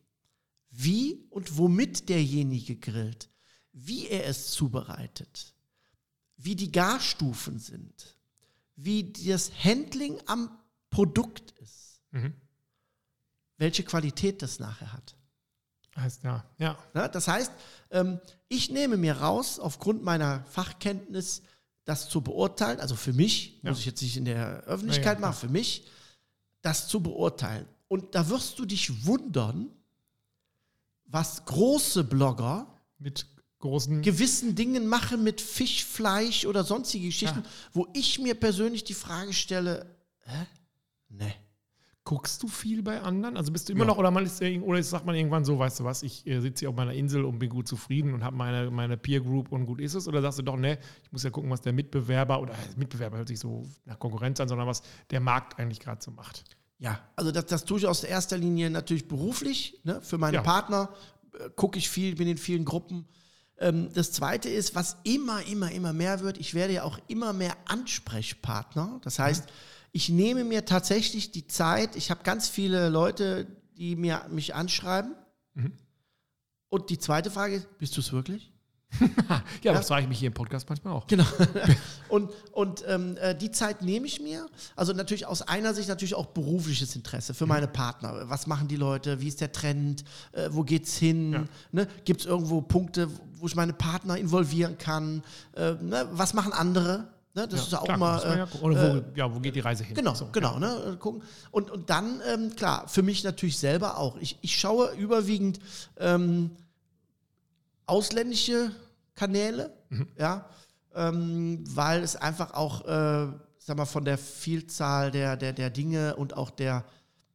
wie 0.69 1.25
und 1.29 1.57
womit 1.57 2.09
derjenige 2.09 2.75
grillt, 2.75 3.29
wie 3.71 4.07
er 4.07 4.25
es 4.25 4.51
zubereitet, 4.51 5.53
wie 6.37 6.55
die 6.55 6.71
Garstufen 6.71 7.59
sind, 7.59 8.17
wie 8.75 9.11
das 9.11 9.51
Handling 9.63 10.21
am 10.27 10.49
Produkt 10.89 11.51
ist, 11.59 12.01
Mhm. 12.11 12.33
welche 13.57 13.83
Qualität 13.83 14.41
das 14.41 14.59
nachher 14.59 14.93
hat. 14.93 15.17
Heißt 15.97 16.23
ja. 16.23 16.43
Ja. 16.57 16.77
Ne? 16.93 17.09
Das 17.11 17.27
heißt, 17.27 17.51
ähm, 17.91 18.19
ich 18.49 18.69
nehme 18.69 18.97
mir 18.97 19.17
raus, 19.17 19.59
aufgrund 19.59 20.03
meiner 20.03 20.43
Fachkenntnis, 20.45 21.41
das 21.85 22.09
zu 22.09 22.21
beurteilen, 22.21 22.79
also 22.79 22.95
für 22.95 23.13
mich, 23.13 23.59
Ja. 23.63 23.69
muss 23.69 23.79
ich 23.79 23.85
jetzt 23.85 24.01
nicht 24.01 24.17
in 24.17 24.25
der 24.25 24.63
Öffentlichkeit 24.63 25.17
Ja, 25.17 25.21
machen, 25.21 25.35
für 25.39 25.49
mich, 25.49 25.85
das 26.61 26.87
zu 26.87 26.99
beurteilen. 26.99 27.65
Und 27.87 28.15
da 28.15 28.27
wirst 28.29 28.57
du 28.59 28.65
dich 28.65 29.05
wundern, 29.05 29.69
was 31.05 31.45
große 31.45 32.03
Blogger 32.03 32.67
Mit 32.97 33.25
großen. 33.59 34.01
gewissen 34.01 34.55
Dingen 34.55 34.87
machen 34.87 35.23
mit 35.23 35.39
Fisch, 35.39 35.85
Fleisch 35.85 36.45
oder 36.45 36.63
sonstige 36.63 37.05
Geschichten, 37.05 37.39
Ja. 37.43 37.49
wo 37.73 37.87
ich 37.93 38.19
mir 38.19 38.35
persönlich 38.35 38.83
die 38.83 38.93
Frage 38.95 39.31
stelle, 39.33 39.85
hä? 40.21 40.45
Nee. 41.09 41.35
Guckst 42.05 42.43
du 42.43 42.47
viel 42.47 42.83
bei 42.83 43.01
anderen? 43.01 43.35
Also 43.35 43.51
bist 43.51 43.67
du 43.67 43.73
immer 43.73 43.81
Ja. 43.81 43.87
noch, 43.87 43.97
oder, 43.97 44.11
man 44.11 44.23
ist, 44.25 44.39
oder 44.41 44.81
sagt 44.83 45.05
man 45.07 45.15
irgendwann 45.15 45.43
so, 45.43 45.57
weißt 45.57 45.79
du 45.79 45.83
was, 45.85 46.03
ich 46.03 46.25
äh, 46.27 46.39
sitze 46.39 46.59
hier 46.61 46.69
auf 46.69 46.75
meiner 46.75 46.93
Insel 46.93 47.25
und 47.25 47.39
bin 47.39 47.49
gut 47.49 47.67
zufrieden 47.67 48.13
und 48.13 48.23
habe 48.23 48.35
meine, 48.37 48.69
meine 48.69 48.95
Peer 48.95 49.21
Group 49.21 49.51
und 49.51 49.65
gut 49.65 49.81
ist 49.81 49.95
es? 49.95 50.07
Oder 50.07 50.21
sagst 50.21 50.37
du 50.37 50.43
doch, 50.43 50.55
ne, 50.55 50.77
ich 51.03 51.11
muss 51.11 51.23
ja 51.23 51.31
gucken, 51.31 51.49
was 51.49 51.61
der 51.61 51.73
Mitbewerber, 51.73 52.39
oder 52.39 52.53
äh, 52.53 52.57
Mitbewerber 52.77 53.17
hört 53.17 53.27
sich 53.27 53.39
so 53.39 53.63
nach 53.85 53.97
Konkurrenz 53.97 54.39
an, 54.39 54.47
sondern 54.47 54.67
was 54.67 54.83
der 55.09 55.19
Markt 55.19 55.57
eigentlich 55.59 55.79
gerade 55.79 55.99
so 56.03 56.11
macht? 56.11 56.43
Ja, 56.77 56.99
also 57.15 57.31
das, 57.31 57.47
das 57.47 57.65
tue 57.65 57.79
ich 57.79 57.87
aus 57.87 58.03
erster 58.03 58.37
Linie 58.37 58.69
natürlich 58.69 59.07
beruflich. 59.07 59.79
Ne? 59.83 59.99
Für 60.01 60.19
meine 60.19 60.35
Ja. 60.37 60.41
Partner 60.43 60.89
äh, 61.39 61.49
gucke 61.55 61.79
ich 61.79 61.89
viel, 61.89 62.13
bin 62.15 62.27
in 62.27 62.37
vielen 62.37 62.65
Gruppen. 62.65 63.07
Ähm, 63.57 63.89
das 63.95 64.11
Zweite 64.11 64.49
ist, 64.49 64.75
was 64.75 64.97
immer, 65.05 65.41
immer, 65.47 65.71
immer 65.71 65.91
mehr 65.93 66.19
wird, 66.19 66.37
ich 66.37 66.53
werde 66.53 66.73
ja 66.73 66.83
auch 66.83 66.99
immer 67.07 67.33
mehr 67.33 67.55
Ansprechpartner. 67.65 68.99
Das 69.03 69.17
heißt, 69.17 69.47
ich 69.95 70.09
nehme 70.09 70.43
mir 70.43 70.65
tatsächlich 70.65 71.31
die 71.31 71.47
Zeit, 71.47 71.95
ich 71.95 72.11
habe 72.11 72.21
ganz 72.23 72.49
viele 72.49 72.89
Leute, 72.89 73.47
die 73.77 73.95
mir, 73.95 74.25
mich 74.29 74.53
anschreiben. 74.53 75.15
Mhm. 75.53 75.71
Und 76.67 76.89
die 76.89 76.99
zweite 76.99 77.31
Frage 77.31 77.55
ist, 77.55 77.77
bist 77.77 77.95
du 77.95 78.01
es 78.01 78.11
wirklich? 78.11 78.51
Ja, 79.63 79.73
das 79.73 79.87
frage 79.87 80.03
ich 80.03 80.09
mich 80.09 80.19
hier 80.19 80.27
im 80.27 80.33
Podcast 80.33 80.67
manchmal 80.69 80.93
auch. 80.93 81.07
Genau. 81.07 81.25
und 82.09 82.29
und 82.51 82.83
ähm, 82.87 83.15
äh, 83.17 83.35
die 83.35 83.51
Zeit 83.51 83.81
nehme 83.81 84.05
ich 84.05 84.21
mir. 84.21 84.47
Also 84.75 84.91
natürlich 84.91 85.25
aus 85.25 85.41
einer 85.41 85.73
Sicht 85.73 85.87
natürlich 85.87 86.13
auch 86.13 86.27
berufliches 86.27 86.95
Interesse 86.95 87.31
Mhm. 87.31 87.37
für 87.37 87.45
meine 87.45 87.67
Partner. 87.69 88.29
Was 88.29 88.47
machen 88.47 88.67
die 88.67 88.75
Leute? 88.75 89.21
Wie 89.21 89.29
ist 89.29 89.39
der 89.39 89.53
Trend? 89.53 90.03
Äh, 90.33 90.49
wo 90.51 90.63
geht's 90.63 90.97
hin? 90.97 91.31
Ja. 91.33 91.43
Ne? 91.71 91.87
Gibt 92.03 92.19
es 92.21 92.25
irgendwo 92.27 92.61
Punkte, 92.61 93.09
wo 93.37 93.47
ich 93.47 93.55
meine 93.55 93.73
Partner 93.73 94.17
involvieren 94.17 94.77
kann? 94.77 95.23
Äh, 95.55 95.75
ne? 95.75 96.07
Was 96.11 96.33
machen 96.33 96.51
andere? 96.51 97.14
Ne? 97.35 97.47
Das 97.47 97.61
ist 97.61 97.71
ja 97.73 97.79
auch 97.79 97.83
klar, 97.83 97.97
mal. 97.97 98.23
ja 98.23 98.43
Äh, 98.43 98.47
gucken. 98.47 98.61
Oder 98.71 98.95
wo, 98.95 99.17
ja, 99.17 99.35
wo 99.35 99.39
geht 99.41 99.55
die 99.55 99.59
Reise 99.59 99.83
hin? 99.83 99.93
Genau, 99.95 100.13
So, 100.15 100.27
genau, 100.31 100.53
ja. 100.53 100.59
ne, 100.59 100.93
äh, 100.93 100.95
gucken. 100.95 101.21
Und, 101.51 101.69
und 101.69 101.89
dann, 101.89 102.21
ähm, 102.31 102.55
klar, 102.55 102.87
für 102.87 103.03
mich 103.03 103.23
natürlich 103.25 103.57
selber 103.59 103.97
auch. 103.97 104.15
Ich, 104.17 104.37
ich 104.41 104.57
schaue 104.57 104.91
überwiegend 104.93 105.59
ähm, 105.97 106.51
ausländische 107.85 108.71
Kanäle, 109.15 109.71
Mhm. 109.89 110.07
ja, 110.17 110.45
ähm, 110.95 111.63
weil 111.67 112.03
es 112.03 112.15
einfach 112.15 112.53
auch, 112.53 112.81
äh, 112.85 113.27
sag 113.59 113.77
mal, 113.77 113.85
von 113.85 114.05
der 114.05 114.17
Vielzahl 114.17 115.11
der, 115.11 115.37
der, 115.37 115.53
der 115.53 115.69
Dinge 115.69 116.15
und 116.15 116.35
auch 116.35 116.49
der, 116.49 116.85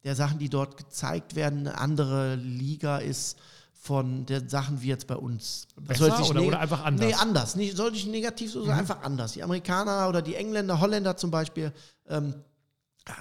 der 0.05 0.17
Sachen, 0.17 0.39
die 0.39 0.49
dort 0.49 0.77
gezeigt 0.77 1.35
werden, 1.37 1.61
eine 1.67 1.79
andere 1.79 2.35
Liga 2.37 2.99
ist 2.99 3.39
von 3.83 4.27
den 4.27 4.47
Sachen 4.51 4.83
wie 4.83 4.89
jetzt 4.89 5.07
bei 5.07 5.17
uns. 5.17 5.67
Besser 5.81 6.05
oder- 6.31 6.41
oder 6.49 6.61
einfach 6.61 6.85
anders? 6.85 7.07
Nee, 7.07 7.15
anders. 7.15 7.57
Nicht, 7.57 7.77
soll 7.79 7.93
nicht 7.93 8.07
negativ 8.09 8.53
so 8.53 8.63
sein, 8.65 8.79
einfach 8.79 9.01
anders. 9.03 9.33
Die 9.33 9.43
Amerikaner 9.43 10.07
oder 10.09 10.21
die 10.21 10.35
Engländer, 10.35 10.81
Holländer 10.81 11.17
zum 11.17 11.31
Beispiel, 11.31 11.73
ähm, 12.07 12.35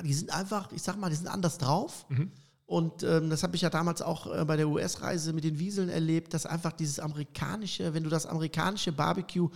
die 0.03 0.13
sind 0.13 0.31
einfach, 0.35 0.69
ich 0.73 0.81
sag 0.81 0.97
mal, 0.97 1.09
die 1.09 1.15
sind 1.15 1.27
anders 1.27 1.57
drauf. 1.59 2.05
Und 2.65 3.03
ähm, 3.03 3.29
das 3.29 3.41
habe 3.43 3.55
ich 3.55 3.61
ja 3.61 3.69
damals 3.69 4.01
auch 4.01 4.27
äh, 4.35 4.43
bei 4.43 4.57
der 4.57 4.67
US-Reise 4.67 5.31
mit 5.31 5.45
den 5.45 5.57
Wieseln 5.59 5.87
erlebt, 5.87 6.33
dass 6.33 6.45
einfach 6.45 6.73
dieses 6.73 6.99
amerikanische, 6.99 7.93
wenn 7.93 8.03
du 8.03 8.09
das 8.09 8.25
amerikanische 8.25 8.91
Barbecue 8.91 9.47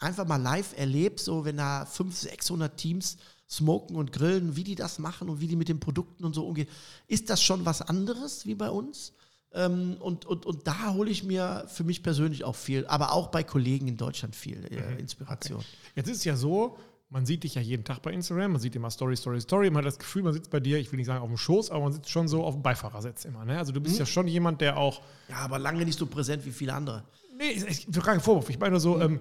einfach 0.00 0.26
mal 0.26 0.36
live 0.42 0.76
erlebst, 0.76 1.26
so 1.26 1.44
wenn 1.44 1.56
da 1.56 1.86
500, 1.86 2.32
600 2.32 2.76
Teams 2.76 3.16
smoken 3.48 3.94
und 3.96 4.12
grillen, 4.12 4.56
wie 4.56 4.64
die 4.64 4.74
das 4.74 4.98
machen 4.98 5.30
und 5.30 5.40
wie 5.40 5.46
die 5.46 5.56
mit 5.56 5.68
den 5.68 5.78
Produkten 5.80 6.24
und 6.24 6.34
so 6.34 6.44
umgehen, 6.46 6.68
ist 7.06 7.30
das 7.30 7.40
schon 7.42 7.64
was 7.64 7.80
anderes 7.80 8.44
wie 8.44 8.54
bei 8.56 8.68
uns. 8.70 9.12
Ähm, 9.52 9.96
und, 10.00 10.26
und, 10.26 10.44
und 10.44 10.66
da 10.66 10.92
hole 10.92 11.10
ich 11.10 11.24
mir 11.24 11.64
für 11.68 11.84
mich 11.84 12.02
persönlich 12.02 12.44
auch 12.44 12.54
viel, 12.56 12.86
aber 12.86 13.12
auch 13.12 13.28
bei 13.28 13.42
Kollegen 13.42 13.88
in 13.88 13.96
Deutschland 13.96 14.36
viel 14.36 14.64
äh, 14.66 15.00
Inspiration. 15.00 15.64
Jetzt 15.94 16.08
ist 16.10 16.18
es 16.18 16.24
ja 16.24 16.36
so, 16.36 16.76
man 17.10 17.24
sieht 17.24 17.44
dich 17.44 17.54
ja 17.54 17.62
jeden 17.62 17.84
Tag 17.84 18.02
bei 18.02 18.12
Instagram, 18.12 18.52
man 18.52 18.60
sieht 18.60 18.76
immer 18.76 18.90
Story, 18.90 19.16
Story, 19.16 19.40
Story. 19.40 19.70
Man 19.70 19.78
hat 19.78 19.86
das 19.86 19.98
Gefühl, 19.98 20.22
man 20.22 20.34
sitzt 20.34 20.50
bei 20.50 20.60
dir, 20.60 20.78
ich 20.78 20.92
will 20.92 20.98
nicht 20.98 21.06
sagen 21.06 21.22
auf 21.22 21.28
dem 21.28 21.38
Schoß, 21.38 21.70
aber 21.70 21.84
man 21.84 21.92
sitzt 21.94 22.10
schon 22.10 22.28
so 22.28 22.44
auf 22.44 22.54
dem 22.54 22.62
Beifahrersitz 22.62 23.24
immer. 23.24 23.46
Ne? 23.46 23.56
Also 23.56 23.72
du 23.72 23.80
Mhm. 23.80 23.84
bist 23.84 23.98
ja 23.98 24.04
schon 24.04 24.28
jemand, 24.28 24.60
der 24.60 24.76
auch. 24.76 25.00
Ja, 25.30 25.36
aber 25.36 25.58
lange 25.58 25.84
nicht 25.86 25.98
so 25.98 26.06
präsent 26.06 26.44
wie 26.44 26.52
viele 26.52 26.74
andere. 26.74 27.04
Nee, 27.38 27.52
ich, 27.52 27.86
will 27.94 28.02
keinen 28.02 28.20
Vorwurf. 28.20 28.50
Ich 28.50 28.58
meine 28.58 28.72
nur 28.72 28.80
so, 28.80 29.00
ähm, 29.00 29.20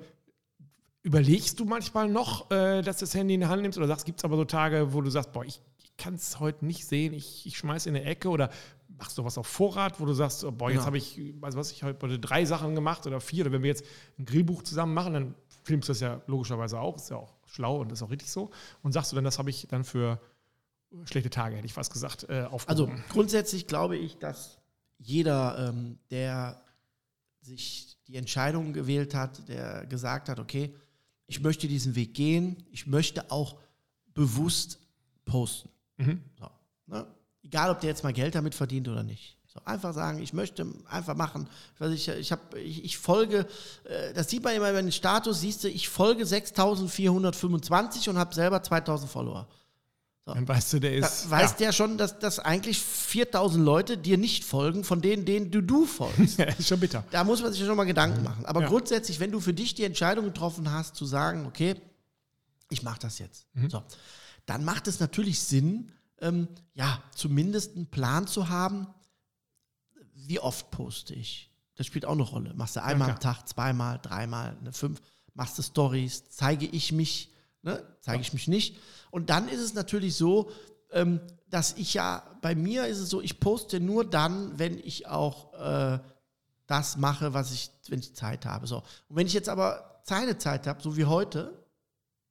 überlegst 1.03 1.59
du 1.59 1.65
manchmal 1.65 2.09
noch, 2.09 2.51
äh, 2.51 2.81
dass 2.81 2.97
du 2.97 3.05
das 3.05 3.13
Handy 3.15 3.35
in 3.35 3.39
die 3.41 3.45
Hand 3.45 3.61
nimmst 3.61 3.77
oder 3.77 3.87
sagst, 3.87 4.05
gibt 4.05 4.19
es 4.19 4.25
aber 4.25 4.35
so 4.35 4.43
Tage, 4.43 4.93
wo 4.93 5.01
du 5.01 5.09
sagst, 5.09 5.31
boah, 5.31 5.45
ich, 5.45 5.61
ich 5.77 5.95
kann 5.95 6.15
es 6.15 6.39
heute 6.39 6.65
nicht 6.65 6.85
sehen, 6.85 7.13
ich, 7.13 7.45
ich 7.45 7.57
schmeiß 7.57 7.85
in 7.85 7.95
eine 7.95 8.03
Ecke 8.05 8.29
oder 8.29 8.49
machst 8.97 9.17
du 9.17 9.23
was 9.23 9.37
auf 9.37 9.47
Vorrat, 9.47 9.99
wo 9.99 10.05
du 10.05 10.13
sagst, 10.13 10.43
oh, 10.43 10.51
boah, 10.51 10.69
jetzt 10.71 10.81
Ja. 10.81 10.85
habe 10.87 10.97
ich, 10.97 11.19
weiß 11.39 11.55
was, 11.55 11.71
ich 11.71 11.83
heute 11.83 12.19
drei 12.19 12.45
Sachen 12.45 12.75
gemacht 12.75 13.05
oder 13.05 13.19
vier 13.21 13.45
oder 13.45 13.51
wenn 13.53 13.61
wir 13.63 13.69
jetzt 13.69 13.85
ein 14.17 14.25
Grillbuch 14.25 14.63
zusammen 14.63 14.93
machen, 14.93 15.13
dann 15.13 15.35
filmst 15.63 15.89
du 15.89 15.91
das 15.93 15.99
ja 15.99 16.21
logischerweise 16.27 16.79
auch, 16.79 16.95
ist 16.95 17.09
ja 17.09 17.17
auch 17.17 17.33
schlau 17.45 17.77
und 17.81 17.91
ist 17.91 18.01
auch 18.01 18.09
richtig 18.09 18.29
so 18.31 18.49
und 18.83 18.91
sagst 18.93 19.11
du 19.11 19.15
dann, 19.15 19.23
das 19.25 19.37
habe 19.37 19.49
ich 19.49 19.67
dann 19.69 19.83
für 19.83 20.19
schlechte 21.03 21.29
Tage, 21.29 21.55
hätte 21.57 21.65
ich 21.65 21.73
fast 21.73 21.91
gesagt, 21.91 22.23
äh, 22.29 22.33
Also 22.43 22.55
aufgehoben. 22.55 23.03
grundsätzlich 23.09 23.67
glaube 23.67 23.97
ich, 23.97 24.17
dass 24.17 24.59
jeder, 24.97 25.69
ähm, 25.69 25.99
der 26.09 26.61
sich 27.41 27.97
die 28.07 28.15
Entscheidung 28.15 28.73
gewählt 28.73 29.13
hat, 29.13 29.47
der 29.49 29.85
gesagt 29.85 30.29
hat, 30.29 30.39
okay, 30.39 30.73
ich 31.27 31.41
möchte 31.41 31.67
diesen 31.67 31.95
Weg 31.95 32.13
gehen, 32.13 32.63
ich 32.71 32.87
möchte 32.87 33.29
auch 33.31 33.57
bewusst 34.13 34.79
posten. 35.25 35.69
Mhm. 35.97 36.21
So, 36.39 36.49
ne? 36.87 37.05
Egal 37.47 37.69
ob 37.71 37.79
der 37.81 37.89
jetzt 37.89 38.03
mal 38.03 38.13
Geld 38.13 38.35
damit 38.35 38.53
verdient 38.55 38.87
oder 38.87 39.03
nicht. 39.03 39.35
So, 39.47 39.59
einfach 39.65 39.93
sagen, 39.93 40.21
ich 40.21 40.33
möchte 40.33 40.67
einfach 40.89 41.15
machen. 41.15 41.47
Ich, 41.75 41.81
weiß, 41.81 41.91
ich, 41.93 42.07
ich, 42.09 42.31
hab, 42.31 42.53
ich, 42.55 42.83
ich 42.85 42.97
folge, 42.97 43.47
äh, 43.85 44.13
das 44.13 44.29
sieht 44.29 44.43
man 44.43 44.53
immer 44.55 44.71
bei 44.71 44.81
den 44.81 44.91
Status, 44.91 45.41
siehst 45.41 45.63
du, 45.63 45.69
ich 45.69 45.87
folge 45.89 46.25
6425 46.25 48.09
und 48.09 48.17
habe 48.17 48.33
selber 48.33 48.61
2000 48.61 49.09
Follower. 49.09 49.47
Dann 50.25 50.45
weißt 50.45 50.73
du, 50.73 50.79
der 50.79 50.99
Da 50.99 51.07
ist. 51.07 51.29
weiß 51.29 51.55
der 51.55 51.71
schon, 51.71 51.97
dass, 51.97 52.19
dass 52.19 52.39
eigentlich 52.39 52.79
4000 52.79 53.63
Leute 53.63 53.97
dir 53.97 54.17
nicht 54.17 54.43
folgen, 54.43 54.83
von 54.83 54.99
denen, 55.01 55.23
denen 55.23 55.51
du, 55.51 55.61
du 55.61 55.85
folgst. 55.85 56.37
ja, 56.39 56.45
ist 56.47 56.67
schon 56.67 56.81
bitter. 56.81 57.05
Da 57.11 57.23
muss 57.23 57.41
man 57.41 57.53
sich 57.53 57.65
schon 57.65 57.77
mal 57.77 57.85
Gedanken 57.85 58.23
machen. 58.23 58.45
Aber 58.45 58.61
Ja. 58.61 58.67
grundsätzlich, 58.67 59.21
wenn 59.21 59.31
du 59.31 59.39
für 59.39 59.53
dich 59.53 59.73
die 59.73 59.85
Entscheidung 59.85 60.25
getroffen 60.25 60.69
hast, 60.69 60.97
zu 60.97 61.05
sagen, 61.05 61.45
okay, 61.45 61.75
ich 62.69 62.83
mache 62.83 62.99
das 62.99 63.19
jetzt, 63.19 63.45
so, 63.69 63.81
dann 64.45 64.65
macht 64.65 64.89
es 64.89 64.99
natürlich 64.99 65.39
Sinn, 65.39 65.93
ähm, 66.19 66.47
ja, 66.73 67.01
zumindest 67.15 67.75
einen 67.75 67.87
Plan 67.87 68.27
zu 68.27 68.49
haben, 68.49 68.87
wie 70.13 70.39
oft 70.39 70.71
poste 70.71 71.13
ich. 71.13 71.51
Das 71.75 71.85
spielt 71.85 72.05
auch 72.05 72.13
eine 72.13 72.23
Rolle. 72.23 72.53
Machst 72.55 72.75
du 72.75 72.83
einmal 72.83 73.11
am 73.11 73.19
klar. 73.19 73.35
Tag, 73.35 73.47
zweimal, 73.47 73.99
dreimal, 74.01 74.57
ne, 74.61 74.73
fünf, 74.73 75.01
machst 75.33 75.57
du 75.57 75.61
Stories, 75.61 76.29
zeige 76.29 76.65
ich 76.65 76.91
mich, 76.91 77.31
ne, 77.61 77.83
zeige 78.01 78.21
ich 78.21 78.33
mich 78.33 78.47
nicht. 78.47 78.77
Und 79.11 79.29
dann 79.29 79.47
ist 79.47 79.61
es 79.61 79.73
natürlich 79.73 80.15
so, 80.15 80.51
ähm, 80.91 81.21
dass 81.49 81.73
ich 81.73 81.93
ja, 81.93 82.23
bei 82.41 82.55
mir 82.55 82.87
ist 82.87 82.97
es 82.97 83.09
so, 83.09 83.21
ich 83.21 83.39
poste 83.39 83.79
nur 83.79 84.03
dann, 84.09 84.57
wenn 84.57 84.79
ich 84.79 85.07
auch 85.07 85.53
äh, 85.53 85.99
das 86.65 86.97
mache, 86.97 87.33
was 87.33 87.51
ich, 87.51 87.71
wenn 87.87 87.99
ich 87.99 88.15
Zeit 88.15 88.45
habe. 88.45 88.67
So. 88.67 88.77
Und 89.07 89.15
wenn 89.15 89.27
ich 89.27 89.33
jetzt 89.33 89.49
aber 89.49 90.01
keine 90.07 90.37
Zeit 90.37 90.67
habe, 90.67 90.81
so 90.81 90.97
wie 90.97 91.05
heute, 91.05 91.65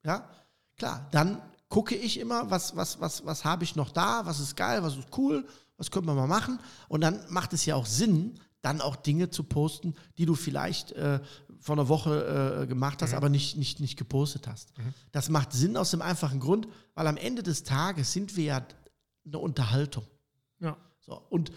ja, 0.04 0.28
klar, 0.76 1.08
dann 1.12 1.40
gucke 1.68 1.94
ich 1.94 2.18
immer, 2.18 2.50
was, 2.50 2.76
was, 2.76 3.00
was, 3.00 3.24
was 3.26 3.44
habe 3.44 3.64
ich 3.64 3.76
noch 3.76 3.90
da, 3.90 4.24
was 4.24 4.40
ist 4.40 4.56
geil, 4.56 4.82
was 4.82 4.96
ist 4.96 5.08
cool, 5.16 5.46
was 5.76 5.90
können 5.90 6.06
wir 6.06 6.14
mal 6.14 6.26
machen. 6.26 6.58
Und 6.88 7.00
dann 7.00 7.20
macht 7.28 7.52
es 7.52 7.66
ja 7.66 7.74
auch 7.74 7.86
Sinn, 7.86 8.38
dann 8.62 8.80
auch 8.80 8.96
Dinge 8.96 9.30
zu 9.30 9.44
posten, 9.44 9.94
die 10.18 10.26
du 10.26 10.34
vielleicht 10.34 10.92
äh, 10.92 11.20
vor 11.60 11.74
einer 11.76 11.88
Woche 11.88 12.62
äh, 12.62 12.66
gemacht 12.66 13.02
hast, 13.02 13.14
aber 13.14 13.28
nicht, 13.28 13.56
nicht, 13.56 13.80
nicht 13.80 13.96
gepostet 13.96 14.46
hast. 14.46 14.72
Das 15.12 15.28
macht 15.28 15.52
Sinn 15.52 15.76
aus 15.76 15.90
dem 15.90 16.02
einfachen 16.02 16.40
Grund, 16.40 16.68
weil 16.94 17.06
am 17.06 17.16
Ende 17.16 17.42
des 17.42 17.62
Tages 17.62 18.12
sind 18.12 18.36
wir 18.36 18.44
ja 18.44 18.66
eine 19.24 19.38
Unterhaltung. 19.38 20.04
Ja. 20.60 20.76
So, 21.00 21.20
und 21.30 21.52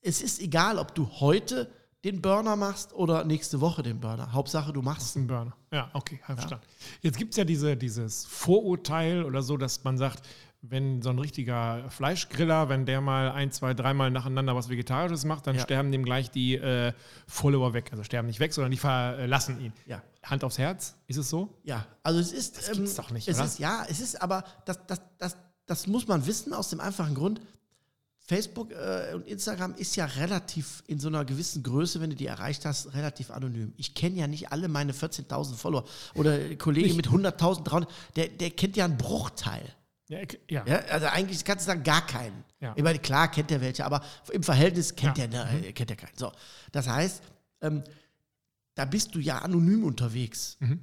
es 0.00 0.22
ist 0.22 0.40
egal, 0.40 0.78
ob 0.78 0.94
du 0.94 1.08
heute 1.20 1.70
den 2.06 2.22
Burner 2.22 2.56
machst 2.56 2.92
oder 2.94 3.24
nächste 3.24 3.60
Woche 3.60 3.82
den 3.82 4.00
Burner. 4.00 4.32
Hauptsache, 4.32 4.72
du 4.72 4.80
machst 4.80 5.16
Ein 5.16 5.26
Burner. 5.26 5.54
Ja, 5.72 5.90
okay, 5.92 6.20
habe 6.22 6.36
verstanden. 6.38 6.64
Jetzt 7.02 7.18
gibt 7.18 7.32
es 7.32 7.36
ja 7.36 7.44
diese, 7.44 7.76
dieses 7.76 8.24
Vorurteil 8.26 9.24
oder 9.24 9.42
so, 9.42 9.56
dass 9.56 9.82
man 9.84 9.98
sagt, 9.98 10.22
wenn 10.62 11.02
so 11.02 11.10
ein 11.10 11.18
richtiger 11.18 11.88
Fleischgriller, 11.90 12.68
wenn 12.68 12.86
der 12.86 13.00
mal 13.00 13.30
ein, 13.30 13.50
zwei, 13.52 13.74
dreimal 13.74 14.10
nacheinander 14.10 14.54
was 14.56 14.68
Vegetarisches 14.68 15.24
macht, 15.24 15.46
dann 15.46 15.56
Ja. 15.56 15.62
sterben 15.62 15.92
dem 15.92 16.04
gleich 16.04 16.30
die 16.30 16.54
äh, 16.56 16.92
Follower 17.26 17.72
weg. 17.74 17.88
Also 17.90 18.02
sterben 18.04 18.26
nicht 18.28 18.40
weg, 18.40 18.52
sondern 18.52 18.70
die 18.70 18.76
verlassen 18.78 19.60
ihn. 19.60 19.72
Ja. 19.86 20.02
Hand 20.24 20.42
aufs 20.44 20.58
Herz, 20.58 20.96
ist 21.06 21.18
es 21.18 21.28
so? 21.30 21.54
Ja, 21.62 21.86
also 22.02 22.18
es 22.18 22.32
ist. 22.32 22.56
Das 22.58 22.72
gibt's 22.72 22.94
doch 22.96 23.10
nicht, 23.12 23.28
es 23.28 23.36
oder? 23.36 23.46
Ist, 23.46 23.58
ja, 23.60 23.84
es 23.88 24.00
ist 24.00 24.20
aber, 24.20 24.42
das, 24.64 24.84
das, 24.86 25.00
das, 25.18 25.36
das 25.66 25.86
muss 25.86 26.08
man 26.08 26.26
wissen 26.26 26.52
aus 26.52 26.70
dem 26.70 26.80
einfachen 26.80 27.14
Grund. 27.14 27.40
Facebook 28.28 28.72
äh, 28.72 29.14
und 29.14 29.26
Instagram 29.26 29.74
ist 29.76 29.94
ja 29.94 30.04
relativ 30.04 30.82
in 30.88 30.98
so 30.98 31.06
einer 31.06 31.24
gewissen 31.24 31.62
Größe, 31.62 32.00
wenn 32.00 32.10
du 32.10 32.16
die 32.16 32.26
erreicht 32.26 32.64
hast, 32.64 32.92
relativ 32.92 33.30
anonym. 33.30 33.72
Ich 33.76 33.94
kenne 33.94 34.16
ja 34.16 34.26
nicht 34.26 34.50
alle 34.50 34.66
meine 34.66 34.92
14.000 34.92 35.54
Follower 35.54 35.84
oder 36.14 36.56
Kollege 36.56 36.92
mit 36.94 37.06
100.000, 37.08 37.62
300, 37.62 37.90
der, 38.16 38.28
der 38.28 38.50
kennt 38.50 38.76
ja 38.76 38.84
einen 38.84 38.96
Bruchteil. 38.96 39.72
Ja, 40.08 40.18
ja. 40.50 40.64
Ja, 40.66 40.76
also 40.90 41.06
eigentlich 41.06 41.44
kannst 41.44 41.66
du 41.66 41.70
sagen, 41.70 41.84
gar 41.84 42.04
keinen. 42.06 42.44
Ja. 42.60 42.74
Ich 42.76 42.82
meine, 42.82 42.98
klar 42.98 43.30
kennt 43.30 43.50
er 43.50 43.60
welche, 43.60 43.84
aber 43.84 44.02
im 44.32 44.42
Verhältnis 44.42 44.94
kennt 44.96 45.18
Ja. 45.18 45.24
er 45.24 45.52
ne, 45.52 45.72
kennt 45.72 45.90
er 45.90 45.96
keinen. 45.96 46.16
So, 46.16 46.32
das 46.72 46.88
heißt, 46.88 47.22
ähm, 47.60 47.84
da 48.74 48.84
bist 48.84 49.14
du 49.14 49.20
ja 49.20 49.38
anonym 49.38 49.84
unterwegs. 49.84 50.56
Mhm. 50.60 50.80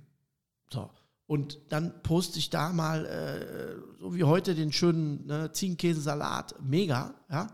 So. 0.72 0.90
Und 1.26 1.60
dann 1.70 2.02
poste 2.04 2.38
ich 2.38 2.50
da 2.50 2.74
mal, 2.74 3.06
äh, 3.06 4.00
so 4.00 4.14
wie 4.14 4.24
heute, 4.24 4.56
den 4.56 4.72
schönen 4.72 5.26
ne, 5.26 5.52
Ziegenkäsesalat. 5.52 6.56
Mega, 6.62 7.16
ja. 7.30 7.48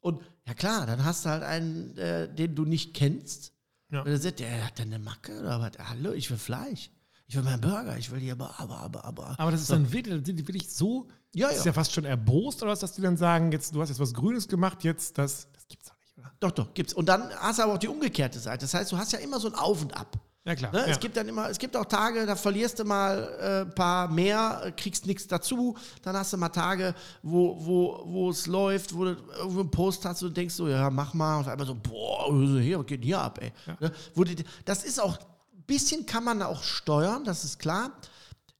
Und 0.00 0.22
ja 0.46 0.54
klar, 0.54 0.86
dann 0.86 1.04
hast 1.04 1.24
du 1.24 1.28
halt 1.30 1.42
einen, 1.42 1.96
äh, 1.98 2.32
den 2.32 2.54
du 2.54 2.64
nicht 2.64 2.94
kennst. 2.94 3.52
Ja. 3.90 4.00
Und 4.00 4.08
dann 4.08 4.20
sagt 4.20 4.40
der, 4.40 4.48
er 4.48 4.66
hat 4.66 4.80
eine 4.80 4.98
Macke 4.98 5.38
oder 5.38 5.60
was? 5.60 5.72
Hallo, 5.88 6.12
ich 6.12 6.30
will 6.30 6.38
Fleisch. 6.38 6.90
Ich 7.26 7.36
will 7.36 7.42
meinen 7.44 7.60
Burger. 7.60 7.96
Ich 7.96 8.10
will 8.10 8.18
hier 8.18 8.32
aber, 8.32 8.58
aber, 8.58 8.78
aber, 8.78 9.04
aber. 9.04 9.34
Aber 9.38 9.50
das 9.50 9.60
ist 9.60 9.70
dann 9.70 9.92
wirklich, 9.92 10.14
sind 10.26 10.36
die 10.36 10.46
wirklich 10.46 10.68
so, 10.70 11.08
Ja, 11.34 11.48
das 11.48 11.58
ist 11.58 11.64
ja. 11.64 11.70
ja 11.70 11.72
fast 11.74 11.92
schon 11.92 12.04
erbost, 12.04 12.62
oder 12.62 12.72
was, 12.72 12.80
dass 12.80 12.92
die 12.92 13.02
dann 13.02 13.16
sagen, 13.16 13.52
jetzt, 13.52 13.74
du 13.74 13.80
hast 13.80 13.90
jetzt 13.90 14.00
was 14.00 14.12
Grünes 14.12 14.48
gemacht, 14.48 14.84
jetzt 14.84 15.16
das, 15.18 15.48
das 15.52 15.68
gibt's 15.68 15.86
doch 15.86 15.98
nicht, 15.98 16.18
oder? 16.18 16.32
Doch, 16.40 16.50
doch, 16.50 16.74
gibt's. 16.74 16.92
Und 16.92 17.06
dann 17.08 17.30
hast 17.36 17.58
du 17.58 17.62
aber 17.62 17.74
auch 17.74 17.78
die 17.78 17.88
umgekehrte 17.88 18.38
Seite. 18.38 18.62
Das 18.62 18.74
heißt, 18.74 18.90
du 18.92 18.96
hast 18.98 19.12
ja 19.12 19.18
immer 19.18 19.38
so 19.38 19.48
ein 19.48 19.54
Auf 19.54 19.82
und 19.82 19.96
Ab. 19.96 20.18
Ja, 20.44 20.56
klar. 20.56 20.72
Ne? 20.72 20.80
ja. 20.80 20.86
Es 20.86 20.98
gibt 20.98 21.16
dann 21.16 21.28
immer, 21.28 21.48
es 21.48 21.58
gibt 21.58 21.76
auch 21.76 21.84
Tage, 21.84 22.26
da 22.26 22.34
verlierst 22.34 22.78
du 22.80 22.84
mal 22.84 23.36
äh, 23.40 23.60
ein 23.62 23.74
paar 23.74 24.08
mehr, 24.08 24.62
äh, 24.64 24.72
kriegst 24.72 25.06
nichts 25.06 25.28
dazu. 25.28 25.76
Dann 26.02 26.16
hast 26.16 26.32
du 26.32 26.36
mal 26.36 26.48
Tage, 26.48 26.94
wo, 27.22 27.64
wo, 27.64 28.02
wo 28.06 28.30
es 28.30 28.46
läuft, 28.48 28.94
wo 28.94 29.04
du 29.04 29.10
irgendwo 29.36 29.60
einen 29.60 29.70
Post 29.70 30.04
hast 30.04 30.22
und 30.22 30.36
denkst 30.36 30.54
so, 30.54 30.68
ja, 30.68 30.90
mach 30.90 31.14
mal. 31.14 31.36
Und 31.36 31.42
auf 31.42 31.48
einmal 31.48 31.66
so, 31.66 31.76
boah, 31.76 32.32
hier, 32.60 32.80
was 32.80 32.86
geht 32.86 33.04
hier 33.04 33.20
ab, 33.20 33.38
ey? 33.40 33.52
Ne? 33.78 33.92
Wo 34.14 34.24
die, 34.24 34.36
das 34.64 34.82
ist 34.82 35.00
auch, 35.00 35.16
ein 35.18 35.64
bisschen 35.66 36.06
kann 36.06 36.24
man 36.24 36.42
auch 36.42 36.64
steuern, 36.64 37.24
das 37.24 37.44
ist 37.44 37.60
klar. 37.60 37.92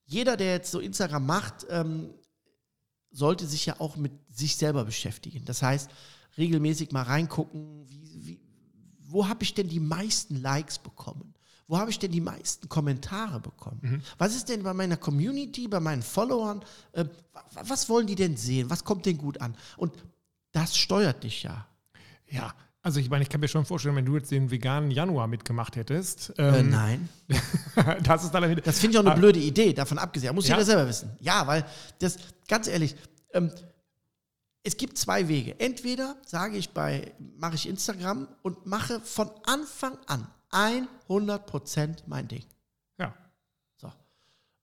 Jeder, 0.04 0.36
der 0.36 0.52
jetzt 0.52 0.70
so 0.70 0.78
Instagram 0.78 1.26
macht, 1.26 1.66
ähm, 1.68 2.14
sollte 3.10 3.46
sich 3.46 3.66
ja 3.66 3.80
auch 3.80 3.96
mit 3.96 4.12
sich 4.30 4.56
selber 4.56 4.84
beschäftigen. 4.84 5.44
Das 5.44 5.62
heißt, 5.62 5.90
regelmäßig 6.38 6.92
mal 6.92 7.02
reingucken, 7.02 7.88
wie, 7.88 8.26
wie, 8.26 8.40
wo 9.00 9.28
habe 9.28 9.42
ich 9.42 9.54
denn 9.54 9.68
die 9.68 9.80
meisten 9.80 10.40
Likes 10.40 10.78
bekommen? 10.78 11.31
Wo 11.72 11.78
habe 11.78 11.90
ich 11.90 11.98
denn 11.98 12.12
die 12.12 12.20
meisten 12.20 12.68
Kommentare 12.68 13.40
bekommen? 13.40 14.02
Was 14.18 14.35
ist 14.37 14.50
denn 14.50 14.62
bei 14.62 14.74
meiner 14.74 14.98
Community, 14.98 15.68
bei 15.68 15.80
meinen 15.80 16.02
Followern? 16.02 16.62
Äh, 16.92 17.06
wa- 17.32 17.44
was 17.64 17.88
wollen 17.88 18.06
die 18.06 18.14
denn 18.14 18.37
sehen? 18.37 18.68
Was 18.68 18.85
kommt 18.85 19.06
denn 19.06 19.16
gut 19.16 19.40
an? 19.40 19.56
Und 19.78 19.94
das 20.52 20.76
steuert 20.76 21.24
dich 21.24 21.44
ja. 21.44 21.66
ja. 22.28 22.52
Also 22.82 23.00
ich 23.00 23.08
meine, 23.08 23.22
ich 23.22 23.30
kann 23.30 23.40
mir 23.40 23.48
schon 23.48 23.64
vorstellen, 23.64 23.96
wenn 23.96 24.04
du 24.04 24.16
jetzt 24.16 24.30
den 24.30 24.50
veganen 24.50 24.90
Januar 24.90 25.28
mitgemacht 25.28 25.76
hättest, 25.76 26.38
Äh, 26.38 26.58
ähm, 26.61 26.68
nein. 26.68 27.08
das 28.02 28.24
ist 28.24 28.32
dann. 28.32 28.54
Das 28.62 28.78
finde 28.78 28.98
ich 28.98 29.02
auch 29.02 29.11
eine 29.11 29.18
blöde 29.18 29.38
Idee, 29.40 29.72
davon 29.72 29.96
abgesehen. 29.96 30.35
Muss 30.35 30.48
Ja? 30.48 30.56
jeder 30.56 30.66
selber 30.66 30.87
wissen. 30.87 31.11
Ja, 31.20 31.46
weil 31.46 31.64
das, 32.00 32.18
ganz 32.48 32.68
ehrlich, 32.68 32.94
ähm, 33.32 33.50
es 34.62 34.76
gibt 34.76 34.98
zwei 34.98 35.26
Wege. 35.26 35.58
Entweder 35.58 36.16
sage 36.26 36.58
ich 36.58 36.68
bei, 36.70 37.12
mache 37.38 37.54
ich 37.54 37.66
Instagram 37.66 38.28
und 38.42 38.66
mache 38.66 39.00
von 39.00 39.30
Anfang 39.46 39.96
an 40.06 40.26
100% 40.52 42.04
mein 42.06 42.28
Ding. 42.28 42.44
Ja, 42.98 43.14
So. 43.76 43.90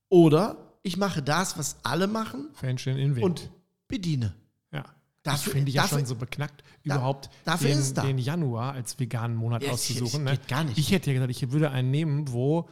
Oder 0.09 0.57
ich 0.83 0.97
mache 0.97 1.21
das, 1.21 1.57
was 1.57 1.77
alle 1.83 2.07
machen 2.07 2.49
Fähnchen 2.53 2.97
in 2.97 3.15
Wind. 3.15 3.25
und 3.25 3.49
bediene. 3.87 4.33
ja. 4.71 4.85
Dafür- 5.23 5.43
das 5.45 5.53
finde 5.53 5.69
ich 5.69 5.75
ja 5.75 5.81
dafür- 5.81 5.97
schon 5.99 6.05
so 6.07 6.15
beknackt, 6.15 6.63
überhaupt 6.83 7.29
dafür 7.43 7.69
den, 7.75 7.93
da. 7.93 8.01
den 8.03 8.17
Januar 8.17 8.73
als 8.73 8.97
veganen 8.97 9.35
Monat 9.35 9.63
Ja, 9.63 9.71
auszusuchen. 9.71 10.23
Ne? 10.23 10.31
geht 10.31 10.47
gar 10.47 10.63
nicht. 10.63 10.77
Ich 10.77 10.91
hätte 10.91 11.11
ja 11.11 11.15
gesagt, 11.15 11.31
ich 11.31 11.51
würde 11.51 11.71
einen 11.71 11.91
nehmen, 11.91 12.31
wo 12.31 12.69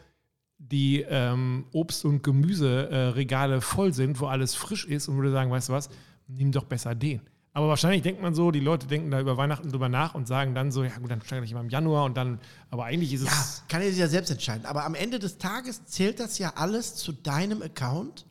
die 0.58 1.02
ähm, 1.02 1.66
Obst- 1.74 2.06
und 2.06 2.24
Gemüseregale 2.24 2.90
äh, 2.90 3.10
Regale 3.10 3.62
voll 3.62 3.94
sind, 3.94 4.20
wo 4.22 4.28
alles 4.28 4.56
frisch 4.56 4.86
ist 4.86 5.08
und 5.10 5.18
würde 5.18 5.32
sagen, 5.32 5.52
weißt 5.52 5.70
du 5.70 5.74
was, 5.74 5.90
nimm 6.28 6.52
doch 6.52 6.64
besser 6.64 6.96
den. 6.96 7.22
Aber 7.58 7.70
wahrscheinlich 7.70 8.04
denkt 8.04 8.22
man 8.22 8.36
so, 8.36 8.52
die 8.52 8.60
Leute 8.60 8.86
denken 8.86 9.10
da 9.10 9.20
über 9.20 9.36
Weihnachten 9.36 9.72
drüber 9.72 9.90
nach 9.90 10.14
und 10.14 10.28
sagen 10.28 10.54
dann 10.54 10.72
so, 10.72 10.84
ja 10.84 10.96
gut, 11.00 11.10
dann 11.10 11.24
steige 11.24 11.44
ich 11.44 11.56
mal 11.56 11.62
im 11.62 11.70
Januar 11.70 12.06
und 12.06 12.16
dann, 12.16 12.40
aber 12.70 12.86
eigentlich 12.86 13.12
ist 13.14 13.22
es, 13.22 13.28
Ja, 13.30 13.64
kann 13.68 13.82
er 13.82 13.90
sich 13.90 13.98
ja 13.98 14.08
selbst 14.08 14.30
entscheiden. 14.30 14.68
Aber 14.68 14.86
am 14.86 14.94
Ende 14.94 15.18
des 15.18 15.40
Tages 15.40 15.84
zählt 15.86 16.20
das 16.20 16.38
ja 16.38 16.54
alles 16.56 16.94
zu 16.98 17.14
deinem 17.14 17.64
Account. 17.64 18.28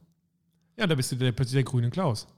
ja, 0.76 0.86
da 0.86 0.94
bist 0.94 1.10
du 1.10 1.16
der, 1.16 1.32
plötzlich 1.32 1.54
der 1.54 1.64
grüne 1.64 1.90
Klaus. 1.90 2.28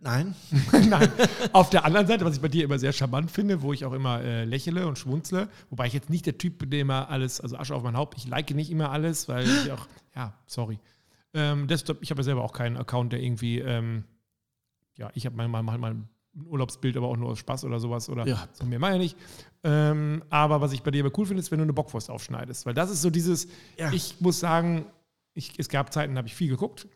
Nein. 0.00 0.34
Nein. 0.88 1.08
Auf 1.52 1.70
der 1.70 1.84
anderen 1.84 2.08
Seite, 2.08 2.24
was 2.24 2.34
ich 2.34 2.42
bei 2.42 2.48
dir 2.48 2.64
immer 2.64 2.80
sehr 2.80 2.92
charmant 2.92 3.30
finde, 3.30 3.62
wo 3.62 3.72
ich 3.72 3.84
auch 3.84 3.92
immer 3.92 4.22
äh, 4.22 4.42
lächle 4.42 4.88
und 4.88 4.98
schmunzle, 4.98 5.48
wobei 5.70 5.86
ich 5.86 5.92
jetzt 5.92 6.10
nicht 6.10 6.26
der 6.26 6.36
Typ 6.36 6.58
bin, 6.58 6.70
der 6.70 6.80
immer 6.80 7.10
alles, 7.10 7.40
also 7.40 7.56
Asche 7.56 7.76
auf 7.76 7.84
mein 7.84 7.96
Haupt, 7.96 8.18
ich 8.18 8.26
like 8.26 8.52
nicht 8.56 8.72
immer 8.72 8.90
alles, 8.90 9.28
weil 9.28 9.48
ich 9.48 9.70
auch, 9.70 9.86
ja, 10.16 10.34
sorry. 10.46 10.80
Ähm, 11.32 11.68
deshalb, 11.68 12.02
ich 12.02 12.10
habe 12.10 12.22
ja 12.22 12.24
selber 12.24 12.42
auch 12.42 12.52
keinen 12.52 12.76
Account, 12.76 13.12
der 13.12 13.22
irgendwie, 13.22 13.60
ähm, 13.60 14.02
ja, 14.96 15.10
ich 15.14 15.26
habe 15.26 15.36
mal, 15.36 15.48
mal, 15.48 15.62
mal 15.62 15.92
ein 15.94 16.08
Urlaubsbild, 16.46 16.96
aber 16.96 17.08
auch 17.08 17.16
nur 17.16 17.30
aus 17.30 17.38
Spaß 17.38 17.64
oder 17.64 17.78
sowas 17.80 18.08
oder 18.08 18.26
Ja. 18.26 18.48
so 18.52 18.64
mehr 18.64 18.78
meine 18.78 18.96
ich 19.04 19.14
nicht. 19.14 19.16
Ähm, 19.64 20.22
aber 20.30 20.60
was 20.60 20.72
ich 20.72 20.82
bei 20.82 20.90
dir 20.90 21.04
aber 21.04 21.16
cool 21.18 21.26
finde, 21.26 21.40
ist, 21.40 21.50
wenn 21.50 21.58
du 21.58 21.64
eine 21.64 21.72
Bockwurst 21.72 22.10
aufschneidest, 22.10 22.64
weil 22.66 22.74
das 22.74 22.90
ist 22.90 23.02
so 23.02 23.10
dieses, 23.10 23.48
Ja. 23.78 23.92
ich 23.92 24.20
muss 24.20 24.40
sagen, 24.40 24.86
ich, 25.34 25.58
es 25.58 25.68
gab 25.68 25.92
Zeiten, 25.92 26.14
da 26.14 26.18
habe 26.18 26.28
ich 26.28 26.34
viel 26.34 26.48
geguckt. 26.48 26.88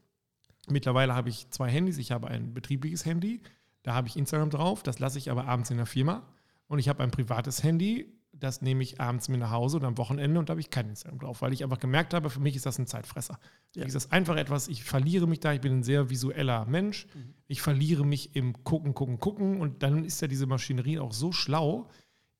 Mittlerweile 0.68 1.14
habe 1.14 1.28
ich 1.28 1.48
zwei 1.50 1.70
Handys. 1.70 1.96
Ich 1.98 2.10
habe 2.12 2.26
ein 2.28 2.52
betriebliches 2.54 3.04
Handy, 3.04 3.40
da 3.82 3.94
habe 3.94 4.08
ich 4.08 4.16
Instagram 4.16 4.50
drauf, 4.50 4.82
das 4.82 4.98
lasse 4.98 5.16
ich 5.18 5.30
aber 5.30 5.46
abends 5.46 5.70
in 5.70 5.76
der 5.76 5.86
Firma. 5.86 6.22
Und 6.66 6.80
ich 6.80 6.88
habe 6.88 7.02
ein 7.04 7.10
privates 7.12 7.62
Handy, 7.62 8.12
das 8.38 8.60
nehme 8.62 8.82
ich 8.82 9.00
abends 9.00 9.28
mir 9.28 9.38
nach 9.38 9.50
Hause 9.50 9.78
oder 9.78 9.88
am 9.88 9.98
Wochenende 9.98 10.38
und 10.38 10.48
da 10.48 10.52
habe 10.52 10.60
ich 10.60 10.70
kein 10.70 10.88
Instagram 10.88 11.18
drauf, 11.18 11.42
weil 11.42 11.52
ich 11.52 11.64
einfach 11.64 11.78
gemerkt 11.78 12.14
habe, 12.14 12.30
für 12.30 12.40
mich 12.40 12.56
ist 12.56 12.66
das 12.66 12.78
ein 12.78 12.86
Zeitfresser. 12.86 13.38
Ja. 13.74 13.84
Ist 13.84 13.94
das 13.94 14.12
einfach 14.12 14.36
etwas, 14.36 14.68
ich 14.68 14.84
verliere 14.84 15.26
mich 15.26 15.40
da, 15.40 15.52
ich 15.52 15.60
bin 15.60 15.78
ein 15.78 15.82
sehr 15.82 16.10
visueller 16.10 16.64
Mensch, 16.66 17.06
mhm. 17.14 17.34
ich 17.46 17.62
verliere 17.62 18.04
mich 18.04 18.36
im 18.36 18.64
Gucken, 18.64 18.94
Gucken, 18.94 19.18
Gucken 19.18 19.60
und 19.60 19.82
dann 19.82 20.04
ist 20.04 20.20
ja 20.20 20.28
diese 20.28 20.46
Maschinerie 20.46 20.98
auch 20.98 21.12
so 21.12 21.32
schlau, 21.32 21.88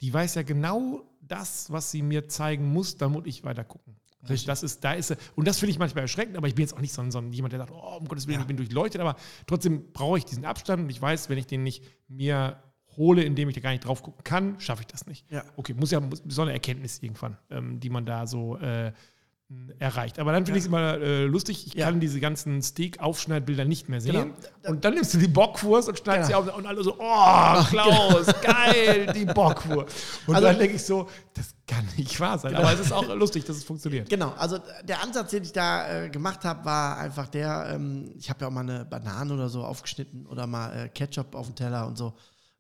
die 0.01 0.13
weiß 0.13 0.35
ja 0.35 0.43
genau 0.43 1.03
das, 1.21 1.71
was 1.73 1.91
sie 1.91 2.03
mir 2.03 2.29
zeigen 2.29 2.73
muss, 2.73 2.97
damit 2.97 3.27
ich 3.27 3.45
weiter 3.45 3.65
gucken. 3.65 3.97
Richtig. 4.29 4.47
Das 4.47 4.63
ist, 4.63 4.83
da 4.83 4.93
ist, 4.93 5.17
und 5.37 5.47
das 5.47 5.59
finde 5.59 5.71
ich 5.71 5.79
manchmal 5.79 6.03
erschreckend, 6.03 6.37
aber 6.37 6.49
ich 6.49 6.55
bin 6.55 6.65
jetzt 6.65 6.75
auch 6.75 6.81
nicht 6.81 6.93
so 6.93 7.01
ein, 7.01 7.11
so 7.11 7.19
ein 7.19 7.33
jemand, 7.33 7.53
der 7.53 7.61
sagt, 7.61 7.73
oh, 7.73 7.99
um 7.99 8.09
Gottes 8.09 8.27
Willen, 8.27 8.37
ja. 8.37 8.41
ich 8.41 8.47
bin 8.47 8.57
durchleuchtet, 8.57 9.01
aber 9.01 9.17
trotzdem 9.47 9.93
brauche 9.93 10.19
ich 10.19 10.25
diesen 10.25 10.45
Abstand 10.45 10.83
und 10.83 10.91
ich 10.91 11.01
weiß, 11.01 11.29
wenn 11.29 11.39
ich 11.39 11.47
den 11.47 11.63
nicht 11.63 11.85
mir 12.09 12.61
hole, 12.97 13.23
indem 13.23 13.49
ich 13.49 13.55
da 13.55 13.61
gar 13.61 13.71
nicht 13.71 13.85
drauf 13.85 14.03
gucken 14.03 14.25
kann, 14.25 14.61
schaffe 14.61 14.83
ich 14.83 14.87
das 14.87 15.07
nicht. 15.07 15.25
Ja. 15.31 15.45
Okay, 15.57 15.75
muss 15.75 15.91
ja 15.91 16.01
so 16.29 16.43
eine 16.43 16.53
Erkenntnis 16.53 17.03
irgendwann, 17.03 17.37
ähm, 17.51 17.81
die 17.81 17.91
man 17.91 18.07
da 18.07 18.27
so 18.27 18.57
äh, 18.59 18.93
erreicht. 19.79 20.19
Aber 20.19 20.33
dann 20.33 20.45
finde 20.45 20.59
ich 20.59 20.65
es 20.65 20.69
immer 20.69 20.95
äh, 20.95 21.25
lustig, 21.25 21.69
ich 21.69 21.75
ja. 21.75 21.87
kann 21.87 22.01
diese 22.01 22.19
ganzen 22.19 22.63
Steak-Aufschneidbilder 22.63 23.65
nicht 23.65 23.89
mehr 23.89 24.01
sehen. 24.01 24.13
Genau. 24.13 24.71
Und 24.73 24.85
dann 24.85 24.95
nimmst 24.95 25.15
du 25.15 25.19
die 25.19 25.29
Bockwurst 25.29 25.89
und 25.89 25.99
schneidest 25.99 26.31
genau. 26.31 26.43
sie 26.43 26.51
auf 26.51 26.57
und 26.57 26.67
alle 26.67 26.83
so, 26.83 26.97
oh, 26.99 27.65
Klaus, 27.69 28.27
genau. 28.27 28.41
geil, 28.43 29.13
die 29.15 29.25
Bockwurst. 29.25 29.97
Und 30.27 30.35
also, 30.35 30.49
dann 30.49 30.59
denke 30.59 30.75
ich 30.75 30.85
so, 30.85 31.09
das 31.33 31.55
kann 31.65 31.87
nicht 31.97 32.19
wahr 32.19 32.39
sein. 32.39 32.53
Genau. 32.53 32.65
Aber 32.65 32.73
es 32.73 32.81
ist 32.81 32.93
auch 32.93 33.15
lustig, 33.15 33.45
dass 33.45 33.57
es 33.57 33.63
funktioniert. 33.63 34.09
Genau, 34.09 34.35
also 34.37 34.59
der 34.83 35.01
Ansatz, 35.01 35.31
den 35.31 35.45
ich 35.45 35.53
da 35.53 36.07
äh, 36.07 36.11
gemacht 36.11 36.45
habe, 36.45 36.65
war 36.65 36.99
einfach 36.99 37.29
der, 37.29 37.69
ähm, 37.71 38.15
ich 38.19 38.29
habe 38.29 38.41
ja 38.41 38.49
auch 38.49 38.53
mal 38.53 38.63
eine 38.63 38.85
Banane 38.85 39.33
oder 39.33 39.49
so 39.49 39.63
aufgeschnitten 39.63 40.27
oder 40.27 40.49
mal 40.49 40.77
äh, 40.77 40.89
Ketchup 40.89 41.37
auf 41.37 41.47
dem 41.47 41.55
Teller 41.55 41.87
und 41.87 41.97
so. 41.97 42.15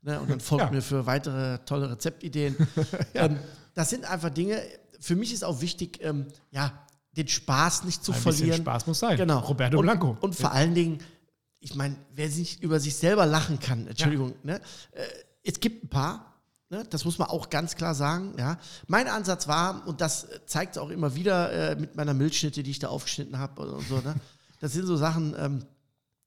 Ne? 0.06 0.20
Und 0.20 0.30
dann 0.30 0.40
folgt 0.40 0.66
ja. 0.66 0.70
mir 0.70 0.82
für 0.82 1.04
weitere 1.04 1.58
tolle 1.64 1.90
Rezeptideen. 1.90 2.56
ja. 3.14 3.26
ähm, 3.26 3.38
das 3.74 3.90
sind 3.90 4.04
einfach 4.04 4.30
Dinge, 4.30 4.62
für 5.00 5.16
mich 5.16 5.32
ist 5.32 5.44
auch 5.44 5.60
wichtig, 5.60 5.98
ähm, 6.00 6.26
ja, 6.52 6.72
den 7.16 7.26
Spaß 7.26 7.84
nicht 7.84 8.04
zu 8.04 8.12
Ein 8.12 8.20
verlieren. 8.20 8.58
Spaß 8.58 8.86
muss 8.86 9.00
sein. 9.00 9.16
Genau. 9.16 9.40
Roberto 9.40 9.78
und, 9.78 9.82
Blanco. 9.84 10.16
Und 10.20 10.36
vor 10.36 10.52
allen 10.52 10.74
Dingen, 10.74 10.98
ich 11.58 11.74
meine, 11.74 11.96
wer 12.14 12.30
sich 12.30 12.62
über 12.62 12.78
sich 12.78 12.94
selber 12.94 13.26
lachen 13.26 13.58
kann, 13.58 13.88
Entschuldigung, 13.88 14.34
ja. 14.44 14.54
ne? 14.54 14.60
Äh, 14.92 15.02
es 15.42 15.58
gibt 15.60 15.84
ein 15.84 15.88
paar, 15.88 16.40
ne? 16.70 16.84
das 16.90 17.04
muss 17.04 17.18
man 17.18 17.28
auch 17.28 17.50
ganz 17.50 17.74
klar 17.74 17.94
sagen. 17.94 18.34
Ja? 18.38 18.58
Mein 18.86 19.08
Ansatz 19.08 19.48
war, 19.48 19.86
und 19.88 20.00
das 20.00 20.28
zeigt 20.46 20.78
auch 20.78 20.90
immer 20.90 21.16
wieder 21.16 21.52
äh, 21.52 21.76
mit 21.76 21.96
meiner 21.96 22.14
Milchschnitte, 22.14 22.62
die 22.62 22.70
ich 22.70 22.78
da 22.78 22.88
aufgeschnitten 22.88 23.38
habe 23.38 23.62
und 23.62 23.88
so, 23.88 23.96
ne? 23.96 24.14
das 24.60 24.72
sind 24.72 24.86
so 24.86 24.96
Sachen, 24.96 25.34
ähm, 25.36 25.64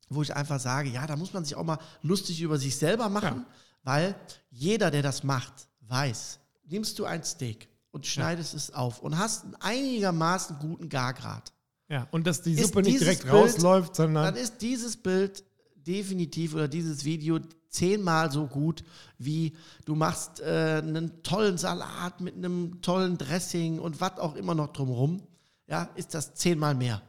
wo 0.10 0.22
ich 0.22 0.36
einfach 0.36 0.60
sage, 0.60 0.90
ja, 0.90 1.06
da 1.08 1.16
muss 1.16 1.34
man 1.34 1.46
sich 1.46 1.56
auch 1.56 1.64
mal 1.64 1.80
lustig 2.02 2.42
über 2.42 2.58
sich 2.58 2.76
selber 2.76 3.10
machen, 3.10 3.46
ja. 3.46 3.54
Weil 3.84 4.16
jeder, 4.50 4.92
der 4.92 5.02
das 5.02 5.24
macht, 5.24 5.68
weiß, 5.82 6.40
nimmst 6.66 7.00
du 7.00 7.06
ein 7.06 7.24
Steak, 7.24 7.70
und 7.92 8.06
schneidest 8.06 8.54
ja. 8.54 8.58
es 8.58 8.74
auf 8.74 9.00
und 9.00 9.18
hast 9.18 9.46
einen 9.46 9.56
einigermaßen 9.56 10.58
guten 10.60 10.90
Gargrad. 10.90 11.52
Ja, 11.90 12.08
und 12.12 12.28
dass 12.28 12.42
die 12.42 12.56
Suppe 12.56 12.84
nicht 12.84 13.00
direkt 13.00 13.24
Bild, 13.24 13.34
rausläuft, 13.34 13.96
sondern. 13.96 14.26
Dann 14.26 14.36
ist 14.36 14.62
dieses 14.62 14.96
Bild 14.96 15.44
definitiv 15.76 16.54
oder 16.54 16.68
dieses 16.68 17.04
Video 17.04 17.40
zehnmal 17.68 18.32
so 18.32 18.46
gut, 18.48 18.84
wie 19.18 19.56
du 19.86 19.96
machst 19.96 20.40
äh, 20.40 20.82
einen 20.84 21.24
tollen 21.24 21.58
Salat 21.58 22.22
mit 22.22 22.36
einem 22.36 22.82
tollen 22.82 23.18
Dressing 23.18 23.80
und 23.80 24.02
was 24.02 24.20
auch 24.20 24.36
immer 24.36 24.54
noch 24.54 24.72
drumherum. 24.72 25.24
Ja, 25.68 25.90
ist 25.96 26.14
das 26.14 26.36
zehnmal 26.36 26.76
mehr. 26.76 27.02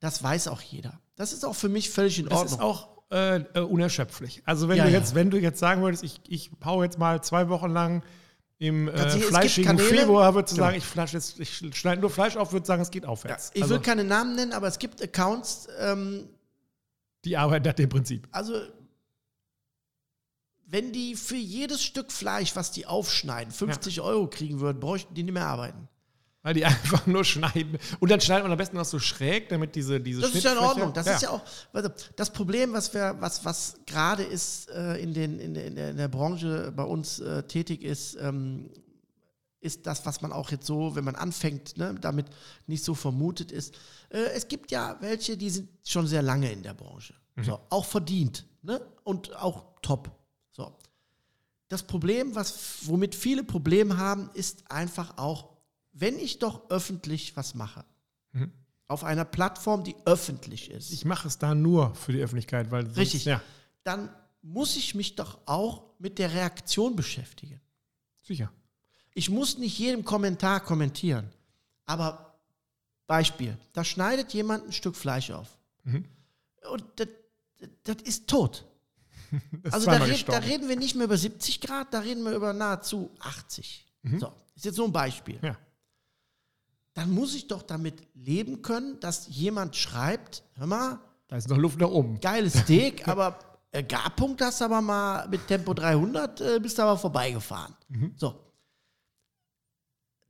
Das 0.00 0.22
weiß 0.22 0.48
auch 0.48 0.60
jeder. 0.60 1.00
Das 1.16 1.32
ist 1.32 1.44
auch 1.44 1.54
für 1.54 1.68
mich 1.68 1.90
völlig 1.90 2.18
in 2.18 2.26
Ordnung. 2.26 2.42
Das 2.42 2.52
ist 2.52 2.60
auch 2.60 2.93
äh, 3.14 3.36
äh, 3.54 3.60
unerschöpflich. 3.60 4.42
Also 4.44 4.68
wenn 4.68 4.76
ja, 4.76 4.86
du 4.86 4.90
jetzt, 4.90 5.10
ja. 5.10 5.14
wenn 5.14 5.30
du 5.30 5.38
jetzt 5.38 5.60
sagen 5.60 5.82
würdest, 5.82 6.02
ich, 6.02 6.20
ich 6.26 6.50
hau 6.64 6.82
jetzt 6.82 6.98
mal 6.98 7.22
zwei 7.22 7.48
Wochen 7.48 7.70
lang 7.70 8.02
im 8.58 8.88
äh, 8.88 9.08
fleischigen 9.08 9.78
Februar 9.78 10.34
würde 10.34 10.48
genau. 10.48 10.64
sagen, 10.64 10.76
ich, 10.76 11.40
ich 11.40 11.78
schneide 11.78 12.00
nur 12.00 12.10
Fleisch 12.10 12.36
auf, 12.36 12.52
würde 12.52 12.66
sagen, 12.66 12.82
es 12.82 12.90
geht 12.90 13.06
aufwärts. 13.06 13.48
Ja, 13.48 13.52
ich 13.54 13.62
also, 13.62 13.76
will 13.76 13.82
keine 13.82 14.02
Namen 14.02 14.34
nennen, 14.34 14.52
aber 14.52 14.66
es 14.66 14.80
gibt 14.80 15.00
Accounts, 15.00 15.68
ähm, 15.78 16.28
die 17.24 17.36
arbeiten 17.36 17.66
nach 17.66 17.74
dem 17.74 17.88
Prinzip. 17.88 18.26
Also, 18.32 18.60
wenn 20.66 20.92
die 20.92 21.14
für 21.14 21.36
jedes 21.36 21.84
Stück 21.84 22.10
Fleisch, 22.10 22.56
was 22.56 22.72
die 22.72 22.86
aufschneiden, 22.86 23.52
50 23.52 23.96
ja. 23.96 24.02
Euro 24.02 24.28
kriegen 24.28 24.58
würden, 24.58 24.80
bräuchten 24.80 25.14
die 25.14 25.22
nicht 25.22 25.34
mehr 25.34 25.46
arbeiten. 25.46 25.88
Weil 26.44 26.54
die 26.54 26.64
einfach 26.64 27.06
nur 27.06 27.24
schneiden. 27.24 27.78
Und 27.98 28.10
dann 28.10 28.20
schneidet 28.20 28.44
man 28.44 28.52
am 28.52 28.58
besten 28.58 28.76
noch 28.76 28.84
so 28.84 29.00
schräg, 29.00 29.48
damit 29.48 29.74
diese, 29.74 29.98
diese 29.98 30.20
Das 30.20 30.34
ist 30.34 30.44
ja 30.44 30.52
in 30.52 30.58
Ordnung. 30.58 30.92
Das 30.92 31.06
ja. 31.06 31.14
ist 31.14 31.22
ja 31.22 31.30
auch, 31.30 31.42
also 31.72 31.88
das 32.14 32.30
Problem, 32.30 32.74
was 32.74 32.92
wir, 32.94 33.16
was, 33.18 33.44
was 33.44 33.76
gerade 33.86 34.22
ist 34.22 34.70
äh, 34.70 34.98
in, 34.98 35.14
den, 35.14 35.40
in, 35.40 35.56
in, 35.56 35.74
der, 35.74 35.90
in 35.90 35.96
der 35.96 36.08
Branche 36.08 36.70
bei 36.76 36.84
uns 36.84 37.18
äh, 37.18 37.42
tätig 37.44 37.82
ist, 37.82 38.16
ähm, 38.20 38.70
ist 39.60 39.86
das, 39.86 40.04
was 40.04 40.20
man 40.20 40.32
auch 40.32 40.50
jetzt 40.50 40.66
so, 40.66 40.94
wenn 40.94 41.04
man 41.04 41.16
anfängt, 41.16 41.78
ne, 41.78 41.94
damit 41.98 42.26
nicht 42.66 42.84
so 42.84 42.94
vermutet 42.94 43.50
ist. 43.50 43.74
Äh, 44.10 44.18
es 44.34 44.46
gibt 44.46 44.70
ja 44.70 44.98
welche, 45.00 45.38
die 45.38 45.48
sind 45.48 45.70
schon 45.82 46.06
sehr 46.06 46.22
lange 46.22 46.52
in 46.52 46.62
der 46.62 46.74
Branche. 46.74 47.14
Mhm. 47.36 47.44
So, 47.44 47.60
auch 47.70 47.86
verdient. 47.86 48.44
Ne? 48.60 48.82
Und 49.02 49.34
auch 49.36 49.64
top. 49.80 50.10
So. 50.50 50.76
Das 51.68 51.82
Problem, 51.82 52.34
was, 52.34 52.86
womit 52.86 53.14
viele 53.14 53.42
Probleme 53.42 53.96
haben, 53.96 54.28
ist 54.34 54.70
einfach 54.70 55.16
auch 55.16 55.53
wenn 55.94 56.18
ich 56.18 56.40
doch 56.40 56.68
öffentlich 56.70 57.36
was 57.36 57.54
mache, 57.54 57.84
mhm. 58.32 58.52
auf 58.88 59.04
einer 59.04 59.24
Plattform, 59.24 59.84
die 59.84 59.94
öffentlich 60.04 60.70
ist. 60.70 60.90
Ich 60.90 61.04
mache 61.04 61.28
es 61.28 61.38
da 61.38 61.54
nur 61.54 61.94
für 61.94 62.12
die 62.12 62.20
Öffentlichkeit, 62.20 62.70
weil 62.70 62.84
sonst, 62.84 62.98
richtig. 62.98 63.24
Ja. 63.24 63.40
Dann 63.84 64.10
muss 64.42 64.76
ich 64.76 64.94
mich 64.94 65.14
doch 65.14 65.38
auch 65.46 65.84
mit 65.98 66.18
der 66.18 66.34
Reaktion 66.34 66.96
beschäftigen. 66.96 67.60
Sicher. 68.22 68.52
Ich 69.14 69.30
muss 69.30 69.56
nicht 69.56 69.78
jedem 69.78 70.04
Kommentar 70.04 70.60
kommentieren, 70.60 71.30
aber 71.86 72.34
Beispiel: 73.06 73.56
Da 73.72 73.84
schneidet 73.84 74.34
jemand 74.34 74.66
ein 74.66 74.72
Stück 74.72 74.96
Fleisch 74.96 75.30
auf 75.30 75.56
mhm. 75.84 76.04
und 76.72 76.84
das, 76.96 77.08
das 77.84 77.96
ist 78.02 78.28
tot. 78.28 78.66
Das 79.64 79.72
also 79.72 79.86
da, 79.86 79.96
red, 79.96 80.28
da, 80.28 80.38
reden 80.38 80.68
wir 80.68 80.76
nicht 80.76 80.94
mehr 80.94 81.06
über 81.06 81.16
70 81.16 81.60
Grad, 81.60 81.92
da 81.92 82.00
reden 82.00 82.22
wir 82.22 82.32
über 82.32 82.52
nahezu 82.52 83.10
80. 83.18 83.84
Mhm. 84.02 84.20
So, 84.20 84.32
ist 84.54 84.64
jetzt 84.64 84.76
so 84.76 84.84
ein 84.84 84.92
Beispiel. 84.92 85.38
Ja 85.42 85.56
dann 86.94 87.10
muss 87.10 87.34
ich 87.34 87.48
doch 87.48 87.62
damit 87.62 88.02
leben 88.14 88.62
können, 88.62 88.98
dass 89.00 89.26
jemand 89.28 89.76
schreibt, 89.76 90.44
hör 90.54 90.66
mal, 90.66 91.00
da 91.28 91.36
ist 91.36 91.48
noch 91.48 91.58
Luft 91.58 91.80
nach 91.80 91.88
oben. 91.88 92.20
Geiles 92.20 92.54
Steak, 92.60 93.06
aber 93.08 93.38
äh, 93.72 93.82
Garpunkt 93.82 94.40
hast 94.40 94.60
du 94.60 94.66
aber 94.66 94.80
mal 94.80 95.28
mit 95.28 95.46
Tempo 95.48 95.74
300 95.74 96.40
äh, 96.40 96.60
bist 96.60 96.78
du 96.78 96.82
aber 96.82 96.96
vorbeigefahren. 96.96 97.74
Mhm. 97.88 98.12
So. 98.16 98.40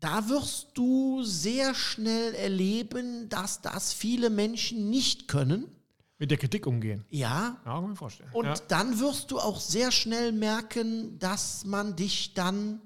Da 0.00 0.28
wirst 0.28 0.68
du 0.74 1.22
sehr 1.22 1.74
schnell 1.74 2.34
erleben, 2.34 3.28
dass 3.28 3.60
das 3.60 3.92
viele 3.92 4.30
Menschen 4.30 4.90
nicht 4.90 5.28
können. 5.28 5.70
Mit 6.18 6.30
der 6.30 6.38
Kritik 6.38 6.66
umgehen. 6.66 7.04
Ja. 7.10 7.58
Ja, 7.64 7.72
kann 7.72 7.90
mir 7.90 7.96
vorstellen. 7.96 8.30
Und 8.32 8.46
ja. 8.46 8.54
dann 8.68 9.00
wirst 9.00 9.30
du 9.30 9.38
auch 9.38 9.60
sehr 9.60 9.90
schnell 9.90 10.32
merken, 10.32 11.18
dass 11.18 11.64
man 11.64 11.96
dich 11.96 12.34
dann 12.34 12.80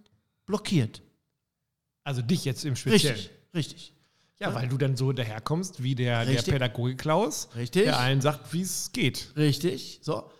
blockiert. 0.46 1.02
Also 2.04 2.22
dich 2.22 2.44
jetzt 2.44 2.64
im 2.64 2.74
Speziellen. 2.74 3.16
Richtig. 3.16 3.37
Richtig. 3.58 3.92
Ja, 4.38 4.54
weil 4.54 4.68
du 4.68 4.78
dann 4.78 4.96
so 4.96 5.12
daherkommst 5.12 5.82
wie 5.82 5.96
der, 5.96 6.24
der 6.24 6.42
Pädagoge 6.42 6.94
Klaus, 6.94 7.48
Richtig. 7.56 7.84
der 7.84 7.98
allen 7.98 8.20
sagt, 8.20 8.52
wie 8.52 8.62
es 8.62 8.92
geht. 8.92 9.32
Richtig. 9.36 9.98
So. 10.00 10.30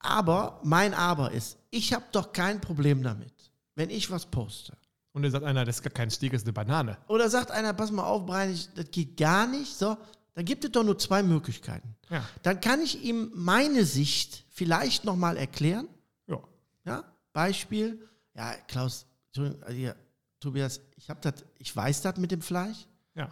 Aber 0.00 0.60
mein 0.64 0.92
Aber 0.92 1.30
ist, 1.30 1.56
ich 1.70 1.92
habe 1.92 2.04
doch 2.10 2.32
kein 2.32 2.60
Problem 2.60 3.02
damit, 3.04 3.32
wenn 3.76 3.90
ich 3.90 4.10
was 4.10 4.26
poste. 4.26 4.76
Und 5.12 5.22
dann 5.22 5.30
sagt 5.30 5.44
einer, 5.44 5.64
das 5.64 5.76
ist 5.76 5.82
gar 5.82 5.92
kein 5.92 6.10
Steak, 6.10 6.32
das 6.32 6.42
ist 6.42 6.46
eine 6.46 6.52
Banane. 6.52 6.98
Oder 7.06 7.30
sagt 7.30 7.52
einer, 7.52 7.72
pass 7.74 7.92
mal 7.92 8.02
auf, 8.02 8.26
Brian, 8.26 8.58
das 8.74 8.90
geht 8.90 9.16
gar 9.16 9.46
nicht. 9.46 9.76
So, 9.76 9.96
dann 10.34 10.44
gibt 10.44 10.64
es 10.64 10.72
doch 10.72 10.82
nur 10.82 10.98
zwei 10.98 11.22
Möglichkeiten. 11.22 11.94
Ja. 12.10 12.24
Dann 12.42 12.60
kann 12.60 12.80
ich 12.80 13.04
ihm 13.04 13.30
meine 13.34 13.84
Sicht 13.84 14.44
vielleicht 14.50 15.04
nochmal 15.04 15.36
erklären. 15.36 15.88
Ja. 16.26 16.40
Ja, 16.84 17.04
Beispiel. 17.32 18.04
Ja, 18.34 18.54
Klaus, 18.66 19.06
Entschuldigung, 19.28 19.62
also 19.62 19.76
hier, 19.76 19.96
Tobias, 20.40 20.80
ich 20.96 21.10
habe 21.10 21.20
das, 21.20 21.44
ich 21.58 21.74
weiß 21.74 22.02
das 22.02 22.16
mit 22.16 22.30
dem 22.30 22.42
Fleisch. 22.42 22.86
Ja. 23.14 23.28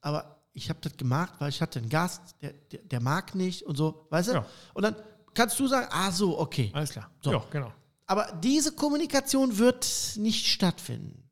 Aber 0.00 0.40
ich 0.52 0.68
habe 0.68 0.80
das 0.82 0.96
gemacht, 0.96 1.34
weil 1.38 1.48
ich 1.48 1.62
hatte 1.62 1.78
einen 1.78 1.88
Gast, 1.88 2.36
der, 2.42 2.52
der, 2.52 2.80
der, 2.80 3.00
mag 3.00 3.34
nicht 3.34 3.64
und 3.66 3.76
so, 3.76 4.06
weißt 4.10 4.30
du? 4.30 4.32
Ja. 4.34 4.46
Und 4.74 4.82
dann 4.82 4.96
kannst 5.34 5.58
du 5.58 5.66
sagen, 5.66 5.86
ah 5.90 6.10
so, 6.10 6.38
okay. 6.38 6.70
Alles 6.74 6.90
klar. 6.90 7.10
So. 7.20 7.32
Ja, 7.32 7.44
genau. 7.50 7.72
Aber 8.06 8.32
diese 8.42 8.72
Kommunikation 8.72 9.58
wird 9.58 10.14
nicht 10.16 10.46
stattfinden. 10.48 11.30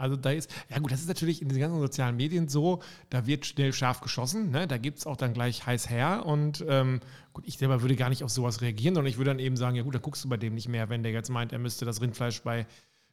Also 0.00 0.16
da 0.16 0.30
ist, 0.30 0.50
ja 0.70 0.78
gut, 0.78 0.90
das 0.92 1.00
ist 1.00 1.08
natürlich 1.08 1.42
in 1.42 1.50
den 1.50 1.58
ganzen 1.58 1.78
sozialen 1.78 2.16
Medien 2.16 2.48
so, 2.48 2.80
da 3.10 3.26
wird 3.26 3.44
schnell 3.44 3.74
scharf 3.74 4.00
geschossen, 4.00 4.50
ne? 4.50 4.66
da 4.66 4.78
gibt 4.78 4.98
es 4.98 5.06
auch 5.06 5.16
dann 5.16 5.34
gleich 5.34 5.66
heiß 5.66 5.90
her 5.90 6.24
und 6.24 6.64
ähm, 6.66 7.00
gut, 7.34 7.46
ich 7.46 7.58
selber 7.58 7.82
würde 7.82 7.96
gar 7.96 8.08
nicht 8.08 8.24
auf 8.24 8.30
sowas 8.30 8.62
reagieren, 8.62 8.94
sondern 8.94 9.10
ich 9.10 9.18
würde 9.18 9.30
dann 9.30 9.38
eben 9.38 9.58
sagen, 9.58 9.76
ja 9.76 9.82
gut, 9.82 9.94
da 9.94 9.98
guckst 9.98 10.24
du 10.24 10.30
bei 10.30 10.38
dem 10.38 10.54
nicht 10.54 10.68
mehr, 10.68 10.88
wenn 10.88 11.02
der 11.02 11.12
jetzt 11.12 11.28
meint, 11.28 11.52
er 11.52 11.58
müsste 11.58 11.84
das 11.84 12.00
Rindfleisch 12.00 12.40
bei 12.40 12.66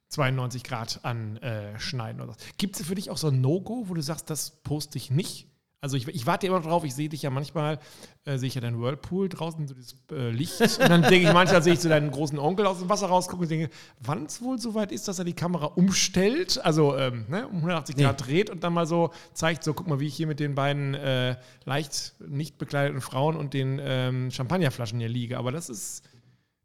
92 0.10 0.64
Grad 0.64 1.00
anschneiden. 1.04 2.22
Äh, 2.22 2.34
Gibt 2.58 2.80
es 2.80 2.86
für 2.86 2.96
dich 2.96 3.10
auch 3.10 3.18
so 3.18 3.28
ein 3.28 3.42
No-Go, 3.42 3.86
wo 3.88 3.94
du 3.94 4.02
sagst, 4.02 4.30
das 4.30 4.52
poste 4.64 4.98
ich 4.98 5.12
nicht? 5.12 5.48
Also 5.80 5.96
ich, 5.96 6.08
ich 6.08 6.26
warte 6.26 6.48
immer 6.48 6.60
drauf, 6.60 6.84
ich 6.86 6.96
sehe 6.96 7.08
dich 7.08 7.22
ja 7.22 7.30
manchmal, 7.30 7.78
äh, 8.26 8.40
sehe 8.40 8.48
ich 8.48 8.56
ja 8.56 8.62
deinen 8.62 8.82
Whirlpool 8.82 9.30
draußen, 9.30 9.68
so 9.68 9.76
dieses 9.76 9.96
äh, 10.12 10.32
Licht. 10.32 10.60
Und 10.60 10.90
dann 10.90 11.04
denke 11.04 11.28
ich 11.28 11.34
manchmal, 11.34 11.62
sehe 11.62 11.74
ich 11.74 11.80
so 11.80 11.88
deinen 11.88 12.10
großen 12.10 12.40
Onkel 12.40 12.66
aus 12.66 12.80
dem 12.80 12.90
Wasser 12.90 13.08
rausgucken 13.08 13.44
und 13.44 13.52
denke, 13.52 13.70
wann 14.00 14.26
es 14.26 14.42
wohl 14.42 14.58
so 14.58 14.74
weit 14.74 14.92
ist, 14.92 15.08
dass 15.08 15.20
er 15.20 15.26
die 15.26 15.34
Kamera 15.34 15.66
umstellt, 15.66 16.60
also 16.66 16.98
ähm, 16.98 17.26
ne, 17.30 17.48
um 17.48 17.58
180 17.58 17.96
Nee. 17.96 18.04
Grad 18.04 18.26
dreht 18.26 18.50
und 18.50 18.64
dann 18.64 18.74
mal 18.74 18.88
so 18.88 19.12
zeigt, 19.34 19.64
so 19.64 19.76
guck 19.76 19.88
mal, 19.88 20.00
wie 20.00 20.08
ich 20.08 20.16
hier 20.16 20.26
mit 20.26 20.40
den 20.40 20.56
beiden 20.56 20.96
äh, 20.96 21.38
leicht 21.66 22.16
nicht 22.28 22.58
bekleideten 22.58 23.02
Frauen 23.02 23.36
und 23.36 23.54
den 23.54 23.80
ähm, 23.80 24.32
Champagnerflaschen 24.32 25.00
hier 25.00 25.10
liege. 25.10 25.38
Aber 25.38 25.52
das 25.52 25.70
ist, 25.70 26.04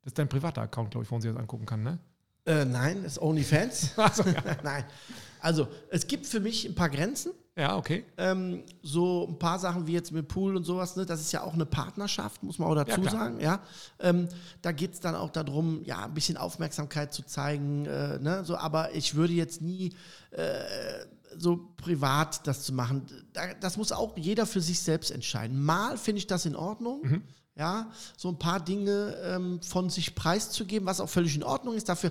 das 0.01 0.13
ist 0.13 0.19
dein 0.19 0.29
privater 0.29 0.63
Account, 0.63 0.91
glaube 0.93 1.05
ich, 1.05 1.11
wo 1.11 1.17
man 1.17 1.23
sich 1.23 1.31
das 1.31 1.39
angucken 1.39 1.67
kann, 1.67 1.83
ne? 1.83 1.99
Äh, 2.45 2.65
nein, 2.65 3.05
ist 3.05 3.21
OnlyFans. 3.21 3.93
Also, 3.97 4.23
ja. 4.25 4.43
nein. 4.63 4.85
Also, 5.41 5.69
es 5.91 6.07
gibt 6.07 6.27
für 6.27 6.41
mich 6.41 6.65
ein 6.67 6.75
paar 6.75 6.89
Grenzen. 6.89 7.33
ja, 7.57 7.77
okay. 7.77 8.05
Ähm, 8.17 8.63
so 8.83 9.27
ein 9.29 9.39
paar 9.39 9.59
Sachen 9.59 9.87
wie 9.89 9.93
jetzt 9.93 10.13
mit 10.13 10.29
Pool 10.29 10.57
und 10.57 10.65
sowas, 10.65 10.95
ne, 10.95 11.05
das 11.05 11.21
ist 11.21 11.33
ja 11.33 11.43
auch 11.43 11.55
eine 11.55 11.67
Partnerschaft, 11.67 12.43
muss 12.45 12.59
man 12.61 12.69
auch 12.69 12.75
dazu 12.77 13.03
Ja, 13.03 13.11
sagen. 13.11 13.41
Ja? 13.41 13.61
Ähm, 13.99 14.29
da 14.63 14.71
geht 14.73 14.95
es 14.95 15.01
dann 15.01 15.17
auch 15.17 15.31
darum, 15.31 15.83
ja, 15.85 16.05
ein 16.05 16.15
bisschen 16.15 16.37
Aufmerksamkeit 16.37 17.13
zu 17.13 17.25
zeigen. 17.25 17.87
Äh, 17.87 18.19
ne, 18.21 18.45
so, 18.45 18.57
aber 18.57 18.95
ich 18.95 19.15
würde 19.17 19.33
jetzt 19.33 19.61
nie 19.63 19.93
äh, 20.31 20.61
so 21.37 21.69
privat 21.77 22.47
das 22.47 22.63
zu 22.63 22.73
machen. 22.73 23.07
Da, 23.33 23.55
das 23.61 23.77
muss 23.77 23.91
auch 23.91 24.17
jeder 24.17 24.47
für 24.47 24.61
sich 24.61 24.79
selbst 24.81 25.11
entscheiden. 25.11 25.61
Mal 25.63 25.97
finde 25.99 26.19
ich 26.19 26.27
das 26.27 26.47
in 26.47 26.55
Ordnung. 26.55 27.23
Ja, 27.57 27.91
so 28.17 28.29
ein 28.31 28.39
paar 28.39 28.61
Dinge 28.61 29.15
ähm, 29.25 29.61
von 29.63 29.91
sich 29.91 30.15
preiszugeben, 30.15 30.87
was 30.87 31.01
auch 31.01 31.09
völlig 31.11 31.35
in 31.37 31.43
Ordnung 31.45 31.75
ist. 31.75 31.89
Dafür 31.89 32.11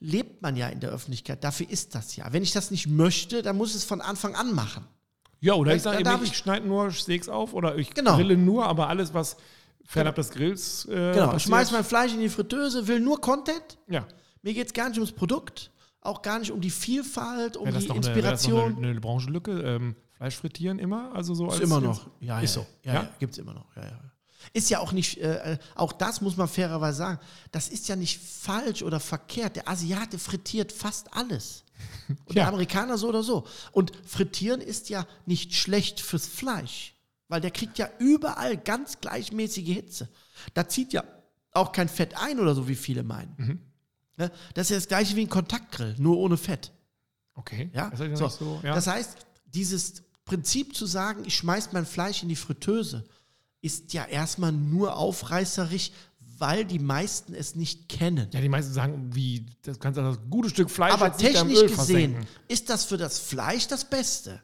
lebt 0.00 0.40
man 0.40 0.56
ja 0.56 0.68
in 0.68 0.80
der 0.80 0.90
Öffentlichkeit. 0.90 1.44
Dafür 1.44 1.68
ist 1.68 1.94
das 1.94 2.16
ja. 2.16 2.32
Wenn 2.32 2.42
ich 2.42 2.52
das 2.52 2.70
nicht 2.70 2.86
möchte, 2.86 3.42
dann 3.42 3.56
muss 3.58 3.70
ich 3.70 3.76
es 3.76 3.84
von 3.84 4.00
Anfang 4.00 4.34
an 4.34 4.54
machen. 4.54 4.86
Ja, 5.40 5.54
oder 5.54 5.70
Da- 5.72 5.76
ich 5.76 5.82
sage 5.82 6.02
ich, 6.24 6.30
ich- 6.32 6.36
schneide 6.38 6.66
nur 6.66 6.90
Steaks 6.90 7.28
auf 7.28 7.52
oder 7.52 7.76
ich 7.76 7.92
Genau. 7.92 8.16
grille 8.16 8.36
nur, 8.36 8.66
aber 8.66 8.88
alles, 8.88 9.12
was 9.12 9.36
fernab 9.84 10.14
des 10.16 10.30
Grills 10.30 10.86
äh, 10.86 10.88
Genau, 10.88 11.10
ich 11.10 11.14
passiert- 11.32 11.42
schmeiß 11.42 11.70
mein 11.72 11.84
Fleisch 11.84 12.12
in 12.14 12.20
die 12.20 12.28
Fritteuse, 12.30 12.88
will 12.88 13.00
nur 13.00 13.20
Content. 13.20 13.78
Ja. 13.88 14.06
Mir 14.42 14.54
geht 14.54 14.68
es 14.68 14.72
gar 14.72 14.88
nicht 14.88 14.98
ums 14.98 15.12
Produkt, 15.12 15.70
auch 16.00 16.22
gar 16.22 16.38
nicht 16.38 16.50
um 16.50 16.60
die 16.62 16.70
Vielfalt, 16.70 17.56
um 17.58 17.66
die 17.66 17.72
noch 17.72 17.80
eine, 17.96 17.96
Inspiration. 17.96 18.76
eine, 18.78 18.88
eine 18.88 19.00
Branchenlücke? 19.00 19.52
Ähm, 19.60 19.96
Fleisch 20.16 20.36
frittieren 20.36 20.78
immer? 20.78 21.14
Also 21.14 21.34
so 21.34 21.46
ist 21.46 21.52
als 21.54 21.60
immer 21.62 21.80
noch. 21.80 22.08
Ja, 22.20 22.40
Ist 22.40 22.56
ja, 22.56 22.62
so. 22.62 22.66
Ja, 22.84 22.94
ja, 22.94 23.08
gibt 23.18 23.32
es 23.34 23.38
immer 23.38 23.52
noch. 23.54 23.66
Ja, 23.76 23.82
ja. 23.84 24.00
Ist 24.52 24.70
ja 24.70 24.80
auch 24.80 24.92
nicht, 24.92 25.18
äh, 25.18 25.54
äh, 25.54 25.58
auch 25.74 25.92
das 25.92 26.20
muss 26.20 26.36
man 26.36 26.48
fairerweise 26.48 26.98
sagen, 26.98 27.20
das 27.52 27.68
ist 27.68 27.88
ja 27.88 27.96
nicht 27.96 28.20
falsch 28.20 28.82
oder 28.82 29.00
verkehrt. 29.00 29.56
Der 29.56 29.68
Asiate 29.68 30.18
frittiert 30.18 30.72
fast 30.72 31.12
alles. 31.14 31.64
Und 32.08 32.18
Ja. 32.28 32.44
der 32.44 32.48
Amerikaner 32.48 32.98
so 32.98 33.08
oder 33.08 33.22
so. 33.22 33.46
Und 33.72 33.92
frittieren 34.06 34.60
ist 34.60 34.88
ja 34.88 35.06
nicht 35.26 35.54
schlecht 35.54 36.00
fürs 36.00 36.26
Fleisch, 36.26 36.94
weil 37.28 37.40
der 37.40 37.50
kriegt 37.50 37.78
ja 37.78 37.88
überall 37.98 38.56
ganz 38.56 39.00
gleichmäßige 39.00 39.66
Hitze. 39.68 40.08
Da 40.54 40.66
zieht 40.68 40.92
ja 40.92 41.04
auch 41.52 41.72
kein 41.72 41.88
Fett 41.88 42.14
ein 42.20 42.40
oder 42.40 42.54
so, 42.54 42.68
wie 42.68 42.74
viele 42.74 43.02
meinen. 43.02 43.34
Mhm. 43.36 43.60
Ne? 44.16 44.32
Das 44.54 44.66
ist 44.66 44.70
ja 44.70 44.76
das 44.76 44.88
gleiche 44.88 45.14
wie 45.16 45.22
ein 45.22 45.28
Kontaktgrill, 45.28 45.94
nur 45.98 46.18
ohne 46.18 46.36
Fett. 46.36 46.72
Okay. 47.34 47.70
Ja? 47.72 47.90
Das, 47.90 48.00
ja 48.00 48.16
So. 48.16 48.28
so, 48.28 48.60
ja. 48.64 48.74
das 48.74 48.86
heißt, 48.86 49.18
dieses 49.46 50.02
Prinzip 50.24 50.74
zu 50.74 50.86
sagen, 50.86 51.22
ich 51.24 51.36
schmeiß 51.36 51.72
mein 51.72 51.86
Fleisch 51.86 52.22
in 52.22 52.28
die 52.28 52.36
Fritteuse, 52.36 53.04
ist 53.60 53.92
ja 53.92 54.04
erstmal 54.04 54.52
nur 54.52 54.96
aufreißerig, 54.96 55.92
weil 56.38 56.64
die 56.64 56.78
meisten 56.78 57.34
es 57.34 57.56
nicht 57.56 57.88
kennen. 57.88 58.28
ja, 58.32 58.40
die 58.40 58.48
meisten 58.48 58.72
sagen, 58.72 59.10
wie, 59.14 59.46
das 59.62 59.80
kannst 59.80 59.98
du 59.98 60.02
das 60.02 60.18
gute 60.30 60.48
Stück 60.50 60.70
Fleisch 60.70 60.92
Aber 60.92 61.16
technisch 61.16 61.60
gesehen 61.62 61.68
versenken. 61.74 62.26
ist 62.46 62.70
das 62.70 62.84
für 62.84 62.96
das 62.96 63.18
Fleisch 63.18 63.66
das 63.66 63.84
Beste. 63.88 64.40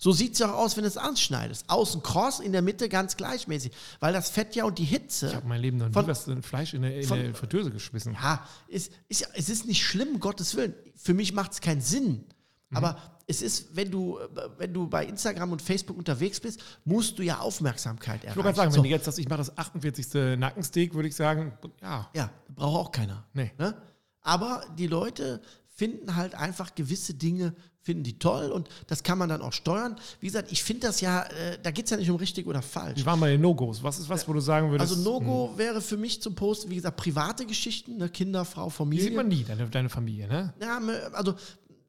So 0.00 0.10
sieht 0.10 0.32
es 0.32 0.40
ja 0.40 0.52
auch 0.52 0.58
aus, 0.58 0.76
wenn 0.76 0.82
du 0.82 0.88
es 0.88 0.96
anschneidest. 0.96 1.70
Außen 1.70 2.02
kross, 2.02 2.40
in 2.40 2.50
der 2.50 2.60
Mitte 2.62 2.88
ganz 2.88 3.16
gleichmäßig. 3.16 3.70
Weil 4.00 4.12
das 4.12 4.30
Fett 4.30 4.56
ja 4.56 4.64
und 4.64 4.78
die 4.78 4.84
Hitze. 4.84 5.28
Ich 5.28 5.34
habe 5.36 5.46
mein 5.46 5.60
Leben 5.60 5.76
noch 5.76 5.86
nie 5.86 5.92
Von- 5.92 6.08
was 6.08 6.28
Fleisch 6.42 6.74
in 6.74 6.84
eine, 6.84 6.96
in 7.00 7.06
von- 7.06 7.34
Fritteuse 7.34 7.70
geschmissen. 7.70 8.14
Ja, 8.14 8.44
ist, 8.66 8.90
ist, 9.08 9.28
es 9.34 9.48
ist 9.48 9.66
nicht 9.66 9.84
schlimm, 9.84 10.18
Gottes 10.18 10.56
Willen. 10.56 10.74
Für 10.96 11.14
mich 11.14 11.32
macht 11.34 11.52
es 11.52 11.60
keinen 11.60 11.80
Sinn. 11.82 12.24
Mhm. 12.70 12.76
Aber 12.76 13.15
es 13.28 13.42
ist, 13.42 13.74
wenn 13.74 13.90
du, 13.90 14.18
äh, 14.18 14.28
wenn 14.58 14.72
du 14.72 14.86
bei 14.88 15.04
Instagram 15.04 15.52
und 15.52 15.60
Facebook 15.62 15.96
unterwegs 15.98 16.38
bist, 16.40 16.60
musst 16.84 17.18
du 17.18 17.22
ja 17.22 17.38
Aufmerksamkeit 17.40 18.22
Ich 18.22 18.28
wollte 18.30 18.40
erreichen. 18.40 18.56
sagen, 18.56 18.70
So. 18.70 18.76
wenn 18.78 18.84
du 18.84 18.90
jetzt 18.90 19.06
das, 19.06 19.18
ich 19.18 19.28
mache 19.28 19.38
das 19.38 19.56
48. 19.58 20.38
Nackensteak, 20.38 20.94
würde 20.94 21.08
ich 21.08 21.16
sagen, 21.16 21.52
ja, 21.82 22.08
Ja, 22.14 22.30
braucht 22.54 22.86
auch 22.86 22.92
keiner. 22.92 23.24
Nee. 23.34 23.52
Ne? 23.58 23.74
Aber 24.22 24.62
die 24.78 24.86
Leute 24.86 25.40
finden 25.68 26.16
halt 26.16 26.34
einfach 26.34 26.74
gewisse 26.74 27.14
Dinge, 27.14 27.54
finden 27.82 28.02
die 28.02 28.18
toll 28.18 28.50
und 28.50 28.68
das 28.88 29.02
kann 29.04 29.16
man 29.18 29.28
dann 29.28 29.42
auch 29.42 29.52
steuern. 29.52 29.96
Wie 30.20 30.26
gesagt, 30.26 30.50
ich 30.50 30.64
finde 30.64 30.88
das 30.88 31.00
ja, 31.00 31.22
äh, 31.24 31.58
da 31.62 31.70
geht 31.70 31.84
es 31.84 31.90
ja 31.92 31.96
nicht 31.96 32.10
um 32.10 32.16
richtig 32.16 32.46
oder 32.46 32.60
falsch. 32.62 32.98
ich 32.98 33.06
war 33.06 33.16
mal 33.16 33.30
in 33.30 33.40
No-Gos. 33.40 33.82
Was 33.82 33.98
ist 34.00 34.08
was, 34.08 34.26
wo 34.26 34.32
du 34.32 34.40
sagen 34.40 34.70
würdest, 34.72 34.90
Also 34.90 35.02
No-Go 35.02 35.52
wäre 35.56 35.80
für 35.80 35.96
mich 35.96 36.20
zum 36.20 36.34
Posten, 36.34 36.70
wie 36.70 36.76
gesagt, 36.76 36.96
private 36.96 37.46
Geschichten, 37.46 37.96
ne? 37.98 38.08
Kinder, 38.08 38.44
Frau, 38.44 38.66
die 38.66 38.72
Familie. 38.72 39.04
sieht 39.04 39.14
man 39.14 39.28
nie, 39.28 39.44
deine, 39.44 39.68
deine 39.68 39.88
Familie, 39.88 40.26
ne? 40.26 40.52
Ja, 40.60 40.80
also 41.12 41.34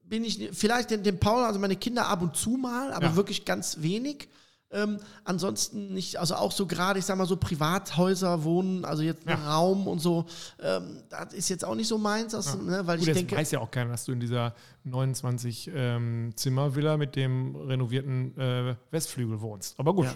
bin 0.10 0.24
ich 0.24 0.50
vielleicht 0.54 0.90
den, 0.92 1.04
den 1.04 1.20
Paul, 1.20 1.44
also 1.44 1.60
meine 1.60 1.76
Kinder 1.76 2.08
ab 2.08 2.22
und 2.22 2.36
zu 2.36 2.52
mal, 2.52 2.92
aber 2.94 3.08
Ja. 3.08 3.16
wirklich 3.16 3.46
ganz 3.46 3.82
wenig. 3.82 4.30
Ähm, 4.70 5.00
ansonsten 5.24 5.94
nicht, 5.94 6.18
also 6.18 6.36
auch 6.36 6.52
so 6.52 6.66
gerade, 6.66 7.00
ich 7.00 7.06
sag 7.06 7.18
mal 7.18 7.26
so 7.26 7.38
Privathäuser 7.38 8.44
wohnen, 8.44 8.84
also 8.84 9.02
jetzt 9.02 9.26
Ja. 9.26 9.36
ein 9.36 9.42
Raum 9.44 9.88
und 9.88 10.00
so, 10.00 10.26
ähm, 10.62 11.04
das 11.10 11.34
ist 11.34 11.48
jetzt 11.48 11.64
auch 11.64 11.74
nicht 11.76 11.88
so 11.88 11.98
meins, 11.98 12.36
aus, 12.36 12.54
ne, 12.58 12.86
weil 12.86 12.98
Gut, 12.98 13.08
ich 13.08 13.14
das 13.14 13.18
denke, 13.18 13.38
weiß 13.38 13.52
ja 13.52 13.60
auch 13.62 13.72
keiner, 13.72 13.92
dass 13.92 14.04
du 14.04 14.12
in 14.12 14.20
dieser 14.20 14.54
29 14.84 15.72
ähm, 15.74 16.32
Zimmer-Villa 16.36 16.98
mit 16.98 17.16
dem 17.16 17.56
renovierten 17.56 18.38
äh, 18.38 18.76
Westflügel 18.92 19.40
wohnst. 19.40 19.80
Aber 19.80 19.94
gut. 19.96 20.06
ja, 20.08 20.16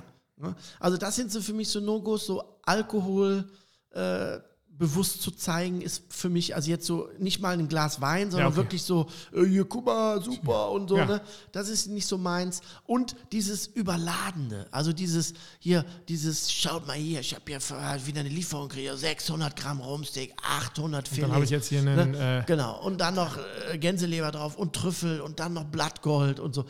ne? 0.49 0.53
also 0.81 0.97
das 0.97 1.15
sind 1.15 1.31
so 1.31 1.39
für 1.41 1.53
mich 1.53 1.69
so 1.69 1.79
No-Gos, 1.79 2.25
so 2.25 2.43
Alkohol 2.63 3.45
äh, 3.91 4.37
bewusst 4.77 5.21
zu 5.21 5.29
zeigen, 5.31 5.81
ist 5.81 6.03
für 6.09 6.29
mich, 6.29 6.55
also 6.55 6.69
jetzt 6.69 6.87
so 6.87 7.07
nicht 7.19 7.39
mal 7.39 7.53
ein 7.57 7.67
Glas 7.67 8.01
Wein, 8.01 8.31
sondern 8.31 8.47
okay. 8.49 8.57
wirklich 8.57 8.81
so, 8.81 9.07
äh, 9.31 9.45
hier, 9.45 9.65
guck 9.65 9.85
mal, 9.85 10.21
super 10.23 10.71
und 10.71 10.87
so, 10.89 10.97
Ja. 10.97 11.05
ne? 11.05 11.21
Das 11.51 11.69
ist 11.69 11.87
nicht 11.87 12.07
so 12.07 12.17
meins. 12.17 12.61
Und 12.87 13.15
dieses 13.31 13.67
Überladende, 13.67 14.67
also 14.71 14.91
dieses, 14.91 15.33
hier, 15.59 15.85
dieses, 16.09 16.51
schaut 16.51 16.87
mal 16.87 16.95
hier, 16.97 17.19
ich 17.19 17.35
habe 17.35 17.43
hier 17.47 17.59
halt 17.69 18.07
wieder 18.07 18.21
eine 18.21 18.29
Lieferung 18.29 18.69
gekriegt, 18.69 18.97
600 18.97 19.55
Gramm 19.55 19.81
Rumsteak, 19.81 20.33
800 20.41 21.07
Filet. 21.07 21.21
Dann 21.23 21.31
habe 21.33 21.43
ich 21.43 21.51
jetzt 21.51 21.67
hier 21.69 21.79
einen. 21.79 22.11
Ne? 22.11 22.39
Äh, 22.39 22.43
Genau, 22.47 22.81
und 22.83 22.99
dann 22.99 23.13
noch 23.15 23.37
äh, 23.71 23.77
Gänseleber 23.77 24.31
drauf 24.31 24.55
und 24.57 24.73
Trüffel 24.73 25.21
und 25.21 25.39
dann 25.39 25.53
noch 25.53 25.65
Blattgold 25.65 26.39
und 26.39 26.55
so. 26.55 26.65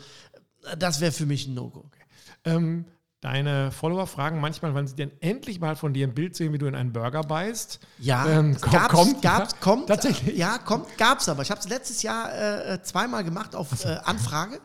Das 0.78 1.00
wäre 1.00 1.12
für 1.12 1.26
mich 1.26 1.46
ein 1.46 1.54
No-Go. 1.54 1.90
ähm, 2.44 2.84
deine 3.22 3.70
Follower 3.70 4.06
fragen 4.06 4.40
manchmal, 4.40 4.74
wann 4.74 4.86
sie 4.86 4.94
denn 4.96 5.10
endlich 5.20 5.60
mal 5.60 5.76
von 5.76 5.94
dir 5.94 6.06
ein 6.06 6.12
Bild 6.14 6.36
sehen, 6.36 6.52
wie 6.52 6.58
du 6.58 6.66
in 6.66 6.74
einen 6.74 6.92
Burger 6.92 7.22
beißt. 7.22 7.80
Ja, 8.00 8.26
Ähm, 8.28 8.56
komm- 8.60 8.72
gab's, 8.72 8.88
kommt, 8.92 9.22
gab's, 9.22 9.52
ja? 9.52 9.58
kommt, 9.60 9.86
Tatsächlich? 9.86 10.36
Ja, 10.36 10.58
kommt, 10.58 10.98
gab's 10.98 11.28
aber. 11.28 11.42
Ich 11.42 11.50
habe 11.50 11.60
es 11.60 11.68
letztes 11.68 12.02
Jahr 12.02 12.32
äh, 12.72 12.82
zweimal 12.82 13.24
gemacht 13.24 13.54
auf 13.56 13.84
äh, 13.84 13.96
Anfrage. 14.04 14.60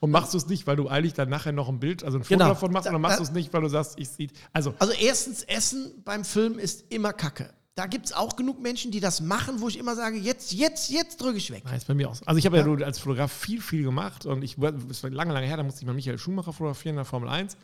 Und 0.00 0.10
machst 0.10 0.32
du 0.32 0.38
es 0.38 0.46
nicht, 0.46 0.66
weil 0.66 0.76
du 0.76 0.88
eilig 0.88 1.12
dann 1.12 1.28
nachher 1.28 1.52
noch 1.52 1.68
ein 1.68 1.80
Bild, 1.80 2.02
also 2.04 2.18
ein 2.18 2.24
Foto 2.24 2.38
Genau. 2.38 2.48
davon 2.48 2.72
machst, 2.72 2.88
oder 2.88 2.98
machst 2.98 3.14
da- 3.14 3.24
du 3.24 3.28
es 3.28 3.32
nicht, 3.32 3.52
weil 3.52 3.60
du 3.62 3.68
sagst, 3.68 3.94
ich 3.98 4.08
sehe. 4.08 4.28
Also, 4.52 4.74
Also 4.78 4.92
erstens, 4.94 5.42
Essen 5.42 6.02
beim 6.04 6.24
Film 6.24 6.58
ist 6.58 6.84
immer 6.90 7.12
Kacke. 7.12 7.50
Da 7.74 7.86
gibt 7.86 8.06
es 8.06 8.12
auch 8.12 8.34
genug 8.34 8.60
Menschen, 8.60 8.90
die 8.90 8.98
das 9.00 9.20
machen, 9.20 9.60
wo 9.60 9.68
ich 9.68 9.78
immer 9.78 9.94
sage, 9.94 10.16
jetzt, 10.16 10.52
jetzt, 10.52 10.88
jetzt 10.90 11.20
drücke 11.20 11.36
ich 11.38 11.50
weg. 11.52 11.62
Nein, 11.64 11.76
ist 11.76 11.86
bei 11.86 11.94
mir 11.94 12.08
auch 12.08 12.14
so. 12.14 12.24
Also 12.26 12.38
ich 12.38 12.46
habe 12.46 12.56
ja, 12.56 12.64
nur 12.64 12.84
als 12.84 12.98
Fotograf 12.98 13.30
viel, 13.30 13.60
viel 13.60 13.82
gemacht 13.84 14.24
und 14.26 14.42
ich, 14.42 14.56
es 14.90 15.02
war 15.02 15.10
lange, 15.10 15.32
lange 15.32 15.46
her, 15.46 15.56
da 15.58 15.62
musste 15.62 15.82
ich 15.82 15.86
mal 15.86 15.92
Michael 15.94 16.18
Schumacher 16.18 16.52
fotografieren 16.52 16.94
in 16.94 16.98
der 16.98 17.04
Formel 17.04 17.28
1. 17.28 17.56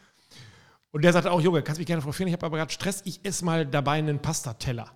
Und 0.95 1.03
der 1.03 1.12
sagte 1.12 1.32
auch, 1.32 1.40
Junge, 1.40 1.61
kannst 1.61 1.80
mich 1.80 1.88
gerne 1.88 2.01
fotografieren, 2.01 2.28
ich 2.28 2.34
habe 2.34 2.47
aber 2.47 2.57
gerade 2.57 2.72
Stress, 2.72 3.03
ich 3.05 3.18
esse 3.24 3.45
mal 3.45 3.66
dabei 3.66 3.95
einen 3.99 4.20
Pastateller. 4.20 4.92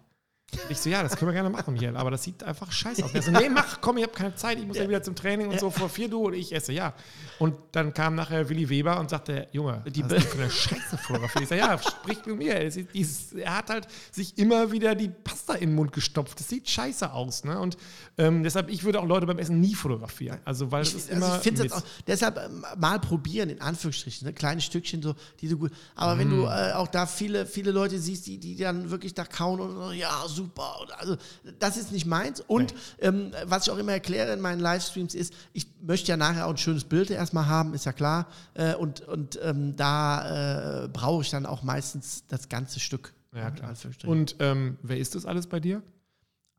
Und 0.51 0.71
Ich 0.71 0.79
so, 0.81 0.89
ja, 0.89 1.03
das 1.03 1.15
können 1.17 1.29
wir 1.29 1.35
gerne 1.35 1.51
machen, 1.51 1.75
Michael, 1.75 1.97
aber 1.97 2.11
das 2.11 2.23
sieht 2.23 2.43
einfach 2.43 2.73
scheiße 2.73 3.05
aus. 3.05 3.13
Der 3.13 3.21
so, 3.23 3.31
nee, 3.31 3.51
mach, 3.51 3.81
komm, 3.83 3.99
ich 3.99 4.03
habe 4.05 4.15
keine 4.15 4.35
Zeit, 4.35 4.59
ich 4.59 4.67
muss 4.67 4.79
ja, 4.79 4.89
wieder 4.89 5.03
zum 5.03 5.15
Training 5.15 5.49
und 5.49 5.61
so, 5.61 5.71
fotografier 5.71 6.09
du 6.09 6.27
und 6.27 6.33
ich 6.35 6.55
esse, 6.55 6.73
ja. 6.73 6.95
Und 7.39 7.55
dann 7.73 7.93
kam 7.93 8.15
nachher 8.15 8.49
Willi 8.49 8.69
Weber 8.69 8.99
und 8.99 9.11
sagte, 9.11 9.47
Junge, 9.53 9.85
die 9.87 10.03
was 10.05 10.13
ist 10.15 10.29
für 10.29 10.39
eine 10.41 10.51
Scheiße 10.51 10.99
Fotografie. 10.99 11.43
Ich 11.43 11.49
sage, 11.51 11.61
ja, 11.61 11.79
sprich 11.79 12.25
mit 12.25 12.39
mir. 12.39 12.55
Er 12.55 13.57
hat 13.57 13.69
halt 13.71 13.87
sich 14.11 14.39
immer 14.39 14.73
wieder 14.73 14.95
die 14.95 15.09
Pasta 15.11 15.53
in 15.55 15.71
den 15.71 15.75
Mund 15.77 15.93
gestopft. 15.93 16.41
Das 16.41 16.49
sieht 16.49 16.69
scheiße 16.69 17.13
aus. 17.13 17.45
Ne? 17.45 17.59
Und 17.61 17.77
ähm, 18.17 18.43
deshalb, 18.43 18.71
ich 18.71 18.85
würde 18.85 19.01
auch 19.01 19.07
Leute 19.07 19.27
beim 19.27 19.39
Essen 19.39 19.61
nie 19.61 19.75
fotografieren. 19.75 20.39
Also, 20.47 20.73
weil 20.73 20.83
es 20.83 20.95
ist 20.95 21.13
Also 21.13 21.27
immer. 21.51 21.65
ich 21.65 21.73
auch, 21.73 21.83
deshalb 22.07 22.39
ähm, 22.39 22.65
mal 22.79 22.99
probieren, 22.99 23.51
in 23.51 23.61
Anführungsstrichen, 23.61 24.27
ne? 24.27 24.33
kleine 24.33 24.61
Stückchen 24.63 25.03
so, 25.03 25.15
die 25.41 25.49
du 25.49 25.59
gut. 25.59 25.73
Aber 25.95 26.19
wenn 26.19 26.29
Mm. 26.29 26.31
du 26.31 26.45
äh, 26.47 26.73
auch 26.73 26.89
da 26.89 27.07
viele, 27.07 27.47
viele 27.47 27.71
Leute 27.71 27.99
siehst, 27.99 28.27
die, 28.27 28.39
die 28.39 28.57
dann 28.57 28.91
wirklich 28.91 29.15
da 29.15 29.25
kauen 29.25 29.61
und 29.61 29.75
so, 29.77 29.93
ja, 29.93 30.25
super. 30.39 30.77
Also, 30.99 31.17
das 31.59 31.77
ist 31.77 31.93
nicht 31.93 32.07
meins. 32.07 32.41
Und 32.41 32.75
ähm, 33.01 33.33
was 33.45 33.67
ich 33.67 33.71
auch 33.73 33.79
immer 33.79 33.93
erkläre 33.93 34.33
in 34.33 34.41
meinen 34.41 34.61
Livestreams 34.61 35.15
ist, 35.15 35.35
ich 35.53 35.67
möchte 35.83 36.09
ja 36.09 36.17
nachher 36.17 36.47
auch 36.47 36.51
ein 36.51 36.57
schönes 36.57 36.85
Bild 36.85 37.11
erstmal 37.11 37.47
haben, 37.47 37.75
ist 37.75 37.85
ja 37.85 37.93
klar. 37.93 38.27
Äh, 38.55 38.75
und 38.75 39.01
und 39.07 39.39
ähm, 39.43 39.77
da 39.77 40.85
äh, 40.85 40.89
brauche 40.89 41.23
ich 41.23 41.31
dann 41.31 41.45
auch 41.47 41.63
meistens 41.63 42.25
das 42.29 42.49
ganze 42.49 42.81
Stück. 42.81 43.13
Ja, 43.35 43.51
klar. 43.51 43.75
Und 44.07 44.37
ähm, 44.41 44.79
wer 44.83 44.99
ist 44.99 45.15
das 45.15 45.27
alles 45.27 45.47
bei 45.47 45.61
dir? 45.61 45.83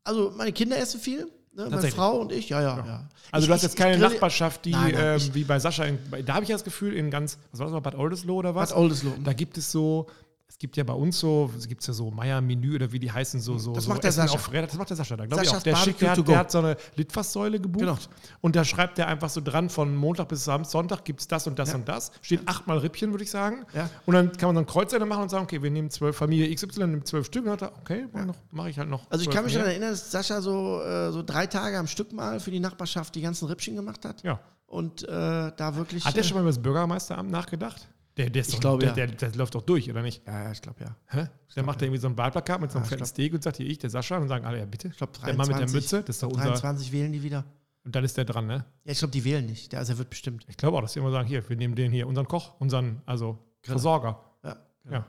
Also 0.04 0.32
meine 0.36 0.52
Kinder 0.52 0.78
essen 0.78 1.00
viel. 1.00 1.28
Ne, 1.52 1.68
meine. 1.68 1.90
Frau 1.90 2.20
und 2.20 2.30
ich, 2.30 2.48
ja, 2.48 2.62
ja, 2.62 2.76
ja. 2.86 3.08
Also 3.32 3.44
Ich- 3.44 3.48
du 3.48 3.54
hast 3.54 3.62
jetzt 3.62 3.76
keine 3.76 3.98
Nachbarschaft, 3.98 4.64
die 4.64 4.70
Nein, 4.70 4.92
nein, 4.94 5.18
ähm, 5.20 5.34
wie 5.34 5.42
bei 5.42 5.58
Sascha, 5.58 5.84
in, 5.84 5.98
da 6.24 6.34
habe 6.34 6.44
ich 6.44 6.48
ja 6.48 6.54
das 6.54 6.62
Gefühl, 6.62 6.94
in 6.94 7.10
ganz, 7.10 7.38
was 7.50 7.58
war 7.58 7.66
das 7.66 7.72
mal, 7.72 7.80
Bad 7.80 7.96
Oldesloe 7.96 8.36
oder 8.36 8.54
was? 8.54 8.70
Bad 8.70 8.78
Oldesloe. 8.78 9.14
Da 9.24 9.32
gibt 9.32 9.58
es 9.58 9.72
so, 9.72 10.06
es 10.50 10.58
gibt 10.58 10.76
ja 10.76 10.82
bei 10.84 10.92
uns 10.92 11.18
so, 11.20 11.48
es 11.56 11.68
gibt 11.68 11.86
ja 11.86 11.94
so 11.94 12.10
Meier-Menü 12.10 12.74
oder 12.74 12.90
wie 12.90 12.98
die 12.98 13.10
heißen, 13.10 13.40
so, 13.40 13.56
so, 13.56 13.72
Das 13.72 13.84
so 13.84 13.90
macht 13.90 14.02
der 14.02 14.08
Essen 14.08 14.22
Sascha. 14.26 14.34
auf. 14.34 14.50
Das 14.50 14.74
macht 14.74 14.90
der 14.90 14.96
Sascha 14.96 15.16
da, 15.16 15.24
glaube 15.24 15.44
ich 15.44 15.48
auch. 15.48 15.62
Der, 15.62 15.76
schickt, 15.76 16.00
der, 16.02 16.10
hat, 16.10 16.26
der 16.28 16.36
hat 16.38 16.50
so 16.50 16.58
eine 16.58 16.76
Litfaßsäule 16.96 17.60
gebucht 17.60 17.80
Genau. 17.84 17.96
und 18.40 18.56
da 18.56 18.64
schreibt 18.64 18.98
er 18.98 19.06
einfach 19.06 19.30
so 19.30 19.40
dran, 19.40 19.70
von 19.70 19.94
Montag 19.96 20.26
bis 20.28 20.44
Sonntag 20.44 21.04
gibt 21.04 21.20
es 21.20 21.28
das 21.28 21.46
und 21.46 21.56
das 21.58 21.70
Ja. 21.70 21.76
und 21.76 21.88
das. 21.88 22.10
Steht 22.20 22.46
achtmal 22.46 22.78
Rippchen, 22.78 23.12
würde 23.12 23.22
ich 23.24 23.30
sagen. 23.30 23.64
Ja. 23.74 23.88
Und 24.06 24.14
dann 24.14 24.32
kann 24.32 24.48
man 24.48 24.56
so 24.56 24.60
ein 24.62 24.66
Kreuzende 24.66 25.06
machen 25.06 25.22
und 25.22 25.28
sagen, 25.28 25.44
okay, 25.44 25.62
wir 25.62 25.70
nehmen 25.70 25.88
zwölf, 25.88 26.16
Familie 26.16 26.52
XY 26.54 26.88
nimmt 26.88 27.06
zwölf 27.06 27.26
Stück. 27.26 27.44
Und 27.44 27.50
dann 27.60 27.60
hat 27.60 27.62
er, 27.62 27.78
okay, 27.80 28.06
mache 28.50 28.70
ich 28.70 28.78
halt 28.78 28.88
noch. 28.90 29.06
Also 29.08 29.22
ich 29.22 29.28
12 29.30 29.34
kann 29.36 29.44
mich 29.44 29.54
daran 29.54 29.68
erinnern, 29.70 29.90
dass 29.92 30.10
Sascha 30.10 30.42
so, 30.42 30.82
äh, 30.82 31.12
so 31.12 31.22
drei 31.22 31.46
Tage 31.46 31.78
am 31.78 31.86
Stück 31.86 32.12
mal 32.12 32.40
für 32.40 32.50
die 32.50 32.60
Nachbarschaft 32.60 33.14
die 33.14 33.20
ganzen 33.20 33.46
Rippchen 33.46 33.76
gemacht 33.76 34.04
hat. 34.04 34.22
Ja. 34.24 34.40
Und 34.66 35.02
äh, 35.04 35.06
da 35.08 35.76
wirklich. 35.76 36.04
Hat 36.04 36.14
der 36.16 36.22
äh, 36.22 36.26
schon 36.26 36.34
mal 36.36 36.40
über 36.42 36.50
das 36.50 36.60
Bürgermeisteramt 36.60 37.30
nachgedacht? 37.30 37.88
Der, 38.20 38.30
der, 38.30 38.40
ist 38.42 38.48
Ich 38.48 38.54
doch, 38.54 38.60
glaube, 38.60 38.78
der, 38.80 38.88
ja. 38.90 39.06
der, 39.06 39.30
der 39.30 39.34
läuft 39.36 39.54
doch 39.54 39.62
durch, 39.62 39.90
oder 39.90 40.02
nicht? 40.02 40.26
Ja, 40.26 40.44
ja, 40.44 40.52
ich 40.52 40.60
glaube 40.60 40.84
ja. 40.84 40.96
Hä? 41.06 41.28
Der 41.56 41.62
macht 41.62 41.80
da 41.80 41.86
irgendwie 41.86 42.00
so 42.00 42.08
ein 42.08 42.18
Wahlplakat 42.18 42.60
mit 42.60 42.70
so 42.70 42.78
einem 42.78 42.84
Ja, 42.84 42.86
ich 42.86 42.90
fetten 42.90 43.06
Steak 43.06 43.32
und 43.34 43.42
sagt 43.42 43.56
hier 43.56 43.66
ich, 43.66 43.78
der 43.78 43.90
Sascha, 43.90 44.18
und 44.18 44.28
sagen 44.28 44.44
alle, 44.44 44.58
ja 44.58 44.66
bitte. 44.66 44.88
Ich 44.88 44.96
glaube 44.96 45.12
Der 45.24 45.34
Mann 45.34 45.48
23. 45.48 45.58
mit 45.58 45.68
der 45.68 45.80
Mütze, 45.80 46.02
das 46.06 46.16
ist 46.16 46.22
doch 46.22 46.28
unser. 46.28 46.44
23 46.44 46.92
wählen 46.92 47.12
die 47.12 47.22
wieder. 47.22 47.44
Und 47.84 47.96
dann 47.96 48.04
ist 48.04 48.16
der 48.16 48.26
dran, 48.26 48.46
ne? 48.46 48.66
Ja, 48.84 48.92
ich 48.92 48.98
glaube, 48.98 49.12
die 49.12 49.24
wählen 49.24 49.46
nicht. 49.46 49.74
Also 49.74 49.94
er 49.94 49.98
wird 49.98 50.10
bestimmt. 50.10 50.44
Ich 50.48 50.58
glaube 50.58 50.76
auch, 50.76 50.82
dass 50.82 50.92
die 50.92 50.98
immer 50.98 51.10
sagen, 51.10 51.26
hier, 51.26 51.48
wir 51.48 51.56
nehmen 51.56 51.74
den 51.74 51.90
hier, 51.92 52.06
unseren 52.06 52.28
Koch, 52.28 52.60
unseren, 52.60 53.00
also 53.06 53.38
Genau. 53.62 53.74
Versorger. 53.74 54.24
Ja. 54.42 54.56
Ja. 54.90 55.06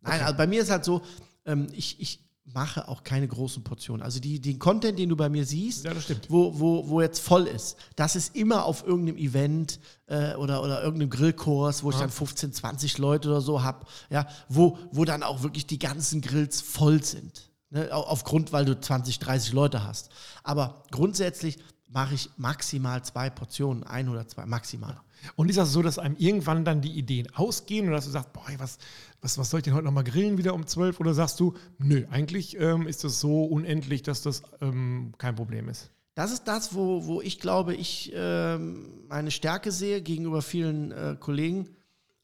Nein, 0.00 0.20
also 0.20 0.36
bei 0.36 0.46
mir 0.46 0.62
ist 0.62 0.70
halt 0.70 0.84
so, 0.84 1.02
ähm, 1.46 1.66
ich, 1.72 2.00
ich 2.00 2.27
mache 2.54 2.88
auch 2.88 3.04
keine 3.04 3.28
großen 3.28 3.62
Portionen. 3.62 4.02
Also 4.02 4.20
die, 4.20 4.40
den 4.40 4.58
Content, 4.58 4.98
den 4.98 5.08
du 5.08 5.16
bei 5.16 5.28
mir 5.28 5.44
siehst, 5.44 5.84
Ja, 5.84 5.92
wo, 6.28 6.58
wo, 6.58 6.88
wo 6.88 7.00
jetzt 7.00 7.20
voll 7.20 7.46
ist, 7.46 7.76
das 7.96 8.16
ist 8.16 8.34
immer 8.36 8.64
auf 8.64 8.86
irgendeinem 8.86 9.18
Event 9.18 9.78
äh, 10.06 10.34
oder, 10.34 10.62
oder 10.62 10.82
irgendeinem 10.82 11.10
Grillkurs, 11.10 11.82
wo 11.82 11.90
ich 11.90 11.96
dann 11.96 12.10
15, 12.10 12.52
20 12.52 12.98
Leute 12.98 13.28
oder 13.28 13.40
so 13.40 13.62
habe, 13.62 13.86
ja, 14.10 14.26
wo, 14.48 14.78
wo 14.92 15.04
dann 15.04 15.22
auch 15.22 15.42
wirklich 15.42 15.66
die 15.66 15.78
ganzen 15.78 16.20
Grills 16.20 16.60
voll 16.60 17.02
sind. 17.04 17.50
Ne? 17.70 17.88
Au- 17.92 18.04
Aufgrund, 18.04 18.52
weil 18.52 18.64
du 18.64 18.80
20, 18.80 19.18
30 19.18 19.52
Leute 19.52 19.84
hast. 19.84 20.10
Aber 20.42 20.84
grundsätzlich 20.90 21.58
mache 21.90 22.14
ich 22.14 22.30
maximal 22.36 23.02
zwei 23.04 23.30
Portionen, 23.30 23.82
ein 23.84 24.08
oder 24.08 24.26
zwei, 24.28 24.46
maximal. 24.46 24.98
Und 25.34 25.48
ist 25.48 25.56
das 25.58 25.72
so, 25.72 25.82
dass 25.82 25.98
einem 25.98 26.14
irgendwann 26.16 26.64
dann 26.64 26.80
die 26.80 26.92
Ideen 26.92 27.26
ausgehen 27.34 27.86
oder 27.88 27.96
dass 27.96 28.04
du 28.04 28.12
sagst, 28.12 28.32
boah, 28.32 28.44
was, 28.58 28.78
was, 29.20 29.38
was 29.38 29.50
soll 29.50 29.58
ich 29.58 29.64
denn 29.64 29.74
heute 29.74 29.84
nochmal 29.84 30.04
grillen 30.04 30.38
wieder 30.38 30.54
um 30.54 30.66
12? 30.66 31.00
Oder 31.00 31.14
sagst 31.14 31.40
du, 31.40 31.54
nö, 31.78 32.04
eigentlich 32.10 32.58
ähm, 32.60 32.86
ist 32.86 33.04
das 33.04 33.20
so 33.20 33.44
unendlich, 33.44 34.02
dass 34.02 34.22
das 34.22 34.42
ähm, 34.60 35.12
kein 35.18 35.34
Problem 35.34 35.68
ist? 35.68 35.90
Das 36.14 36.32
ist 36.32 36.44
das, 36.44 36.74
wo, 36.74 37.06
wo 37.06 37.20
ich 37.20 37.38
glaube, 37.38 37.74
ich 37.74 38.12
ähm, 38.14 39.04
meine 39.08 39.30
Stärke 39.30 39.70
sehe 39.70 40.02
gegenüber 40.02 40.42
vielen 40.42 40.90
äh, 40.90 41.16
Kollegen 41.18 41.68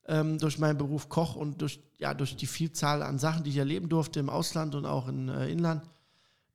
ähm, 0.07 0.39
durch 0.39 0.59
meinen 0.59 0.79
Beruf 0.79 1.09
Koch 1.09 1.37
und 1.37 1.61
durch, 1.63 1.81
ja, 1.99 2.15
durch 2.15 2.37
die 2.37 2.47
Vielzahl 2.47 3.03
an 3.03 3.19
Sachen, 3.19 3.45
die 3.45 3.51
ich 3.51 3.57
erleben 3.57 3.89
durfte 3.89 4.21
im 4.21 4.31
Ausland 4.31 4.75
und 4.75 4.87
auch 4.87 5.09
im 5.09 5.29
äh, 5.29 5.49
Inland, 5.49 5.83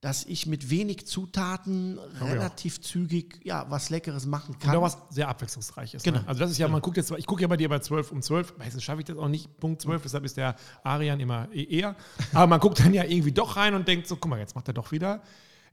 dass 0.01 0.25
ich 0.25 0.45
mit 0.45 0.69
wenig 0.69 1.07
Zutaten 1.07 1.97
ja. 1.97 2.25
relativ 2.25 2.79
zügig 2.79 3.41
ja, 3.43 3.65
was 3.69 3.89
Leckeres 3.89 4.25
machen 4.25 4.57
kann. 4.57 4.75
auch 4.77 4.81
was 4.81 4.97
sehr 5.09 5.27
abwechslungsreiches. 5.27 6.03
Genau. 6.03 6.19
Ne? 6.19 6.27
Also 6.27 6.39
das 6.39 6.51
ist 6.51 6.57
ja, 6.57 6.69
man 6.69 6.81
guckt 6.81 6.95
jetzt, 6.95 7.11
ich 7.11 7.25
gucke 7.25 7.41
ja 7.41 7.47
bei 7.47 7.57
dir 7.57 7.67
bei 7.67 7.79
12 7.79 8.11
um 8.11 8.21
12, 8.21 8.57
meistens 8.57 8.83
schaffe 8.83 9.01
ich 9.01 9.05
das 9.05 9.17
auch 9.17 9.27
nicht, 9.27 9.59
Punkt 9.59 9.81
12, 9.81 10.03
deshalb 10.03 10.23
ist 10.23 10.37
der 10.37 10.55
Arian 10.83 11.19
immer 11.19 11.49
eh 11.51 11.63
eher. 11.63 11.95
Aber 12.33 12.47
man 12.47 12.61
guckt 12.61 12.79
dann 12.79 12.93
ja 12.93 13.03
irgendwie 13.03 13.33
doch 13.33 13.57
rein 13.57 13.73
und 13.73 13.87
denkt 13.87 14.07
so, 14.07 14.15
guck 14.15 14.29
mal, 14.29 14.39
jetzt 14.39 14.55
macht 14.55 14.69
er 14.69 14.73
doch 14.73 14.91
wieder. 14.91 15.21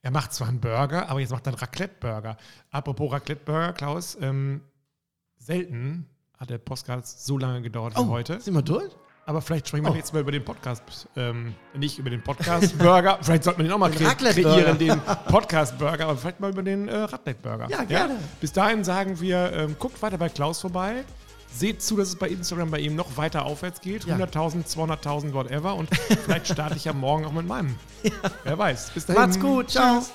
Er 0.02 0.10
macht 0.10 0.32
zwar 0.32 0.48
einen 0.48 0.60
Burger, 0.60 1.08
aber 1.08 1.20
jetzt 1.20 1.30
macht 1.30 1.46
er 1.46 1.52
einen 1.52 1.60
Raclette-Burger. 1.60 2.36
Apropos 2.70 3.12
Raclette-Burger, 3.12 3.72
Klaus, 3.74 4.16
ähm, 4.20 4.60
selten 5.38 6.08
hat 6.36 6.50
der 6.50 6.58
Podcast 6.58 7.24
so 7.24 7.38
lange 7.38 7.62
gedauert 7.62 7.96
wie 7.96 8.00
oh, 8.00 8.08
heute. 8.08 8.40
sind 8.40 8.54
wir 8.54 8.62
durch? 8.62 8.92
Aber 9.28 9.42
vielleicht 9.42 9.66
sprechen 9.66 9.84
wir 9.84 9.90
Oh. 9.90 9.94
jetzt 9.96 10.14
mal 10.14 10.20
über 10.20 10.30
den 10.30 10.44
Podcast, 10.44 10.82
ähm, 11.16 11.54
nicht 11.74 11.98
über 11.98 12.10
den 12.10 12.22
Podcast-Burger. 12.22 13.18
vielleicht 13.22 13.42
sollte 13.42 13.58
man 13.58 13.66
den 13.66 13.72
auch 13.74 13.78
mal 13.78 13.90
kre 13.90 14.04
kreieren, 14.14 14.78
den 14.78 15.00
Podcast-Burger, 15.28 16.04
aber 16.04 16.16
vielleicht 16.16 16.38
mal 16.38 16.50
über 16.52 16.62
den 16.62 16.86
äh, 16.88 16.96
Raclette-Burger. 16.96 17.66
Ja, 17.68 17.82
gerne. 17.82 18.14
Bis 18.40 18.52
dahin 18.52 18.84
sagen 18.84 19.20
wir, 19.20 19.52
ähm, 19.52 19.76
guckt 19.80 20.00
weiter 20.00 20.16
bei 20.16 20.28
Klaus 20.28 20.60
vorbei. 20.60 21.02
Seht 21.52 21.82
zu, 21.82 21.96
dass 21.96 22.08
es 22.08 22.16
bei 22.16 22.28
Instagram 22.28 22.70
bei 22.70 22.78
ihm 22.78 22.94
noch 22.94 23.16
weiter 23.16 23.46
aufwärts 23.46 23.80
geht. 23.80 24.04
Ja. 24.04 24.16
100.000, 24.16 24.64
200.000, 24.66 25.32
whatever. 25.32 25.74
Und 25.74 25.88
vielleicht 26.24 26.46
starte 26.48 26.76
ich 26.76 26.84
ja 26.84 26.92
morgen 26.92 27.24
auch 27.24 27.32
mit 27.32 27.46
meinem. 27.48 27.74
Wer 28.44 28.58
weiß. 28.58 28.90
Bis 28.90 29.06
dahin. 29.06 29.22
Macht's 29.22 29.40
gut, 29.40 29.70
ciao. 29.70 29.98
Tschüss. 29.98 30.12